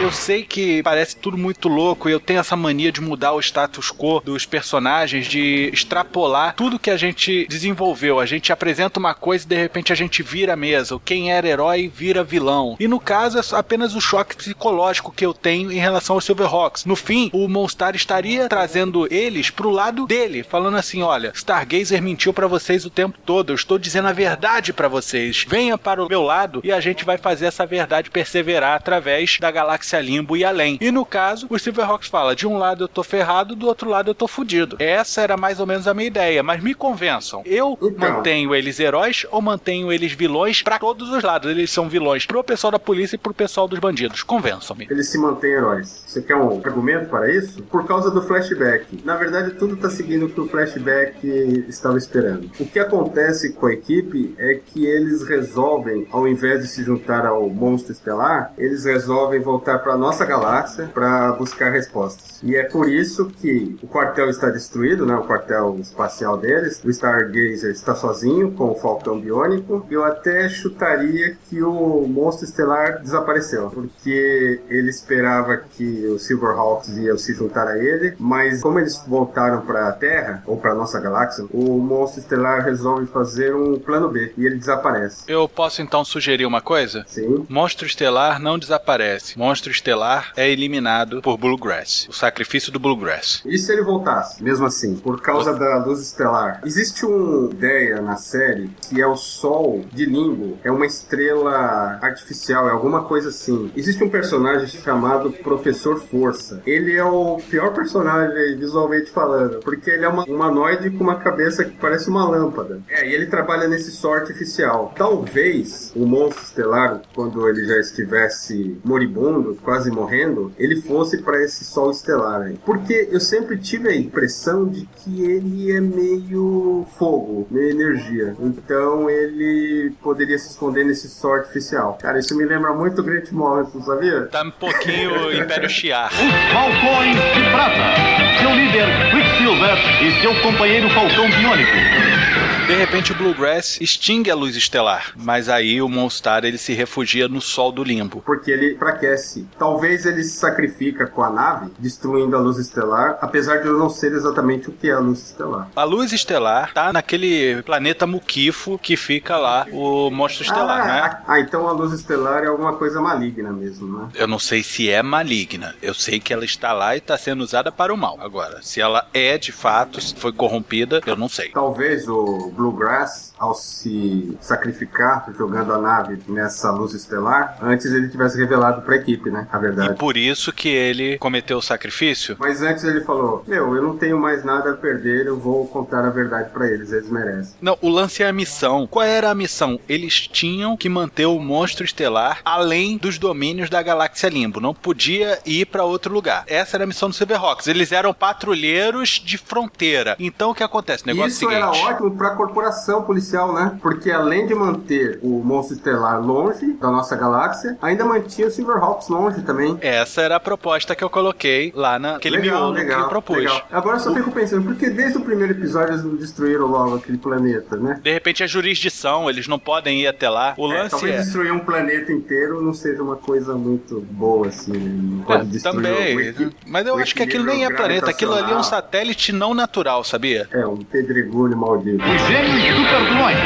eu 0.00 0.10
sei 0.10 0.42
que 0.42 0.82
parece 0.82 1.16
tudo 1.16 1.38
muito 1.38 1.68
louco 1.68 2.08
e 2.08 2.12
eu 2.12 2.20
tenho 2.20 2.40
essa 2.40 2.56
mania 2.56 2.90
de 2.90 3.00
mudar 3.00 3.32
o 3.32 3.40
status 3.40 3.90
quo 3.92 4.20
dos 4.20 4.44
personagens, 4.44 5.26
de 5.26 5.70
extrapolar 5.72 6.54
tudo 6.56 6.78
que 6.78 6.90
a 6.90 6.96
gente 6.96 7.46
desenvolveu. 7.48 8.18
A 8.18 8.26
gente 8.26 8.52
apresenta 8.52 8.98
uma 8.98 9.14
coisa 9.14 9.44
e 9.44 9.48
de 9.48 9.56
repente 9.56 9.92
a 9.92 9.96
gente 9.96 10.22
vira 10.22 10.54
a 10.54 10.56
mesa. 10.56 10.98
Quem 11.04 11.32
era 11.32 11.46
herói 11.46 11.90
vira 11.94 12.24
vilão. 12.24 12.76
E 12.80 12.88
no 12.88 12.98
caso 12.98 13.38
é 13.38 13.58
apenas 13.58 13.94
o 13.94 14.00
choque 14.00 14.36
psicológico 14.36 15.12
que 15.12 15.24
eu 15.24 15.32
tenho 15.32 15.70
em 15.70 15.78
relação 15.78 16.16
aos 16.16 16.24
Silverhawks. 16.24 16.84
No 16.84 16.96
fim, 16.96 17.30
o 17.32 17.48
Monstar 17.48 17.94
estaria 17.94 18.48
trazendo 18.48 19.06
eles 19.12 19.50
pro 19.50 19.70
lado 19.70 20.06
dele, 20.06 20.42
falando 20.42 20.76
assim: 20.76 21.02
olha, 21.02 21.32
Stargazer 21.34 22.02
mentiu 22.02 22.32
pra 22.32 22.46
vocês 22.46 22.84
o 22.84 22.90
tempo 22.90 23.18
todo. 23.24 23.50
Eu 23.50 23.56
estou 23.56 23.78
dizendo 23.78 24.08
a 24.08 24.12
verdade 24.12 24.72
pra 24.72 24.88
vocês. 24.88 25.44
Venha 25.48 25.78
para 25.78 26.02
o 26.02 26.08
meu 26.08 26.22
lado 26.22 26.60
e 26.64 26.72
a 26.72 26.80
gente 26.80 27.04
vai 27.04 27.16
fazer 27.16 27.46
essa 27.46 27.64
verdade 27.64 28.10
perseverar 28.10 28.76
através 28.76 29.38
da 29.38 29.50
galáxia 29.50 29.83
Limbo 30.00 30.36
e 30.36 30.44
além. 30.44 30.78
E 30.80 30.90
no 30.90 31.04
caso, 31.04 31.46
o 31.50 31.58
Silverhawks 31.58 32.08
fala: 32.08 32.34
de 32.34 32.46
um 32.46 32.56
lado 32.58 32.84
eu 32.84 32.88
tô 32.88 33.02
ferrado, 33.02 33.54
do 33.54 33.66
outro 33.66 33.88
lado 33.88 34.10
eu 34.10 34.14
tô 34.14 34.26
fudido. 34.26 34.76
Essa 34.78 35.20
era 35.22 35.36
mais 35.36 35.60
ou 35.60 35.66
menos 35.66 35.86
a 35.86 35.94
minha 35.94 36.06
ideia, 36.06 36.42
mas 36.42 36.62
me 36.62 36.74
convençam. 36.74 37.42
Eu 37.44 37.78
Então. 37.80 38.10
mantenho 38.14 38.54
eles 38.54 38.78
heróis 38.80 39.26
ou 39.30 39.40
mantenho 39.42 39.92
eles 39.92 40.12
vilões 40.12 40.62
pra 40.62 40.78
todos 40.78 41.10
os 41.10 41.22
lados? 41.22 41.50
Eles 41.50 41.70
são 41.70 41.88
vilões 41.88 42.26
pro 42.26 42.42
pessoal 42.42 42.70
da 42.70 42.78
polícia 42.78 43.16
e 43.16 43.18
pro 43.18 43.34
pessoal 43.34 43.68
dos 43.68 43.78
bandidos. 43.78 44.22
Convençam-me. 44.22 44.86
Eles 44.90 45.08
se 45.08 45.18
mantêm 45.18 45.52
heróis. 45.52 46.02
Você 46.06 46.22
quer 46.22 46.36
um 46.36 46.60
argumento 46.64 47.08
para 47.08 47.30
isso? 47.32 47.62
Por 47.64 47.86
causa 47.86 48.10
do 48.10 48.22
flashback. 48.22 49.00
Na 49.04 49.16
verdade, 49.16 49.52
tudo 49.52 49.76
tá 49.76 49.90
seguindo 49.90 50.26
o 50.26 50.28
que 50.30 50.40
o 50.40 50.48
flashback 50.48 51.26
estava 51.68 51.98
esperando. 51.98 52.50
O 52.58 52.66
que 52.66 52.78
acontece 52.78 53.52
com 53.52 53.66
a 53.66 53.72
equipe 53.72 54.34
é 54.38 54.54
que 54.64 54.86
eles 54.86 55.22
resolvem, 55.26 56.06
ao 56.10 56.26
invés 56.26 56.62
de 56.62 56.68
se 56.68 56.82
juntar 56.82 57.26
ao 57.26 57.48
monstro 57.48 57.92
estelar, 57.92 58.52
eles 58.56 58.84
resolvem 58.84 59.40
voltar 59.40 59.73
para 59.78 59.96
nossa 59.96 60.24
galáxia 60.24 60.90
para 60.92 61.32
buscar 61.32 61.70
respostas. 61.70 62.40
E 62.42 62.56
é 62.56 62.64
por 62.64 62.88
isso 62.88 63.26
que 63.26 63.76
o 63.82 63.86
quartel 63.86 64.28
está 64.30 64.50
destruído, 64.50 65.06
né? 65.06 65.14
O 65.14 65.24
quartel 65.24 65.76
espacial 65.80 66.36
deles. 66.36 66.80
O 66.84 66.90
Stargazer 66.90 67.70
está 67.70 67.94
sozinho 67.94 68.52
com 68.52 68.70
o 68.70 68.74
Falcão 68.74 69.18
Biônico. 69.18 69.86
Eu 69.90 70.04
até 70.04 70.48
chutaria 70.48 71.36
que 71.48 71.62
o 71.62 72.06
monstro 72.06 72.44
estelar 72.44 73.00
desapareceu, 73.00 73.70
porque 73.70 74.60
ele 74.68 74.90
esperava 74.90 75.56
que 75.56 76.06
os 76.06 76.22
Silverhawks 76.24 76.96
iam 76.96 77.16
se 77.16 77.34
juntar 77.34 77.66
a 77.68 77.78
ele, 77.78 78.14
mas 78.18 78.60
como 78.62 78.78
eles 78.78 79.02
voltaram 79.06 79.62
para 79.62 79.88
a 79.88 79.92
Terra 79.92 80.42
ou 80.46 80.56
para 80.56 80.74
nossa 80.74 81.00
galáxia, 81.00 81.44
o 81.52 81.78
monstro 81.78 82.20
estelar 82.20 82.64
resolve 82.64 83.06
fazer 83.06 83.54
um 83.54 83.78
plano 83.78 84.08
B 84.08 84.32
e 84.36 84.46
ele 84.46 84.56
desaparece. 84.56 85.24
Eu 85.28 85.48
posso 85.48 85.82
então 85.82 86.04
sugerir 86.04 86.46
uma 86.46 86.60
coisa? 86.60 87.04
Sim. 87.06 87.46
Monstro 87.48 87.86
Estelar 87.86 88.40
não 88.40 88.58
desaparece. 88.58 89.38
Monstro 89.38 89.63
Estelar 89.70 90.32
é 90.36 90.50
eliminado 90.50 91.20
por 91.22 91.36
Bluegrass. 91.36 92.06
O 92.08 92.12
sacrifício 92.12 92.72
do 92.72 92.78
Bluegrass. 92.78 93.42
E 93.44 93.58
se 93.58 93.72
ele 93.72 93.82
voltasse, 93.82 94.42
mesmo 94.42 94.66
assim, 94.66 94.96
por 94.96 95.20
causa 95.20 95.54
da 95.54 95.84
luz 95.84 96.00
estelar? 96.00 96.60
Existe 96.64 97.04
uma 97.04 97.50
ideia 97.50 98.00
na 98.00 98.16
série 98.16 98.70
que 98.88 99.00
é 99.00 99.06
o 99.06 99.16
Sol 99.16 99.84
de 99.92 100.04
Limbo, 100.04 100.58
é 100.62 100.70
uma 100.70 100.86
estrela 100.86 101.98
artificial, 102.02 102.68
é 102.68 102.72
alguma 102.72 103.04
coisa 103.04 103.28
assim. 103.28 103.70
Existe 103.76 104.02
um 104.02 104.08
personagem 104.08 104.66
chamado 104.66 105.30
Professor 105.30 106.00
Força. 106.00 106.62
Ele 106.66 106.96
é 106.96 107.04
o 107.04 107.38
pior 107.48 107.72
personagem 107.72 108.56
visualmente 108.58 109.10
falando, 109.10 109.60
porque 109.60 109.90
ele 109.90 110.04
é 110.04 110.08
uma 110.08 110.24
humanoide 110.24 110.90
com 110.90 111.04
uma 111.04 111.16
cabeça 111.16 111.64
que 111.64 111.76
parece 111.76 112.08
uma 112.08 112.28
lâmpada. 112.28 112.80
É, 112.88 113.08
e 113.08 113.14
ele 113.14 113.26
trabalha 113.26 113.68
nesse 113.68 113.90
sol 113.90 114.14
artificial. 114.14 114.92
Talvez 114.96 115.92
o 115.94 116.06
monstro 116.06 116.44
estelar, 116.44 117.02
quando 117.14 117.48
ele 117.48 117.66
já 117.66 117.78
estivesse 117.78 118.78
moribundo, 118.84 119.53
quase 119.62 119.90
morrendo, 119.90 120.52
ele 120.58 120.80
fosse 120.80 121.18
para 121.18 121.42
esse 121.42 121.64
sol 121.64 121.90
estelar 121.90 122.42
aí. 122.42 122.58
Porque 122.64 123.08
eu 123.10 123.20
sempre 123.20 123.56
tive 123.58 123.88
a 123.88 123.96
impressão 123.96 124.66
de 124.66 124.86
que 124.96 125.24
ele 125.24 125.70
é 125.72 125.80
meio 125.80 126.86
fogo, 126.98 127.46
meio 127.50 127.70
energia. 127.70 128.36
Então 128.40 129.08
ele 129.08 129.92
poderia 130.02 130.38
se 130.38 130.50
esconder 130.50 130.84
nesse 130.84 131.08
sol 131.08 131.34
artificial. 131.34 131.98
Cara, 132.00 132.18
isso 132.18 132.36
me 132.36 132.44
lembra 132.44 132.72
muito 132.72 133.00
o 133.00 133.04
Grant 133.04 133.30
Morrison, 133.32 133.82
sabia? 133.82 134.26
Tá 134.26 134.42
um 134.42 134.50
pouquinho 134.50 135.32
Império 135.32 135.68
Shiar. 135.68 136.10
Os 136.14 136.52
Falcões 136.52 137.16
de 137.16 137.50
Prata. 137.50 138.24
Seu 138.40 138.50
líder, 138.50 138.86
Quicksilver, 139.10 139.76
e 140.02 140.20
seu 140.20 140.34
companheiro 140.42 140.88
Falcão 140.90 141.28
Biônico. 141.30 142.33
De 142.66 142.74
repente 142.74 143.12
o 143.12 143.14
Bluegrass 143.14 143.78
extingue 143.78 144.30
a 144.30 144.34
luz 144.34 144.56
estelar, 144.56 145.12
mas 145.16 145.50
aí 145.50 145.82
o 145.82 145.88
Monstar 145.88 146.46
ele 146.46 146.56
se 146.56 146.72
refugia 146.72 147.28
no 147.28 147.38
sol 147.38 147.70
do 147.70 147.84
limbo. 147.84 148.22
Porque 148.24 148.50
ele 148.50 148.72
enfraquece. 148.72 149.46
Talvez 149.58 150.06
ele 150.06 150.22
se 150.24 150.38
sacrifica 150.38 151.06
com 151.06 151.22
a 151.22 151.28
nave, 151.28 151.70
destruindo 151.78 152.34
a 152.34 152.40
luz 152.40 152.56
estelar, 152.56 153.18
apesar 153.20 153.58
de 153.58 153.68
eu 153.68 153.78
não 153.78 153.90
ser 153.90 154.12
exatamente 154.12 154.70
o 154.70 154.72
que 154.72 154.88
é 154.88 154.92
a 154.92 154.98
luz 154.98 155.18
estelar. 155.18 155.68
A 155.76 155.84
luz 155.84 156.10
estelar 156.12 156.72
tá 156.72 156.90
naquele 156.90 157.62
planeta 157.64 158.06
muquifo 158.06 158.78
que 158.78 158.96
fica 158.96 159.36
lá, 159.36 159.66
o 159.70 160.10
monstro 160.10 160.44
estelar, 160.44 160.80
ah, 160.80 160.86
né? 160.86 161.22
ah, 161.28 161.40
então 161.40 161.68
a 161.68 161.72
luz 161.72 161.92
estelar 161.92 162.44
é 162.44 162.46
alguma 162.46 162.72
coisa 162.76 162.98
maligna 162.98 163.52
mesmo, 163.52 163.98
né? 163.98 164.08
Eu 164.14 164.26
não 164.26 164.38
sei 164.38 164.62
se 164.62 164.88
é 164.88 165.02
maligna. 165.02 165.74
Eu 165.82 165.92
sei 165.92 166.18
que 166.18 166.32
ela 166.32 166.46
está 166.46 166.72
lá 166.72 166.94
e 166.94 166.98
está 166.98 167.18
sendo 167.18 167.42
usada 167.42 167.70
para 167.70 167.92
o 167.92 167.96
mal. 167.96 168.18
Agora, 168.22 168.62
se 168.62 168.80
ela 168.80 169.06
é 169.12 169.36
de 169.36 169.52
fato, 169.52 170.00
se 170.00 170.14
foi 170.14 170.32
corrompida, 170.32 171.02
eu 171.04 171.14
não 171.14 171.28
sei. 171.28 171.50
Talvez 171.50 172.08
o 172.08 172.53
Bluegrass, 172.54 173.32
ao 173.38 173.54
se 173.54 174.36
sacrificar 174.40 175.26
jogando 175.36 175.72
a 175.72 175.78
nave 175.78 176.18
nessa 176.28 176.70
luz 176.70 176.92
estelar, 176.94 177.58
antes 177.62 177.86
ele 177.86 178.08
tivesse 178.08 178.38
revelado 178.38 178.82
pra 178.82 178.96
equipe, 178.96 179.30
né? 179.30 179.46
A 179.52 179.58
E 179.58 179.60
verdade. 179.60 179.98
por 179.98 180.16
isso 180.16 180.52
que 180.52 180.68
ele 180.68 181.18
cometeu 181.18 181.58
o 181.58 181.62
sacrifício? 181.62 182.36
Mas 182.38 182.62
antes 182.62 182.84
ele 182.84 183.00
falou: 183.02 183.44
Meu, 183.46 183.74
eu 183.74 183.82
não 183.82 183.96
tenho 183.96 184.18
mais 184.18 184.44
nada 184.44 184.70
a 184.70 184.74
perder, 184.76 185.26
eu 185.26 185.38
vou 185.38 185.66
contar 185.66 186.04
a 186.04 186.10
verdade 186.10 186.50
pra 186.50 186.66
eles, 186.66 186.92
eles 186.92 187.08
merecem. 187.08 187.54
Não, 187.60 187.76
o 187.80 187.88
lance 187.88 188.22
é 188.22 188.28
a 188.28 188.32
missão. 188.32 188.86
Qual 188.86 189.04
era 189.04 189.30
a 189.30 189.34
missão? 189.34 189.78
Eles 189.88 190.26
tinham 190.28 190.76
que 190.76 190.88
manter 190.88 191.26
o 191.26 191.38
monstro 191.38 191.84
estelar 191.84 192.40
além 192.44 192.96
dos 192.96 193.18
domínios 193.18 193.68
da 193.70 193.82
galáxia 193.82 194.28
Limbo. 194.28 194.60
Não 194.60 194.74
podia 194.74 195.38
ir 195.44 195.66
para 195.66 195.84
outro 195.84 196.12
lugar. 196.12 196.44
Essa 196.46 196.76
era 196.76 196.84
a 196.84 196.86
missão 196.86 197.08
do 197.08 197.14
Silverhawks. 197.14 197.66
Eles 197.66 197.92
eram 197.92 198.12
patrulheiros 198.14 199.20
de 199.24 199.36
fronteira. 199.38 200.16
Então 200.18 200.50
o 200.50 200.54
que 200.54 200.62
acontece? 200.62 201.02
O 201.04 201.06
negócio 201.06 201.28
Isso 201.28 201.44
é 201.44 201.48
o 201.48 201.50
era 201.52 201.72
seguinte. 201.72 201.92
ótimo 201.92 202.16
pra 202.16 202.30
corporação 202.44 203.02
policial, 203.02 203.52
né? 203.54 203.78
Porque 203.80 204.10
além 204.10 204.46
de 204.46 204.54
manter 204.54 205.18
o 205.22 205.42
monstro 205.42 205.76
estelar 205.76 206.20
longe 206.20 206.72
da 206.74 206.90
nossa 206.90 207.16
galáxia, 207.16 207.76
ainda 207.80 208.04
mantinha 208.04 208.48
o 208.48 208.50
Silverhawks 208.50 209.08
longe 209.08 209.40
também. 209.42 209.76
Essa 209.80 210.22
era 210.22 210.36
a 210.36 210.40
proposta 210.40 210.94
que 210.94 211.02
eu 211.02 211.08
coloquei 211.10 211.72
lá 211.74 211.98
naquele 211.98 212.38
miolo 212.38 212.74
que 212.74 212.82
eu 212.82 213.08
propus. 213.08 213.38
legal. 213.38 213.62
Agora 213.72 213.96
eu 213.96 214.00
só 214.00 214.12
fico 214.14 214.30
pensando, 214.30 214.64
por 214.64 214.74
que 214.76 214.90
desde 214.90 215.18
o 215.18 215.22
primeiro 215.22 215.52
episódio 215.52 215.94
eles 215.94 216.04
não 216.04 216.16
destruíram 216.16 216.66
logo 216.66 216.96
aquele 216.96 217.18
planeta, 217.18 217.76
né? 217.76 218.00
De 218.02 218.12
repente 218.12 218.42
é 218.42 218.46
jurisdição, 218.46 219.28
eles 219.30 219.48
não 219.48 219.58
podem 219.58 220.00
ir 220.02 220.06
até 220.06 220.28
lá. 220.28 220.54
O 220.56 220.70
É, 220.70 220.78
lance 220.78 220.90
talvez 220.90 221.14
é. 221.14 221.18
destruir 221.18 221.52
um 221.52 221.58
planeta 221.60 222.12
inteiro 222.12 222.60
não 222.62 222.74
seja 222.74 223.02
uma 223.02 223.16
coisa 223.16 223.54
muito 223.54 224.00
boa, 224.10 224.48
assim. 224.48 224.72
né? 224.72 224.90
Não 225.02 225.24
pode 225.24 225.42
É, 225.42 225.44
destruir 225.44 225.74
também, 225.74 226.18
equi- 226.28 226.50
mas 226.66 226.86
eu 226.86 226.96
acho 226.98 227.14
que 227.14 227.22
aquilo 227.22 227.44
nem 227.44 227.64
é 227.64 227.70
planeta, 227.70 228.10
aquilo 228.10 228.34
ali 228.34 228.52
é 228.52 228.56
um 228.56 228.62
satélite 228.62 229.32
não 229.32 229.54
natural, 229.54 230.04
sabia? 230.04 230.48
É, 230.52 230.66
um 230.66 230.76
pedregulho 230.78 231.56
maldito. 231.56 232.02
Gêmeos 232.34 232.64
super-vilões, 232.64 233.38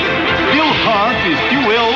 Steel 0.49 0.65
Heart 0.65 1.27
e 1.27 1.37
Steel 1.45 1.69
Will, 1.69 1.93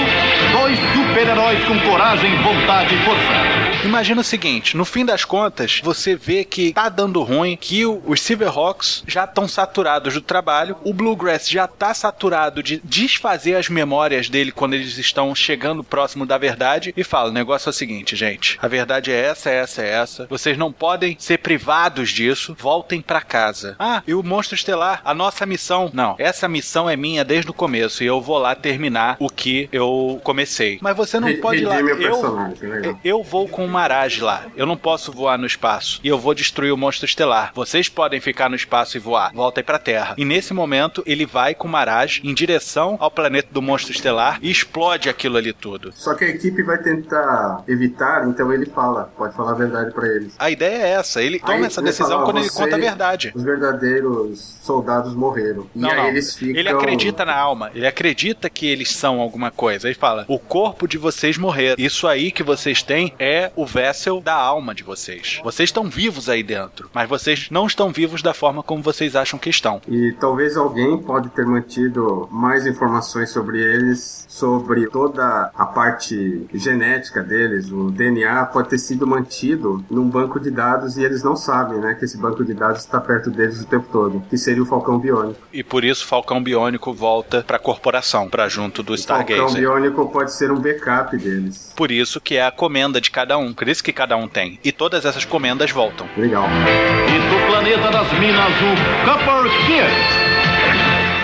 dois 0.53 0.79
super-heróis 0.93 1.65
com 1.65 1.79
coragem, 1.81 2.37
vontade 2.43 2.95
e 2.95 2.99
força. 2.99 3.72
Imagina 3.85 4.21
o 4.21 4.25
seguinte, 4.25 4.77
no 4.77 4.85
fim 4.85 5.05
das 5.05 5.25
contas, 5.25 5.81
você 5.83 6.15
vê 6.15 6.45
que 6.45 6.73
tá 6.73 6.89
dando 6.89 7.21
ruim, 7.23 7.57
que 7.57 7.85
os 7.85 8.21
Silverhawks 8.21 9.03
já 9.09 9.25
estão 9.25 9.49
saturados 9.49 10.15
do 10.15 10.21
trabalho, 10.21 10.77
o 10.85 10.95
Bluegrass 10.95 11.49
já 11.49 11.67
tá 11.67 11.93
saturado 11.93 12.63
de 12.63 12.81
desfazer 12.85 13.57
as 13.57 13.69
memórias 13.69 14.29
dele 14.29 14.53
quando 14.53 14.75
eles 14.75 14.99
estão 14.99 15.35
chegando 15.35 15.83
próximo 15.83 16.25
da 16.25 16.39
verdade 16.39 16.95
e 16.97 17.03
fala, 17.03 17.31
o 17.31 17.33
negócio 17.33 17.69
é 17.69 17.71
o 17.71 17.73
seguinte, 17.73 18.15
gente, 18.15 18.57
a 18.63 18.69
verdade 18.69 19.11
é 19.11 19.21
essa, 19.21 19.51
é 19.51 19.57
essa, 19.57 19.83
é 19.83 19.89
essa, 19.91 20.27
vocês 20.31 20.57
não 20.57 20.73
podem 20.73 21.17
ser 21.19 21.39
privados 21.39 22.11
disso, 22.11 22.57
voltem 22.59 23.01
pra 23.01 23.21
casa. 23.21 23.75
Ah, 23.81 24.01
e 24.07 24.15
o 24.15 24.23
Monstro 24.23 24.55
Estelar, 24.55 25.03
a 25.05 25.13
nossa 25.13 25.45
missão, 25.45 25.91
não, 25.93 26.15
essa 26.19 26.47
missão 26.47 26.89
é 26.89 26.97
minha 26.97 27.25
desde 27.25 27.51
o 27.51 27.55
começo 27.55 28.05
e 28.05 28.07
eu 28.07 28.21
vou 28.21 28.39
lá 28.39 28.55
terminar 28.55 29.17
o 29.19 29.29
que 29.29 29.69
eu 29.73 30.21
comecei. 30.23 30.79
Mas 30.81 30.97
você 30.97 31.19
não 31.19 31.35
pode 31.39 31.63
ir 31.63 31.67
lá, 31.67 31.81
eu, 31.81 32.99
eu 33.03 33.23
vou 33.25 33.49
com 33.49 33.72
Maraj 33.73 34.21
lá. 34.21 34.45
Eu 34.57 34.67
não 34.67 34.77
posso 34.77 35.11
voar 35.13 35.39
no 35.39 35.47
espaço. 35.47 36.01
E 36.05 36.09
eu 36.09 36.19
vou 36.19 36.35
destruir 36.35 36.73
o 36.73 36.77
monstro 36.77 37.07
estelar. 37.07 37.51
Vocês 37.55 37.89
podem 37.89 38.21
ficar 38.21 38.49
no 38.49 38.57
espaço 38.57 38.97
e 38.97 39.01
voar. 39.01 39.33
Voltem 39.33 39.65
pra 39.65 39.79
Terra. 39.79 40.15
E 40.19 40.25
nesse 40.25 40.53
momento, 40.55 41.03
ele 41.07 41.25
vai 41.27 41.55
com 41.55 41.67
o 41.67 41.71
Maraj 41.71 42.21
em 42.23 42.35
direção 42.35 42.97
ao 43.01 43.11
planeta 43.11 43.49
do 43.51 43.63
monstro 43.63 43.93
estelar 43.93 44.39
e 44.43 44.51
explode 44.51 45.09
aquilo 45.09 45.37
ali 45.39 45.53
tudo. 45.53 45.91
Só 45.95 46.15
que 46.15 46.25
a 46.25 46.29
equipe 46.29 46.63
vai 46.63 46.79
tentar 46.79 47.65
evitar, 47.67 48.29
então 48.29 48.53
ele 48.53 48.67
fala, 48.67 49.11
pode 49.17 49.35
falar 49.35 49.53
a 49.53 49.55
verdade 49.55 49.93
pra 49.93 50.07
eles. 50.07 50.35
A 50.39 50.51
ideia 50.51 50.83
é 50.83 50.91
essa. 50.93 51.23
Ele 51.23 51.39
toma 51.39 51.55
Aí 51.55 51.65
essa 51.65 51.81
ele 51.81 51.87
decisão 51.89 52.11
fala, 52.11 52.25
quando 52.25 52.39
ele 52.39 52.49
"Você- 52.51 52.59
conta 52.63 52.77
a 52.77 52.79
verdade. 52.79 53.33
Os 53.35 53.43
verdadeiros 53.43 54.59
soldados 54.63 55.15
morreram. 55.15 55.67
E 55.75 55.79
Não, 55.79 55.91
aí 55.91 55.97
não. 55.97 56.07
eles 56.09 56.35
ficam. 56.37 56.57
Ele 56.59 56.69
acredita 56.69 57.25
na 57.25 57.35
alma. 57.35 57.71
Ele 57.75 57.87
acredita 57.87 58.49
que 58.51 58.67
eles 58.67 58.91
são 58.95 59.21
alguma 59.21 59.51
coisa. 59.51 59.89
Ele 59.89 59.95
fala: 59.95 60.25
o 60.29 60.39
corpo 60.39 60.87
de 60.87 60.99
vocês 60.99 61.37
morreram. 61.39 61.77
Isso 61.79 62.07
aí 62.07 62.31
que 62.31 62.43
vocês 62.43 62.83
têm 62.83 63.13
é 63.19 63.51
o 63.57 63.62
vessel 63.67 64.21
da 64.21 64.35
alma 64.35 64.75
de 64.75 64.83
vocês. 64.83 65.41
Vocês 65.43 65.69
estão 65.69 65.89
vivos 65.89 66.29
aí 66.29 66.43
dentro, 66.43 66.91
mas 66.93 67.09
vocês 67.09 67.49
não 67.51 67.67
estão 67.67 67.91
vivos 67.91 68.23
da 68.23 68.35
forma 68.35 68.63
como 68.63 68.83
vocês 68.83 69.17
acham 69.17 69.39
que 69.39 69.51
estão. 69.51 69.81
E 69.89 70.13
talvez 70.21 70.57
alguém 70.57 70.99
pode 70.99 71.29
ter 71.31 71.47
mantido 71.47 72.29
mais 72.31 72.67
informações 72.67 73.31
sobre 73.31 73.61
eles, 73.61 74.25
sobre 74.29 74.89
toda 74.89 75.51
a 75.57 75.67
parte 75.67 76.47
genética 76.55 77.23
deles, 77.23 77.71
o 77.71 77.91
DNA 77.91 78.47
pode 78.47 78.69
ter 78.69 78.79
sido 78.79 79.07
mantido 79.07 79.85
num 79.91 80.09
banco 80.09 80.41
de 80.41 80.51
dados 80.51 80.97
e 80.97 81.05
eles 81.05 81.23
não 81.23 81.37
sabem, 81.37 81.79
né, 81.79 81.95
que 81.95 82.05
esse 82.05 82.17
banco 82.17 82.45
de 82.45 82.55
dados 82.55 82.81
está 82.81 83.01
perto 83.01 83.31
deles 83.31 83.61
o 83.61 83.67
tempo 83.67 83.87
todo, 83.91 84.23
que 84.29 84.39
seria 84.39 84.63
o 84.63 84.67
Falcão 84.67 84.99
Biônico. 84.99 85.39
E 85.53 85.63
por 85.63 85.85
isso 85.85 86.07
Falcão 86.07 86.43
Biônico 86.43 86.93
volta 86.93 87.45
pra 87.47 87.59
corporação, 87.59 88.29
pra 88.29 88.49
junto 88.49 88.83
do 88.83 88.95
O 88.95 88.99
Falcão 88.99 89.27
Stargazer. 89.27 89.61
Biônico 89.61 90.09
pode 90.09 90.33
ser 90.33 90.51
um 90.51 90.59
backup 90.59 91.17
deles. 91.17 91.73
Por 91.77 91.91
isso 91.91 92.21
que 92.21 92.37
é 92.37 92.47
a 92.47 92.51
comenda 92.51 93.01
de 93.01 93.11
cada 93.11 93.37
um, 93.39 93.52
por 93.53 93.69
isso 93.69 93.83
que 93.83 93.93
cada 93.93 94.17
um 94.17 94.29
tem. 94.29 94.59
E 94.65 94.73
todas 94.73 95.05
essas 95.05 95.25
comendas 95.25 95.71
voltam. 95.71 96.07
Legal. 96.17 96.45
E 96.45 97.31
do 97.31 97.47
planeta 97.47 97.91
das 97.91 98.13
minas, 98.19 98.53
o 98.61 99.05
Copper 99.05 99.51
Kid. 99.67 100.32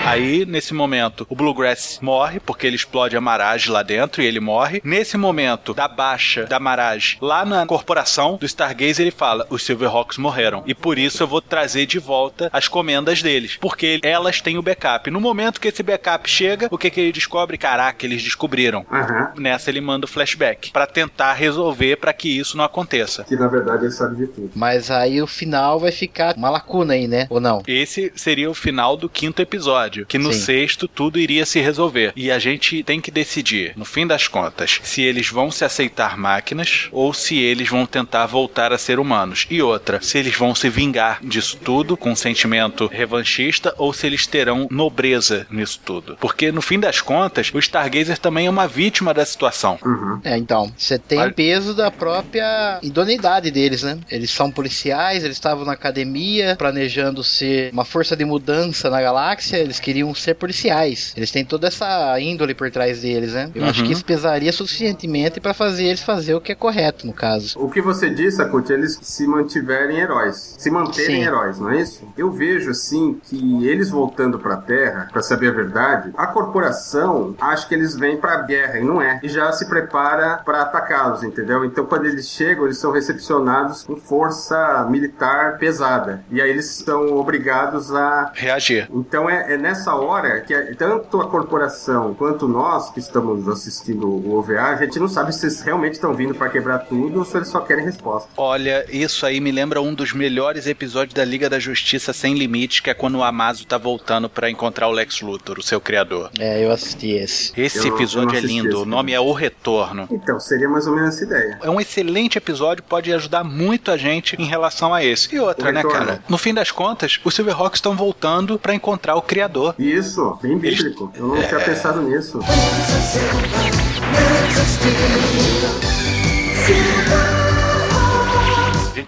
Aí, 0.05 0.45
nesse 0.45 0.73
momento, 0.73 1.25
o 1.29 1.35
Bluegrass 1.35 1.99
morre, 2.01 2.39
porque 2.39 2.65
ele 2.65 2.75
explode 2.75 3.15
a 3.15 3.21
Maraj 3.21 3.67
lá 3.69 3.83
dentro 3.83 4.21
e 4.21 4.25
ele 4.25 4.39
morre. 4.39 4.81
Nesse 4.83 5.17
momento, 5.17 5.73
da 5.73 5.87
baixa 5.87 6.45
da 6.45 6.59
Maraj 6.59 7.17
lá 7.21 7.45
na 7.45 7.65
corporação 7.65 8.37
do 8.37 8.45
Stargazer, 8.45 9.01
ele 9.05 9.11
fala: 9.11 9.45
os 9.49 9.63
Silverhawks 9.63 10.17
morreram. 10.17 10.63
E 10.65 10.73
por 10.73 10.97
isso 10.97 11.21
eu 11.21 11.27
vou 11.27 11.41
trazer 11.41 11.85
de 11.85 11.99
volta 11.99 12.49
as 12.51 12.67
comendas 12.67 13.21
deles. 13.21 13.57
Porque 13.59 13.99
elas 14.03 14.41
têm 14.41 14.57
o 14.57 14.61
backup. 14.61 15.11
No 15.11 15.21
momento 15.21 15.61
que 15.61 15.67
esse 15.67 15.83
backup 15.83 16.29
chega, 16.29 16.67
o 16.71 16.77
que, 16.77 16.89
que 16.89 16.99
ele 16.99 17.11
descobre? 17.11 17.57
Caraca, 17.57 18.05
eles 18.05 18.23
descobriram. 18.23 18.85
Aham. 18.91 19.33
Nessa 19.37 19.69
ele 19.69 19.81
manda 19.81 20.05
o 20.05 20.09
flashback 20.09 20.71
pra 20.71 20.87
tentar 20.87 21.33
resolver 21.33 21.97
pra 21.97 22.13
que 22.13 22.39
isso 22.39 22.57
não 22.57 22.63
aconteça. 22.63 23.23
Que 23.25 23.35
na 23.35 23.47
verdade 23.47 23.85
ele 23.85 23.91
sabe 23.91 24.15
de 24.15 24.27
tudo. 24.27 24.51
Mas 24.55 24.89
aí 24.89 25.21
o 25.21 25.27
final 25.27 25.79
vai 25.79 25.91
ficar 25.91 26.35
uma 26.35 26.49
lacuna 26.49 26.93
aí, 26.93 27.07
né? 27.07 27.27
Ou 27.29 27.39
não? 27.39 27.61
Esse 27.67 28.11
seria 28.15 28.49
o 28.49 28.53
final 28.53 28.97
do 28.97 29.09
quinto 29.09 29.41
episódio, 29.41 29.88
que 30.07 30.17
no 30.17 30.33
Sim. 30.33 30.39
sexto 30.39 30.87
tudo 30.87 31.19
iria 31.19 31.45
se 31.45 31.59
resolver. 31.59 32.13
E 32.15 32.31
a 32.31 32.39
gente 32.39 32.83
tem 32.83 33.01
que 33.01 33.11
decidir, 33.11 33.73
no 33.75 33.85
fim 33.85 34.05
das 34.05 34.27
contas, 34.27 34.79
se 34.83 35.01
eles 35.01 35.29
vão 35.29 35.51
se 35.51 35.65
aceitar 35.65 36.17
máquinas 36.17 36.87
ou 36.91 37.13
se 37.13 37.37
eles 37.37 37.69
vão 37.69 37.85
tentar 37.85 38.25
voltar 38.25 38.71
a 38.71 38.77
ser 38.77 38.99
humanos. 38.99 39.47
E 39.49 39.61
outra, 39.61 40.01
se 40.01 40.17
eles 40.17 40.35
vão 40.35 40.53
se 40.53 40.69
vingar 40.69 41.19
disso 41.23 41.57
tudo 41.63 41.97
com 41.97 42.11
um 42.11 42.15
sentimento 42.15 42.87
revanchista 42.87 43.73
ou 43.77 43.93
se 43.93 44.07
eles 44.07 44.25
terão 44.27 44.67
nobreza 44.69 45.47
nisso 45.49 45.79
tudo. 45.83 46.17
Porque 46.19 46.51
no 46.51 46.61
fim 46.61 46.79
das 46.79 47.01
contas, 47.01 47.51
o 47.53 47.59
Stargazer 47.59 48.17
também 48.17 48.47
é 48.47 48.49
uma 48.49 48.67
vítima 48.67 49.13
da 49.13 49.25
situação. 49.25 49.77
Uhum. 49.83 50.19
É, 50.23 50.37
então, 50.37 50.71
você 50.77 50.97
tem 50.97 51.21
o 51.21 51.33
peso 51.33 51.73
da 51.73 51.89
própria 51.89 52.79
idoneidade 52.81 53.51
deles, 53.51 53.83
né? 53.83 53.99
Eles 54.09 54.31
são 54.31 54.51
policiais, 54.51 55.23
eles 55.23 55.37
estavam 55.37 55.65
na 55.65 55.73
academia 55.73 56.55
planejando 56.57 57.23
ser 57.23 57.71
uma 57.71 57.85
força 57.85 58.15
de 58.15 58.25
mudança 58.25 58.89
na 58.89 59.01
galáxia, 59.01 59.57
eles 59.57 59.78
queriam 59.79 60.13
ser 60.15 60.35
policiais. 60.35 61.13
Eles 61.15 61.31
têm 61.31 61.43
toda 61.45 61.67
essa 61.67 62.19
índole 62.19 62.53
por 62.53 62.69
trás 62.71 63.01
deles, 63.01 63.33
né? 63.33 63.49
Eu 63.55 63.65
acho 63.65 63.81
Uhum. 63.81 63.87
que 63.87 63.93
isso 63.93 64.05
pesaria 64.05 64.51
suficientemente 64.51 65.39
pra 65.39 65.53
fazer 65.53 65.85
eles 65.85 66.01
fazer 66.03 66.33
o 66.33 66.41
que 66.41 66.51
é 66.51 66.55
correto, 66.55 67.05
no 67.07 67.13
caso. 67.13 67.57
O 67.59 67.69
que 67.69 67.81
você 67.81 68.09
disse, 68.09 68.41
Akut, 68.41 68.71
eles 68.71 68.97
se 69.01 69.25
mantiverem 69.27 69.97
heróis, 69.99 70.55
se 70.57 70.69
manterem 70.71 71.17
Sim. 71.21 71.23
heróis, 71.27 71.59
não 71.59 71.69
é 71.69 71.81
isso? 71.81 72.03
Eu 72.17 72.31
vejo 72.31 72.71
assim 72.71 73.19
que 73.29 73.65
eles 73.67 73.89
voltando 73.89 74.39
pra 74.39 74.57
Terra, 74.57 75.07
pra 75.11 75.21
saber 75.21 75.49
a 75.49 75.51
verdade, 75.51 76.11
a 76.17 76.27
corporação 76.27 77.35
acha 77.39 77.67
que 77.67 77.73
eles 77.73 77.95
vêm 77.95 78.17
pra 78.17 78.41
guerra 78.43 78.79
e 78.79 78.83
não 78.83 79.01
é, 79.01 79.19
e 79.23 79.29
já 79.29 79.51
se 79.51 79.67
prepara 79.67 80.37
pra 80.43 80.61
atacá-los, 80.61 81.23
entendeu? 81.23 81.63
Então 81.65 81.85
quando 81.85 82.05
eles 82.05 82.27
chegam, 82.29 82.65
eles 82.65 82.77
são 82.77 82.91
recepcionados 82.91 83.83
com 83.83 83.95
força 83.95 84.85
militar 84.89 85.57
pesada, 85.57 86.23
e 86.31 86.41
aí 86.41 86.49
eles 86.49 86.65
são 86.85 87.17
obrigados 87.17 87.93
a 87.93 88.31
Reagir. 88.35 88.87
então 88.93 89.29
é, 89.29 89.53
é 89.53 89.57
nessa 89.69 89.93
hora 89.93 90.41
que 90.41 90.53
tanto 90.75 91.21
a 91.21 91.27
corporação 91.27 92.15
quanto 92.15 92.47
nós 92.47 92.89
que 92.89 92.99
estamos 92.99 93.47
assistindo 93.47 94.07
o 94.07 94.35
OVA, 94.37 94.59
a 94.61 94.75
gente 94.77 94.97
não 94.99 95.07
sabe 95.07 95.33
se 95.33 95.45
eles 95.45 95.61
realmente 95.61 95.93
estão 95.93 96.11
vindo 96.13 96.33
para 96.33 96.49
quebrar 96.49 96.79
tudo 96.79 97.19
ou 97.19 97.25
se 97.25 97.37
eles 97.37 97.49
só 97.49 97.59
querem 97.59 97.85
resposta. 97.85 98.29
Olha, 98.35 98.83
isso 98.89 99.25
aí 99.27 99.39
me 99.39 99.51
lembra 99.51 99.79
um 99.79 99.93
dos 99.93 100.11
melhores 100.11 100.65
episódios 100.65 101.13
da 101.13 101.23
Liga 101.23 101.47
da 101.49 101.59
Justiça 101.59 102.11
Sem 102.13 102.33
Limites, 102.33 102.79
que 102.79 102.89
é 102.89 102.93
quando 102.95 103.19
o 103.19 103.23
Amazo 103.23 103.65
tá 103.67 103.77
voltando 103.77 104.27
pra 104.27 104.49
encontrar 104.49 104.87
o 104.87 104.91
Lex 104.91 105.21
Luthor, 105.21 105.59
o 105.59 105.63
seu 105.63 105.79
criador. 105.79 106.31
É, 106.39 106.65
eu 106.65 106.71
assisti 106.71 107.11
esse. 107.11 107.53
Esse 107.55 107.87
Eu 107.87 107.95
episódio 107.95 108.29
não 108.29 108.35
é 108.35 108.39
lindo, 108.41 108.69
esse 108.69 108.77
o 108.77 108.85
nome 108.85 109.13
é 109.13 109.19
O 109.19 109.31
Retorno. 109.33 110.07
Então, 110.09 110.39
seria 110.39 110.67
mais 110.67 110.87
ou 110.87 110.95
menos 110.95 111.15
essa 111.15 111.25
ideia. 111.25 111.59
É 111.61 111.69
um 111.69 111.79
excelente 111.79 112.37
episódio, 112.39 112.83
pode 112.83 113.13
ajudar 113.13 113.43
muito 113.43 113.91
a 113.91 113.97
gente 113.97 114.35
em 114.41 114.45
relação 114.45 114.93
a 114.93 115.03
esse. 115.03 115.33
E 115.35 115.39
outra, 115.39 115.69
O 115.69 115.71
né, 115.71 115.81
retorno. 115.81 116.05
cara? 116.05 116.23
No 116.27 116.37
fim 116.39 116.53
das 116.55 116.71
contas, 116.71 117.19
os 117.23 117.35
Silverhawks 117.35 117.77
estão 117.77 117.95
voltando 117.95 118.57
pra 118.57 118.73
encontrar 118.73 119.15
o 119.15 119.21
criador. 119.21 119.58
Isso, 119.77 120.37
bem 120.41 120.57
bíblico. 120.57 121.11
Eu 121.15 121.27
não 121.27 121.37
É. 121.37 121.47
tinha 121.47 121.59
pensado 121.59 122.01
nisso. 122.01 122.39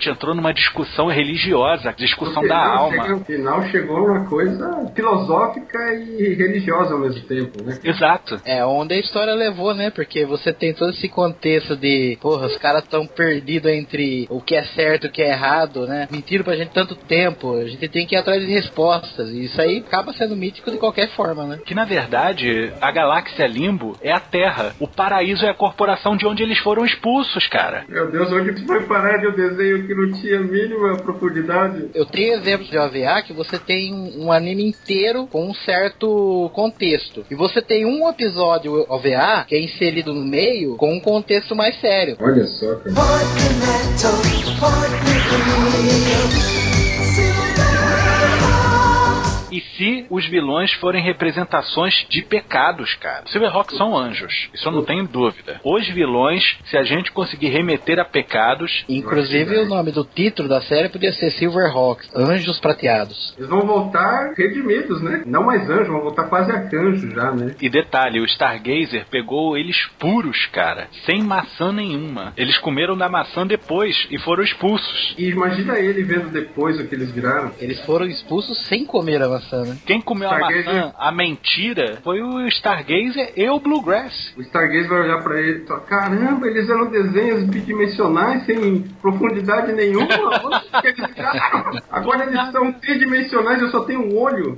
Gente 0.02 0.10
entrou 0.10 0.34
numa 0.34 0.52
discussão 0.52 1.10
religiosa, 1.10 1.94
discussão 1.96 2.42
da 2.48 2.58
alma. 2.58 3.08
No 3.08 3.24
final 3.24 3.62
chegou 3.68 4.08
uma 4.08 4.26
coisa 4.26 4.92
filosófica 4.96 5.78
e 5.94 6.34
religiosa 6.34 6.96
ao 6.96 7.00
mesmo 7.00 7.22
tempo, 7.22 7.64
né? 7.64 7.78
Exato. 7.84 8.42
É 8.44 8.66
onde 8.66 8.96
a 8.96 9.00
história 9.00 9.36
levou, 9.36 9.76
né? 9.76 9.92
Porque 9.92 10.26
você 10.26 10.52
tem 10.52 10.74
todo 10.74 10.90
esse 10.90 11.08
contexto 11.08 11.76
de, 11.76 12.18
porra, 12.20 12.48
os 12.48 12.58
caras 12.58 12.84
tão 12.86 13.06
perdidos 13.06 13.72
entre 13.72 14.26
o 14.32 14.42
que 14.42 14.56
é 14.56 14.64
certo 14.64 15.06
e 15.06 15.10
o 15.10 15.12
que 15.12 15.22
é 15.22 15.30
errado, 15.30 15.86
né? 15.86 16.08
Mentiram 16.10 16.44
pra 16.44 16.56
gente 16.56 16.72
tanto 16.72 16.96
tempo, 16.96 17.58
a 17.58 17.66
gente 17.66 17.88
tem 17.88 18.08
que 18.08 18.16
ir 18.16 18.18
atrás 18.18 18.42
de 18.42 18.52
respostas. 18.52 19.30
E 19.30 19.46
isso 19.46 19.62
aí 19.62 19.84
acaba 19.86 20.14
sendo 20.14 20.36
mítico 20.36 20.72
de 20.72 20.78
qualquer 20.78 21.10
forma, 21.10 21.46
né? 21.46 21.60
Que 21.64 21.76
na 21.76 21.86
verdade, 21.86 22.74
a 22.82 22.92
galáxia 22.92 23.46
Limbo 23.46 23.96
é 24.02 24.12
a 24.12 24.20
Terra. 24.20 24.74
O 24.80 24.88
paraíso 24.88 25.46
é 25.46 25.50
a 25.50 25.54
corporação 25.54 26.18
de 26.18 26.26
onde 26.26 26.42
eles 26.42 26.58
foram 26.58 26.84
expulsos, 26.84 27.46
cara. 27.46 27.86
Meu 27.88 28.10
Deus, 28.10 28.32
onde 28.32 28.66
foi 28.66 28.82
parar 28.88 29.18
de 29.18 29.28
um 29.28 29.36
desenho 29.36 29.91
que 29.92 29.96
não 29.96 30.12
tinha 30.14 30.40
a 30.40 30.42
mínima 30.42 30.96
profundidade? 30.98 31.90
Eu 31.94 32.06
tenho 32.06 32.36
exemplos 32.36 32.70
de 32.70 32.78
OVA 32.78 33.22
que 33.24 33.34
você 33.34 33.60
tem 33.60 33.94
um, 33.94 34.26
um 34.26 34.32
anime 34.32 34.66
inteiro 34.66 35.28
com 35.28 35.50
um 35.50 35.54
certo 35.54 36.50
contexto. 36.54 37.26
E 37.30 37.36
você 37.36 37.62
tem 37.62 37.86
um 37.86 38.08
episódio 38.08 38.86
OVA 38.88 39.44
que 39.46 39.56
é 39.56 39.62
inserido 39.62 40.14
no 40.14 40.24
meio 40.24 40.78
com 40.78 40.94
um 40.94 41.00
contexto 41.02 41.54
mais 41.56 41.78
sério. 41.82 42.16
Olha 42.22 42.46
só, 42.46 42.76
cara. 42.76 42.92
E 49.52 49.62
se 49.62 50.06
os 50.10 50.26
vilões 50.26 50.72
forem 50.74 51.04
representações 51.04 52.06
de 52.10 52.22
pecados, 52.22 52.96
cara? 52.96 53.24
Silverhawks 53.28 53.78
são 53.78 53.98
anjos, 53.98 54.50
isso 54.54 54.68
eu 54.68 54.72
não 54.72 54.84
tenho 54.84 55.08
dúvida. 55.08 55.60
Os 55.64 55.88
vilões, 55.90 56.58
se 56.66 56.78
a 56.78 56.84
gente 56.84 57.12
conseguir 57.12 57.50
remeter 57.50 58.00
a 58.00 58.06
pecados, 58.06 58.86
Inclusive 58.88 59.58
o 59.58 59.66
nome 59.66 59.92
do 59.92 60.04
título 60.04 60.48
da 60.48 60.62
série 60.62 60.90
podia 60.90 61.12
ser 61.14 61.32
Silverhawks, 61.32 62.10
Anjos 62.16 62.60
Prateados. 62.60 63.34
Eles 63.38 63.50
vão 63.50 63.62
voltar 63.62 64.34
redimidos, 64.38 65.02
né? 65.02 65.24
Não 65.26 65.44
mais 65.44 65.70
anjos, 65.70 65.88
vão 65.88 66.02
voltar 66.02 66.24
quase 66.26 66.52
arcanjos 66.52 67.14
já, 67.14 67.32
né? 67.32 67.56
E 67.62 67.70
detalhe, 67.70 68.20
o 68.20 68.26
Stargazer 68.26 69.06
pegou 69.10 69.58
eles 69.58 69.86
puros, 70.00 70.46
cara, 70.48 70.88
sem 71.06 71.22
maçã 71.22 71.72
nenhuma. 71.72 72.34
Eles 72.38 72.58
comeram 72.58 72.98
da 72.98 73.10
maçã 73.10 73.46
depois 73.46 74.08
e 74.10 74.18
foram 74.18 74.44
expulsos. 74.44 75.16
E 75.18 75.30
imagina 75.30 75.80
ele 75.80 76.04
vendo 76.04 76.30
depois 76.30 76.80
o 76.80 76.88
que 76.88 76.96
eles 76.96 77.12
viraram. 77.12 77.52
Eles 77.60 77.80
foram 77.82 78.06
expulsos 78.06 78.58
sem 78.66 78.86
comer 78.86 79.22
a 79.22 79.30
maçã, 79.30 79.41
né? 79.66 79.78
Quem 79.86 80.02
comeu 80.02 80.30
Stargazer- 80.30 80.68
a 80.70 80.74
maçã, 80.74 80.94
a 80.98 81.12
mentira, 81.12 81.98
foi 82.04 82.22
o 82.22 82.48
Stargazer 82.48 83.34
e 83.36 83.50
o 83.50 83.60
Bluegrass. 83.60 84.34
O 84.38 84.42
Stargaze 84.42 84.88
vai 84.88 85.02
olhar 85.02 85.22
pra 85.24 85.40
ele 85.40 85.64
e 85.64 85.68
falar: 85.68 85.82
Caramba, 85.82 86.48
eles 86.48 86.70
eram 86.70 86.90
desenhos 86.90 87.44
bidimensionais 87.44 88.46
sem 88.46 88.82
profundidade 89.02 89.72
nenhuma. 89.74 90.08
Agora 91.92 92.26
eles 92.26 92.52
são 92.52 92.72
tridimensionais, 92.74 93.62
eu 93.62 93.70
só 93.70 93.82
tenho 93.82 94.02
um 94.02 94.18
olho. 94.18 94.58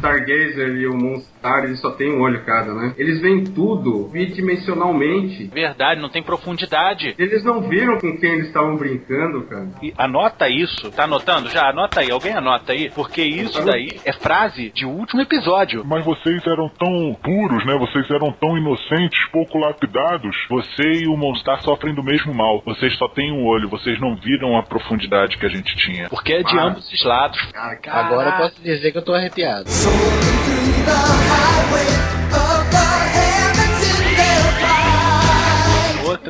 Stargazer 0.00 0.76
e 0.76 0.86
o 0.86 0.96
Monstar, 0.96 1.64
eles 1.64 1.78
só 1.80 1.90
têm 1.90 2.10
um 2.12 2.22
olho 2.22 2.42
cada, 2.44 2.72
né? 2.74 2.94
Eles 2.96 3.20
veem 3.20 3.44
tudo 3.44 4.08
bidimensionalmente. 4.12 5.44
Verdade, 5.52 6.00
não 6.00 6.08
tem 6.08 6.22
profundidade. 6.22 7.14
Eles 7.18 7.44
não 7.44 7.60
viram 7.68 7.98
com 7.98 8.16
quem 8.18 8.32
eles 8.32 8.46
estavam 8.46 8.76
brincando, 8.76 9.42
cara. 9.42 9.68
E 9.82 9.92
anota 9.98 10.48
isso. 10.48 10.90
Tá 10.90 11.04
anotando? 11.04 11.50
Já, 11.50 11.68
anota 11.68 12.00
aí. 12.00 12.10
Alguém 12.10 12.32
anota 12.32 12.72
aí. 12.72 12.90
Porque 12.90 13.22
isso 13.22 13.62
daí 13.64 14.00
é 14.04 14.12
frase 14.12 14.70
de 14.70 14.86
último 14.86 15.20
episódio. 15.22 15.84
Mas 15.84 16.04
vocês 16.04 16.44
eram 16.46 16.68
tão 16.70 17.14
puros, 17.22 17.64
né? 17.66 17.76
Vocês 17.78 18.10
eram 18.10 18.32
tão 18.32 18.56
inocentes, 18.56 19.18
pouco 19.30 19.58
lapidados. 19.58 20.34
Você 20.48 20.82
e 21.02 21.06
o 21.06 21.16
Monstar 21.16 21.60
sofrem 21.62 21.94
do 21.94 22.02
mesmo 22.02 22.32
mal. 22.34 22.62
Vocês 22.64 22.96
só 22.96 23.06
têm 23.08 23.30
um 23.32 23.44
olho, 23.46 23.68
vocês 23.68 24.00
não 24.00 24.16
viram 24.16 24.56
a 24.56 24.62
profundidade 24.62 25.36
que 25.36 25.44
a 25.46 25.50
gente 25.50 25.76
tinha. 25.76 26.08
Porque 26.08 26.32
é 26.32 26.42
de 26.42 26.58
Ah. 26.58 26.64
ambos 26.64 26.90
os 26.90 27.04
lados. 27.04 27.40
Cara, 27.52 27.76
cara. 27.76 28.06
Agora 28.06 28.30
eu 28.30 28.36
posso 28.36 28.62
dizer 28.62 28.92
que 28.92 28.98
eu 28.98 29.04
tô 29.04 29.12
arrepiado. 29.12 29.68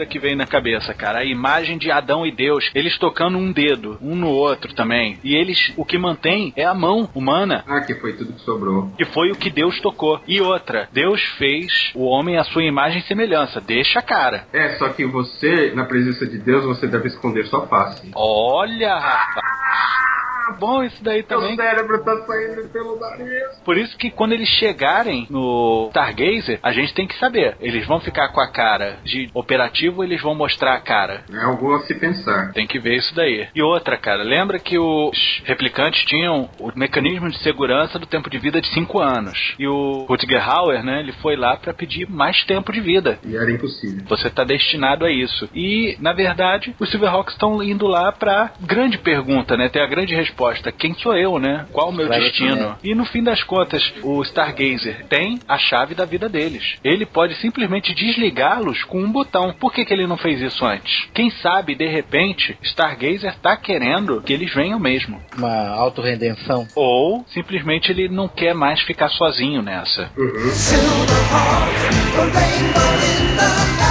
Outra 0.01 0.07
que 0.07 0.19
vem 0.19 0.35
na 0.35 0.47
cabeça, 0.47 0.95
cara. 0.95 1.19
A 1.19 1.25
imagem 1.25 1.77
de 1.77 1.91
Adão 1.91 2.25
e 2.25 2.31
Deus. 2.31 2.71
Eles 2.75 2.97
tocando 2.99 3.37
um 3.37 3.53
dedo, 3.53 3.99
um 4.01 4.15
no 4.15 4.29
outro 4.29 4.75
também. 4.75 5.19
E 5.23 5.35
eles, 5.35 5.73
o 5.77 5.85
que 5.85 5.99
mantém 5.99 6.53
é 6.57 6.65
a 6.65 6.73
mão 6.73 7.09
humana. 7.15 7.65
Ah, 7.67 7.81
que 7.81 7.95
foi 7.95 8.15
tudo 8.15 8.33
que 8.33 8.41
sobrou. 8.41 8.91
Que 8.97 9.05
foi 9.05 9.31
o 9.31 9.37
que 9.37 9.51
Deus 9.51 9.81
tocou. 9.81 10.21
E 10.27 10.41
outra, 10.41 10.89
Deus 10.93 11.23
fez 11.37 11.91
o 11.95 12.05
homem 12.05 12.39
à 12.39 12.45
sua 12.45 12.63
imagem 12.63 13.01
e 13.01 13.03
semelhança. 13.03 13.61
Deixa 13.61 13.99
a 13.99 14.03
cara. 14.03 14.47
É, 14.53 14.79
só 14.79 14.89
que 14.91 15.05
você, 15.05 15.73
na 15.75 15.85
presença 15.85 16.27
de 16.27 16.39
Deus, 16.39 16.65
você 16.65 16.87
deve 16.87 17.09
esconder 17.09 17.47
sua 17.47 17.67
face. 17.67 18.11
Olha, 18.15 18.95
rapaz. 18.97 20.10
Bom 20.59 20.83
isso 20.83 21.03
daí 21.03 21.23
também. 21.23 21.57
Meu 21.57 21.65
cérebro 21.65 22.05
tá 22.05 22.17
saindo 22.27 22.69
pelo 22.69 22.99
nariz. 22.99 23.61
Por 23.65 23.77
isso 23.77 23.97
que 23.97 24.11
quando 24.11 24.33
eles 24.33 24.49
chegarem 24.49 25.27
no 25.31 25.89
Stargazer, 25.91 26.59
a 26.63 26.73
gente 26.73 26.95
tem 26.95 27.07
que 27.07 27.19
saber. 27.19 27.57
Eles 27.61 27.87
vão 27.87 28.01
ficar 28.01 28.29
com 28.29 28.41
a 28.41 28.51
cara 28.51 28.99
de 29.05 29.31
operativo 29.35 29.99
ou 29.99 30.05
eles 30.05 30.21
vão 30.21 30.35
mostrar 30.35 30.75
a 30.75 30.81
cara? 30.81 31.25
É 31.33 31.43
algo 31.43 31.75
a 31.75 31.81
se 31.81 31.95
pensar. 31.95 32.53
Tem 32.53 32.67
que 32.67 32.79
ver 32.79 32.97
isso 32.97 33.15
daí. 33.15 33.49
E 33.55 33.63
outra, 33.63 33.97
cara, 33.97 34.23
lembra 34.23 34.59
que 34.59 34.79
os 34.79 35.43
replicantes 35.45 36.05
tinham 36.05 36.49
o 36.59 36.71
mecanismo 36.75 37.29
de 37.31 37.39
segurança 37.39 37.99
do 37.99 38.07
tempo 38.07 38.31
de 38.31 38.39
vida 38.39 38.61
de 38.61 38.69
5 38.69 39.01
anos. 39.01 39.55
E 39.59 39.67
o 39.67 40.05
Rutger 40.09 40.49
Hauer, 40.49 40.85
né, 40.85 41.01
ele 41.01 41.13
foi 41.13 41.37
lá 41.37 41.57
pra 41.57 41.75
pedir 41.75 42.09
mais 42.09 42.43
tempo 42.45 42.73
de 42.73 42.81
vida. 42.81 43.19
E 43.25 43.37
era 43.37 43.51
impossível. 43.51 44.05
Você 44.09 44.31
tá 44.31 44.45
destinado 44.45 45.05
a 45.05 45.11
isso. 45.11 45.49
E, 45.55 45.97
na 46.01 46.13
verdade, 46.13 46.75
os 46.79 46.91
Silverhawks 46.91 47.35
estão 47.35 47.63
indo 47.63 47.87
lá 47.87 48.13
pra 48.13 48.53
grande 48.61 48.99
pergunta, 48.99 49.57
né? 49.57 49.69
Ter 49.69 49.81
a 49.81 49.87
grande 49.87 50.15
resposta. 50.15 50.40
Quem 50.79 50.95
sou 50.95 51.17
eu, 51.17 51.39
né? 51.39 51.67
Qual 51.73 51.91
o 51.91 51.93
meu 51.93 52.07
Claro 52.07 52.23
destino? 52.23 52.79
E 52.83 52.95
no 52.95 53.05
fim 53.05 53.23
das 53.23 53.43
contas, 53.43 53.93
o 54.03 54.23
Stargazer 54.23 55.07
tem 55.09 55.39
a 55.47 55.59
chave 55.59 55.95
da 55.95 56.05
vida 56.05 56.29
deles. 56.29 56.77
Ele 56.83 57.05
pode 57.05 57.35
simplesmente 57.37 57.95
desligá-los 57.95 58.85
com 58.85 59.01
um 59.03 59.11
botão. 59.11 59.55
Por 59.59 59.73
que, 59.73 59.85
que 59.85 59.93
ele 59.93 60.07
não 60.07 60.17
fez 60.17 60.41
isso 60.41 60.65
antes? 60.65 61.09
Quem 61.13 61.31
sabe, 61.31 61.75
de 61.75 61.87
repente, 61.87 62.57
Stargazer 62.63 63.37
tá 63.41 63.57
querendo 63.57 64.23
que 64.23 64.33
eles 64.33 64.53
venham 64.55 64.79
mesmo. 64.79 65.21
Uma 65.37 65.69
autorredenção. 65.69 66.67
Ou 66.75 67.25
simplesmente 67.29 67.91
ele 67.91 68.09
não 68.09 68.29
quer 68.29 68.55
mais 68.55 68.81
ficar 68.81 69.09
sozinho 69.11 69.63
nessa. 69.63 70.11
E 73.87 73.90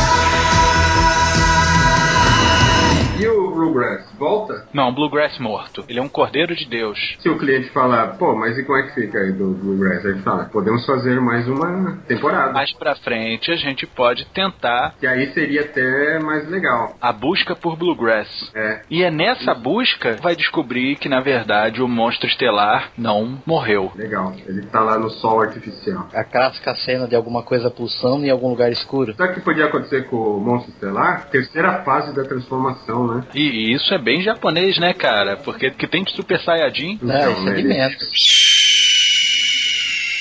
Bluegrass, 4.00 4.14
volta? 4.18 4.66
Não, 4.74 4.94
Bluegrass 4.94 5.38
morto. 5.40 5.84
Ele 5.88 6.00
é 6.00 6.02
um 6.02 6.10
cordeiro 6.10 6.56
de 6.56 6.66
Deus. 6.66 7.18
Se 7.20 7.30
o 7.30 7.38
cliente 7.38 7.70
falar, 7.70 8.18
pô, 8.18 8.36
mas 8.36 8.58
e 8.58 8.64
como 8.64 8.78
é 8.78 8.84
que 8.84 8.94
fica 8.96 9.18
aí 9.20 9.32
do 9.32 9.52
Bluegrass? 9.52 10.06
Aí 10.06 10.12
ele 10.12 10.22
fala, 10.22 10.46
podemos 10.46 10.86
fazer 10.86 11.20
mais 11.20 11.48
uma 11.48 11.98
temporada. 12.08 12.52
Mais 12.54 12.72
pra 12.74 12.96
frente 12.96 13.52
a 13.52 13.56
gente 13.56 13.86
pode 13.86 14.26
tentar 14.26 14.96
Que 15.00 15.08
aí 15.08 15.32
seria 15.34 15.62
até 15.62 16.20
mais 16.20 16.48
legal. 16.50 16.96
a 17.02 17.12
busca 17.12 17.56
por 17.56 17.76
Bluegrass. 17.76 18.52
É. 18.56 18.82
E 18.90 19.04
é 19.04 19.12
nessa 19.12 19.54
busca 19.54 20.16
que 20.16 20.22
vai 20.22 20.36
descobrir 20.36 20.96
que 20.96 21.10
na 21.10 21.22
verdade 21.22 21.82
o 21.82 21.88
monstro 21.88 22.28
estelar 22.28 22.92
não 22.98 23.42
morreu. 23.46 23.92
Legal. 23.96 24.34
Ele 24.48 24.62
tá 24.68 24.82
lá 24.82 24.98
no 24.98 25.10
sol 25.10 25.42
artificial. 25.42 26.08
A 26.14 26.24
clássica 26.24 26.76
cena 26.76 27.08
de 27.08 27.16
alguma 27.16 27.44
coisa 27.44 27.70
pulsando 27.70 28.26
em 28.26 28.30
algum 28.30 28.50
lugar 28.50 28.72
escuro. 28.72 29.14
Sabe 29.16 29.32
o 29.32 29.36
que 29.36 29.42
podia 29.42 29.66
acontecer 29.66 30.06
com 30.08 30.16
o 30.18 30.40
monstro 30.40 30.72
estelar? 30.72 31.28
Terceira 31.30 31.84
fase 31.84 32.14
da 32.16 32.24
transformação, 32.24 33.08
né? 33.16 33.24
E 33.34 33.74
isso 33.74 33.89
é 33.94 33.98
bem 33.98 34.22
japonês, 34.22 34.78
né, 34.78 34.94
cara? 34.94 35.38
Porque 35.38 35.72
que 35.72 35.88
tem 35.88 36.04
de 36.04 36.16
Super 36.16 36.40
Saiyajin. 36.42 37.00
Não, 37.02 37.32
isso 37.32 37.50
é 37.50 37.90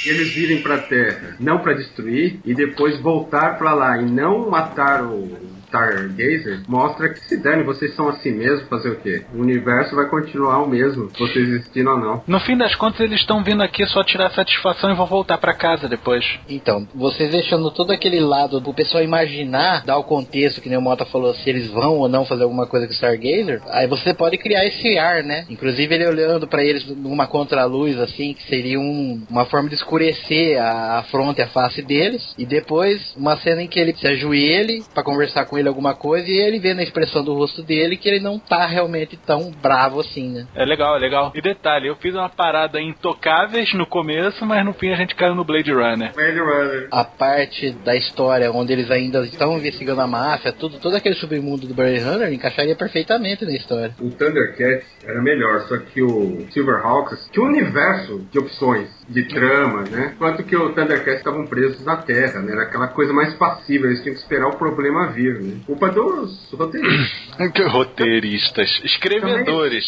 eles 0.07 0.33
virem 0.33 0.63
pra 0.63 0.79
Terra, 0.79 1.37
não 1.39 1.59
pra 1.59 1.75
destruir, 1.75 2.41
e 2.45 2.55
depois 2.55 3.01
voltar 3.01 3.59
pra 3.59 3.75
lá 3.75 4.01
e 4.01 4.07
não 4.07 4.49
matar 4.49 5.03
o 5.03 5.58
Stargazer, 5.69 6.61
mostra 6.69 7.09
que 7.11 7.21
se 7.21 7.37
dane, 7.37 7.63
vocês 7.63 7.95
são 7.95 8.09
assim 8.09 8.33
mesmo, 8.33 8.67
fazer 8.69 8.91
o 8.91 8.97
quê? 8.97 9.23
O 9.35 9.41
universo 9.41 9.95
vai 9.95 10.07
continuar 10.09 10.63
o 10.63 10.69
mesmo, 10.69 11.09
vocês 11.19 11.49
existindo 11.49 11.91
ou 11.91 11.99
não. 11.99 12.23
No 12.27 12.41
fim 12.41 12.57
das 12.57 12.75
contas, 12.75 13.01
eles 13.01 13.21
estão 13.21 13.43
vindo 13.43 13.63
aqui 13.63 13.85
só 13.87 14.03
tirar 14.03 14.31
satisfação 14.31 14.91
e 14.91 14.95
vão 14.97 15.07
voltar 15.07 15.39
pra 15.39 15.55
casa 15.55 15.89
depois. 15.89 16.25
Então, 16.49 16.87
vocês 16.95 17.31
deixando 17.31 17.71
todo 17.71 17.93
aquele 17.93 18.21
lado 18.21 18.61
do 18.61 18.73
pessoal 18.75 19.03
imaginar, 19.03 19.85
dar 19.85 19.99
o 19.99 20.05
contexto, 20.05 20.61
que 20.61 20.69
nem 20.69 20.79
o 20.79 20.83
Mota 20.83 21.05
falou, 21.05 21.35
se 21.35 21.49
eles 21.49 21.69
vão 21.69 21.97
ou 21.99 22.09
não 22.09 22.25
fazer 22.25 22.43
alguma 22.45 22.67
coisa 22.67 22.87
com 22.87 22.93
o 22.93 22.95
Stargazer, 22.95 23.61
aí 23.69 23.87
você 23.87 24.15
pode 24.15 24.39
criar 24.39 24.65
esse 24.67 24.99
ar, 24.99 25.23
né? 25.23 25.45
Inclusive 25.49 25.95
ele 25.95 26.07
olhando 26.07 26.47
pra 26.47 26.63
eles 26.65 26.87
numa 26.87 27.27
contraluz, 27.27 27.99
assim, 27.99 28.33
que 28.35 28.43
seria 28.49 28.79
um- 28.81 29.23
uma 29.31 29.45
forma 29.45 29.69
de 29.69 29.75
escurecer 29.75 30.61
a, 30.61 30.99
a 30.99 31.03
fronte, 31.05 31.43
a 31.43 31.47
face 31.49 31.83
deles, 31.83 32.35
e 32.39 32.47
depois 32.47 33.15
uma 33.17 33.37
cena 33.39 33.63
em 33.63 33.69
que 33.69 33.79
ele 33.79 33.95
se 33.95 34.07
ajoelhe 34.07 34.83
pra 34.95 35.03
conversar 35.03 35.45
com 35.47 35.58
ele 35.59 35.69
alguma 35.69 35.95
coisa, 35.95 36.27
e 36.29 36.39
ele 36.39 36.59
vê 36.59 36.75
na 36.75 36.83
expressão 36.83 37.25
do 37.25 37.35
rosto 37.35 37.63
dele 37.63 37.97
que 37.97 38.09
ele 38.09 38.21
não 38.21 38.39
tá 38.39 38.67
realmente 38.67 39.17
tão 39.17 39.51
bravo 39.63 40.01
assim, 40.01 40.31
né? 40.31 40.47
É 40.55 40.65
legal, 40.65 40.97
é 40.97 40.99
legal. 40.99 41.33
E 41.35 41.41
detalhe, 41.41 41.89
eu 41.89 41.97
fiz 41.97 42.15
uma 42.15 42.29
parada 42.29 42.81
intocáveis 42.81 43.73
no 43.75 43.87
começo, 43.87 44.45
mas 44.45 44.65
no 44.65 44.73
fim 44.73 44.91
a 44.91 44.97
gente 44.97 45.15
caiu 45.15 45.35
no 45.35 45.45
Blade 45.45 45.73
Runner. 45.73 46.13
Blade 46.15 46.39
Runner. 46.39 46.89
a 46.91 47.05
parte 47.05 47.71
da 47.85 47.95
história 47.95 48.51
onde 48.53 48.73
eles 48.73 48.91
ainda 48.91 49.21
estão 49.25 49.57
investigando 49.57 50.01
a 50.01 50.07
máfia, 50.07 50.53
tudo, 50.53 50.79
todo 50.79 50.97
aquele 50.97 51.15
submundo 51.17 51.67
do 51.67 51.75
Blade 51.75 52.01
Runner 52.01 52.33
encaixaria 52.33 52.77
perfeitamente 52.77 53.45
na 53.45 53.53
história. 53.53 53.95
O 54.01 54.11
Thundercats 54.11 54.87
era 55.05 55.21
melhor, 55.21 55.61
só 55.63 55.79
que 55.79 56.03
o 56.03 56.47
Silverhawks 56.51 57.29
tinha 57.33 57.45
um 57.45 57.49
universo 57.49 58.27
de 58.31 58.39
opções, 58.39 58.89
de 59.09 59.25
trama, 59.25 59.83
né? 59.83 60.13
Enquanto 60.15 60.45
que 60.45 60.55
o 60.55 60.75
Thundercats 60.75 61.19
estavam 61.19 61.47
presos 61.47 61.85
na 61.85 61.97
Terra, 61.97 62.41
né? 62.41 62.53
Era 62.53 62.63
aquela 62.65 62.89
coisa 62.89 63.13
mais 63.13 63.35
passiva, 63.35 63.87
eles 63.87 64.03
tinham 64.03 64.15
que 64.15 64.21
esperar 64.21 64.49
o 64.49 64.57
problema 64.57 65.07
vir, 65.09 65.41
né? 65.41 65.57
Culpa 65.67 65.89
dos 65.89 66.51
roteiristas. 66.53 67.09
Roteiristas, 67.73 68.81
escrevedores. 68.85 69.85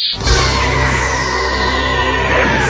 Silverhawks. 2.30 2.69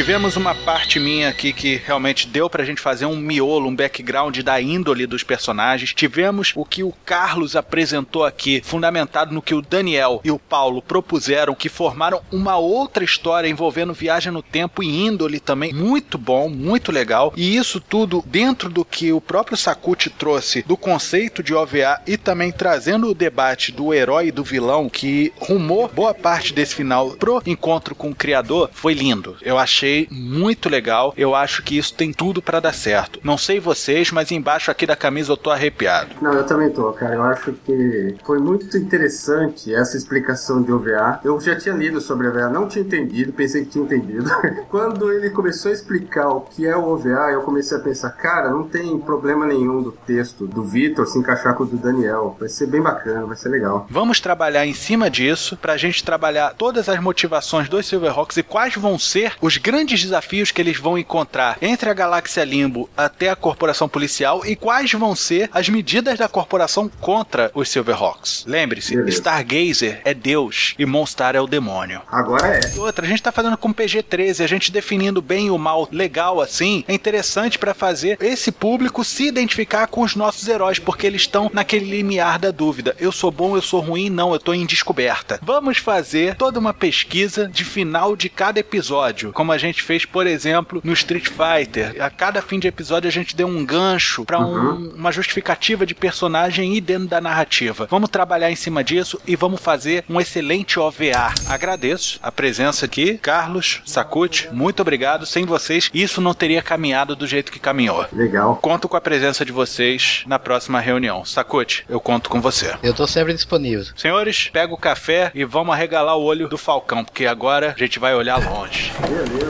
Tivemos 0.00 0.34
uma 0.34 0.54
parte 0.54 0.98
minha 0.98 1.28
aqui 1.28 1.52
que 1.52 1.76
realmente 1.76 2.26
deu 2.26 2.48
pra 2.48 2.64
gente 2.64 2.80
fazer 2.80 3.04
um 3.04 3.18
miolo, 3.18 3.68
um 3.68 3.76
background 3.76 4.38
da 4.38 4.58
índole 4.58 5.06
dos 5.06 5.22
personagens. 5.22 5.92
Tivemos 5.92 6.54
o 6.56 6.64
que 6.64 6.82
o 6.82 6.90
Carlos 7.04 7.54
apresentou 7.54 8.24
aqui, 8.24 8.62
fundamentado 8.64 9.34
no 9.34 9.42
que 9.42 9.54
o 9.54 9.60
Daniel 9.60 10.22
e 10.24 10.30
o 10.30 10.38
Paulo 10.38 10.80
propuseram, 10.80 11.54
que 11.54 11.68
formaram 11.68 12.22
uma 12.32 12.56
outra 12.56 13.04
história 13.04 13.46
envolvendo 13.46 13.92
viagem 13.92 14.32
no 14.32 14.42
tempo 14.42 14.82
e 14.82 14.88
índole 14.88 15.38
também. 15.38 15.70
Muito 15.70 16.16
bom, 16.16 16.48
muito 16.48 16.90
legal. 16.90 17.34
E 17.36 17.54
isso 17.54 17.78
tudo 17.78 18.24
dentro 18.26 18.70
do 18.70 18.86
que 18.86 19.12
o 19.12 19.20
próprio 19.20 19.58
Sakuchi 19.58 20.08
trouxe 20.08 20.62
do 20.62 20.78
conceito 20.78 21.42
de 21.42 21.52
OVA 21.52 22.00
e 22.06 22.16
também 22.16 22.50
trazendo 22.50 23.10
o 23.10 23.14
debate 23.14 23.70
do 23.70 23.92
herói 23.92 24.28
e 24.28 24.32
do 24.32 24.42
vilão 24.42 24.88
que 24.88 25.30
rumou 25.38 25.88
boa 25.88 26.14
parte 26.14 26.54
desse 26.54 26.74
final 26.74 27.10
pro 27.10 27.42
encontro 27.44 27.94
com 27.94 28.08
o 28.08 28.14
criador, 28.14 28.70
foi 28.72 28.94
lindo. 28.94 29.36
Eu 29.42 29.58
achei 29.58 29.89
muito 30.10 30.68
legal. 30.68 31.12
Eu 31.16 31.34
acho 31.34 31.62
que 31.62 31.76
isso 31.78 31.94
tem 31.94 32.12
tudo 32.12 32.42
para 32.42 32.60
dar 32.60 32.74
certo. 32.74 33.20
Não 33.22 33.38
sei 33.38 33.60
vocês, 33.60 34.10
mas 34.10 34.30
embaixo 34.30 34.70
aqui 34.70 34.86
da 34.86 34.96
camisa 34.96 35.32
eu 35.32 35.36
tô 35.36 35.50
arrepiado. 35.50 36.14
Não, 36.20 36.32
eu 36.32 36.44
também 36.44 36.70
tô, 36.70 36.92
cara. 36.92 37.14
Eu 37.14 37.22
acho 37.22 37.52
que 37.52 38.16
foi 38.24 38.38
muito 38.38 38.76
interessante 38.76 39.74
essa 39.74 39.96
explicação 39.96 40.62
de 40.62 40.72
OVA. 40.72 41.20
Eu 41.24 41.40
já 41.40 41.56
tinha 41.56 41.74
lido 41.74 42.00
sobre 42.00 42.28
OVA, 42.28 42.48
não 42.48 42.68
tinha 42.68 42.84
entendido, 42.84 43.32
pensei 43.32 43.64
que 43.64 43.70
tinha 43.70 43.84
entendido. 43.84 44.30
Quando 44.68 45.10
ele 45.12 45.30
começou 45.30 45.70
a 45.70 45.74
explicar 45.74 46.28
o 46.28 46.40
que 46.42 46.66
é 46.66 46.76
o 46.76 46.84
OVA, 46.84 47.30
eu 47.32 47.42
comecei 47.42 47.76
a 47.76 47.80
pensar, 47.80 48.10
cara, 48.10 48.50
não 48.50 48.64
tem 48.64 48.98
problema 48.98 49.46
nenhum 49.46 49.82
do 49.82 49.92
texto 49.92 50.46
do 50.46 50.62
Vitor 50.62 51.06
se 51.06 51.18
encaixar 51.18 51.54
com 51.54 51.64
o 51.64 51.66
do 51.66 51.76
Daniel. 51.76 52.36
Vai 52.38 52.48
ser 52.48 52.66
bem 52.66 52.80
bacana, 52.80 53.26
vai 53.26 53.36
ser 53.36 53.48
legal. 53.48 53.86
Vamos 53.90 54.20
trabalhar 54.20 54.66
em 54.66 54.74
cima 54.74 55.10
disso 55.10 55.56
pra 55.56 55.76
gente 55.76 56.04
trabalhar 56.04 56.54
todas 56.54 56.88
as 56.88 57.00
motivações 57.00 57.68
dos 57.68 57.86
Silverhawks 57.86 58.36
e 58.36 58.42
quais 58.42 58.74
vão 58.74 58.98
ser 58.98 59.34
os 59.40 59.56
grandes 59.56 59.79
desafios 59.88 60.50
que 60.50 60.60
eles 60.60 60.78
vão 60.78 60.98
encontrar 60.98 61.56
entre 61.62 61.88
a 61.88 61.94
Galáxia 61.94 62.44
Limbo 62.44 62.88
até 62.96 63.30
a 63.30 63.36
corporação 63.36 63.88
policial 63.88 64.44
e 64.44 64.54
quais 64.56 64.92
vão 64.92 65.14
ser 65.14 65.48
as 65.52 65.68
medidas 65.68 66.18
da 66.18 66.28
corporação 66.28 66.90
contra 67.00 67.50
os 67.54 67.68
Silverhawks. 67.68 68.44
Lembre-se. 68.46 68.94
Stargazer 69.08 70.00
é 70.04 70.14
Deus 70.14 70.74
e 70.78 70.86
Monstar 70.86 71.34
é 71.34 71.40
o 71.40 71.46
demônio. 71.46 72.02
Agora 72.08 72.56
é. 72.56 72.60
E 72.74 72.78
outra, 72.78 73.04
a 73.04 73.08
gente 73.08 73.22
tá 73.22 73.32
fazendo 73.32 73.56
com 73.56 73.72
PG-13, 73.72 74.44
a 74.44 74.46
gente 74.46 74.72
definindo 74.72 75.22
bem 75.22 75.50
o 75.50 75.58
mal 75.58 75.88
legal 75.90 76.40
assim, 76.40 76.84
é 76.86 76.94
interessante 76.94 77.58
pra 77.58 77.74
fazer 77.74 78.18
esse 78.20 78.52
público 78.52 79.04
se 79.04 79.26
identificar 79.26 79.86
com 79.86 80.02
os 80.02 80.14
nossos 80.14 80.46
heróis, 80.48 80.78
porque 80.78 81.06
eles 81.06 81.22
estão 81.22 81.50
naquele 81.52 81.86
limiar 81.86 82.38
da 82.38 82.50
dúvida. 82.50 82.94
Eu 82.98 83.12
sou 83.12 83.30
bom, 83.30 83.56
eu 83.56 83.62
sou 83.62 83.80
ruim? 83.80 84.10
Não, 84.10 84.32
eu 84.32 84.38
tô 84.38 84.52
em 84.52 84.66
descoberta. 84.66 85.38
Vamos 85.42 85.78
fazer 85.78 86.34
toda 86.36 86.58
uma 86.58 86.74
pesquisa 86.74 87.48
de 87.48 87.64
final 87.64 88.16
de 88.16 88.28
cada 88.28 88.60
episódio, 88.60 89.32
como 89.32 89.52
a 89.52 89.58
gente 89.60 89.82
fez, 89.82 90.04
por 90.04 90.26
exemplo, 90.26 90.80
no 90.84 90.92
Street 90.92 91.28
Fighter. 91.28 91.96
A 92.02 92.10
cada 92.10 92.40
fim 92.42 92.58
de 92.58 92.68
episódio 92.68 93.08
a 93.08 93.12
gente 93.12 93.34
deu 93.36 93.46
um 93.46 93.64
gancho 93.64 94.24
pra 94.24 94.38
um- 94.40 94.92
uma 94.96 95.12
justificativa 95.12 95.86
de 95.86 95.94
personagem 95.94 96.76
e 96.76 96.80
dentro 96.80 97.08
da 97.08 97.20
narrativa. 97.20 97.86
Vamos 97.90 98.10
trabalhar 98.10 98.50
em 98.50 98.56
cima 98.56 98.82
disso 98.82 99.20
e 99.26 99.36
vamos 99.36 99.60
fazer 99.60 100.04
um 100.08 100.20
excelente 100.20 100.78
OVA. 100.78 101.32
Agradeço 101.48 102.18
a 102.22 102.32
presença 102.32 102.84
aqui, 102.86 103.18
Carlos, 103.18 103.80
Sakuchi, 103.84 104.48
muito 104.52 104.80
obrigado. 104.80 105.26
Sem 105.26 105.44
vocês, 105.44 105.90
isso 105.92 106.20
não 106.20 106.34
teria 106.34 106.62
caminhado 106.62 107.14
do 107.14 107.26
jeito 107.26 107.52
que 107.52 107.58
caminhou. 107.58 108.06
Legal. 108.12 108.56
Conto 108.56 108.88
com 108.88 108.96
a 108.96 109.00
presença 109.00 109.44
de 109.44 109.52
vocês 109.52 110.22
na 110.26 110.38
próxima 110.38 110.80
reunião. 110.80 111.24
Sakuchi, 111.24 111.84
eu 111.88 112.00
conto 112.00 112.30
com 112.30 112.40
você. 112.40 112.74
Eu 112.82 112.94
tô 112.94 113.06
sempre 113.06 113.32
disponível. 113.34 113.86
Senhores, 113.96 114.48
pega 114.52 114.72
o 114.72 114.78
café 114.78 115.30
e 115.34 115.44
vamos 115.44 115.74
arregalar 115.74 116.16
o 116.16 116.22
olho 116.22 116.48
do 116.48 116.56
Falcão, 116.58 117.04
porque 117.04 117.26
agora 117.26 117.74
a 117.76 117.78
gente 117.78 117.98
vai 117.98 118.14
olhar 118.14 118.36
longe. 118.38 118.92
Beleza. 119.00 119.49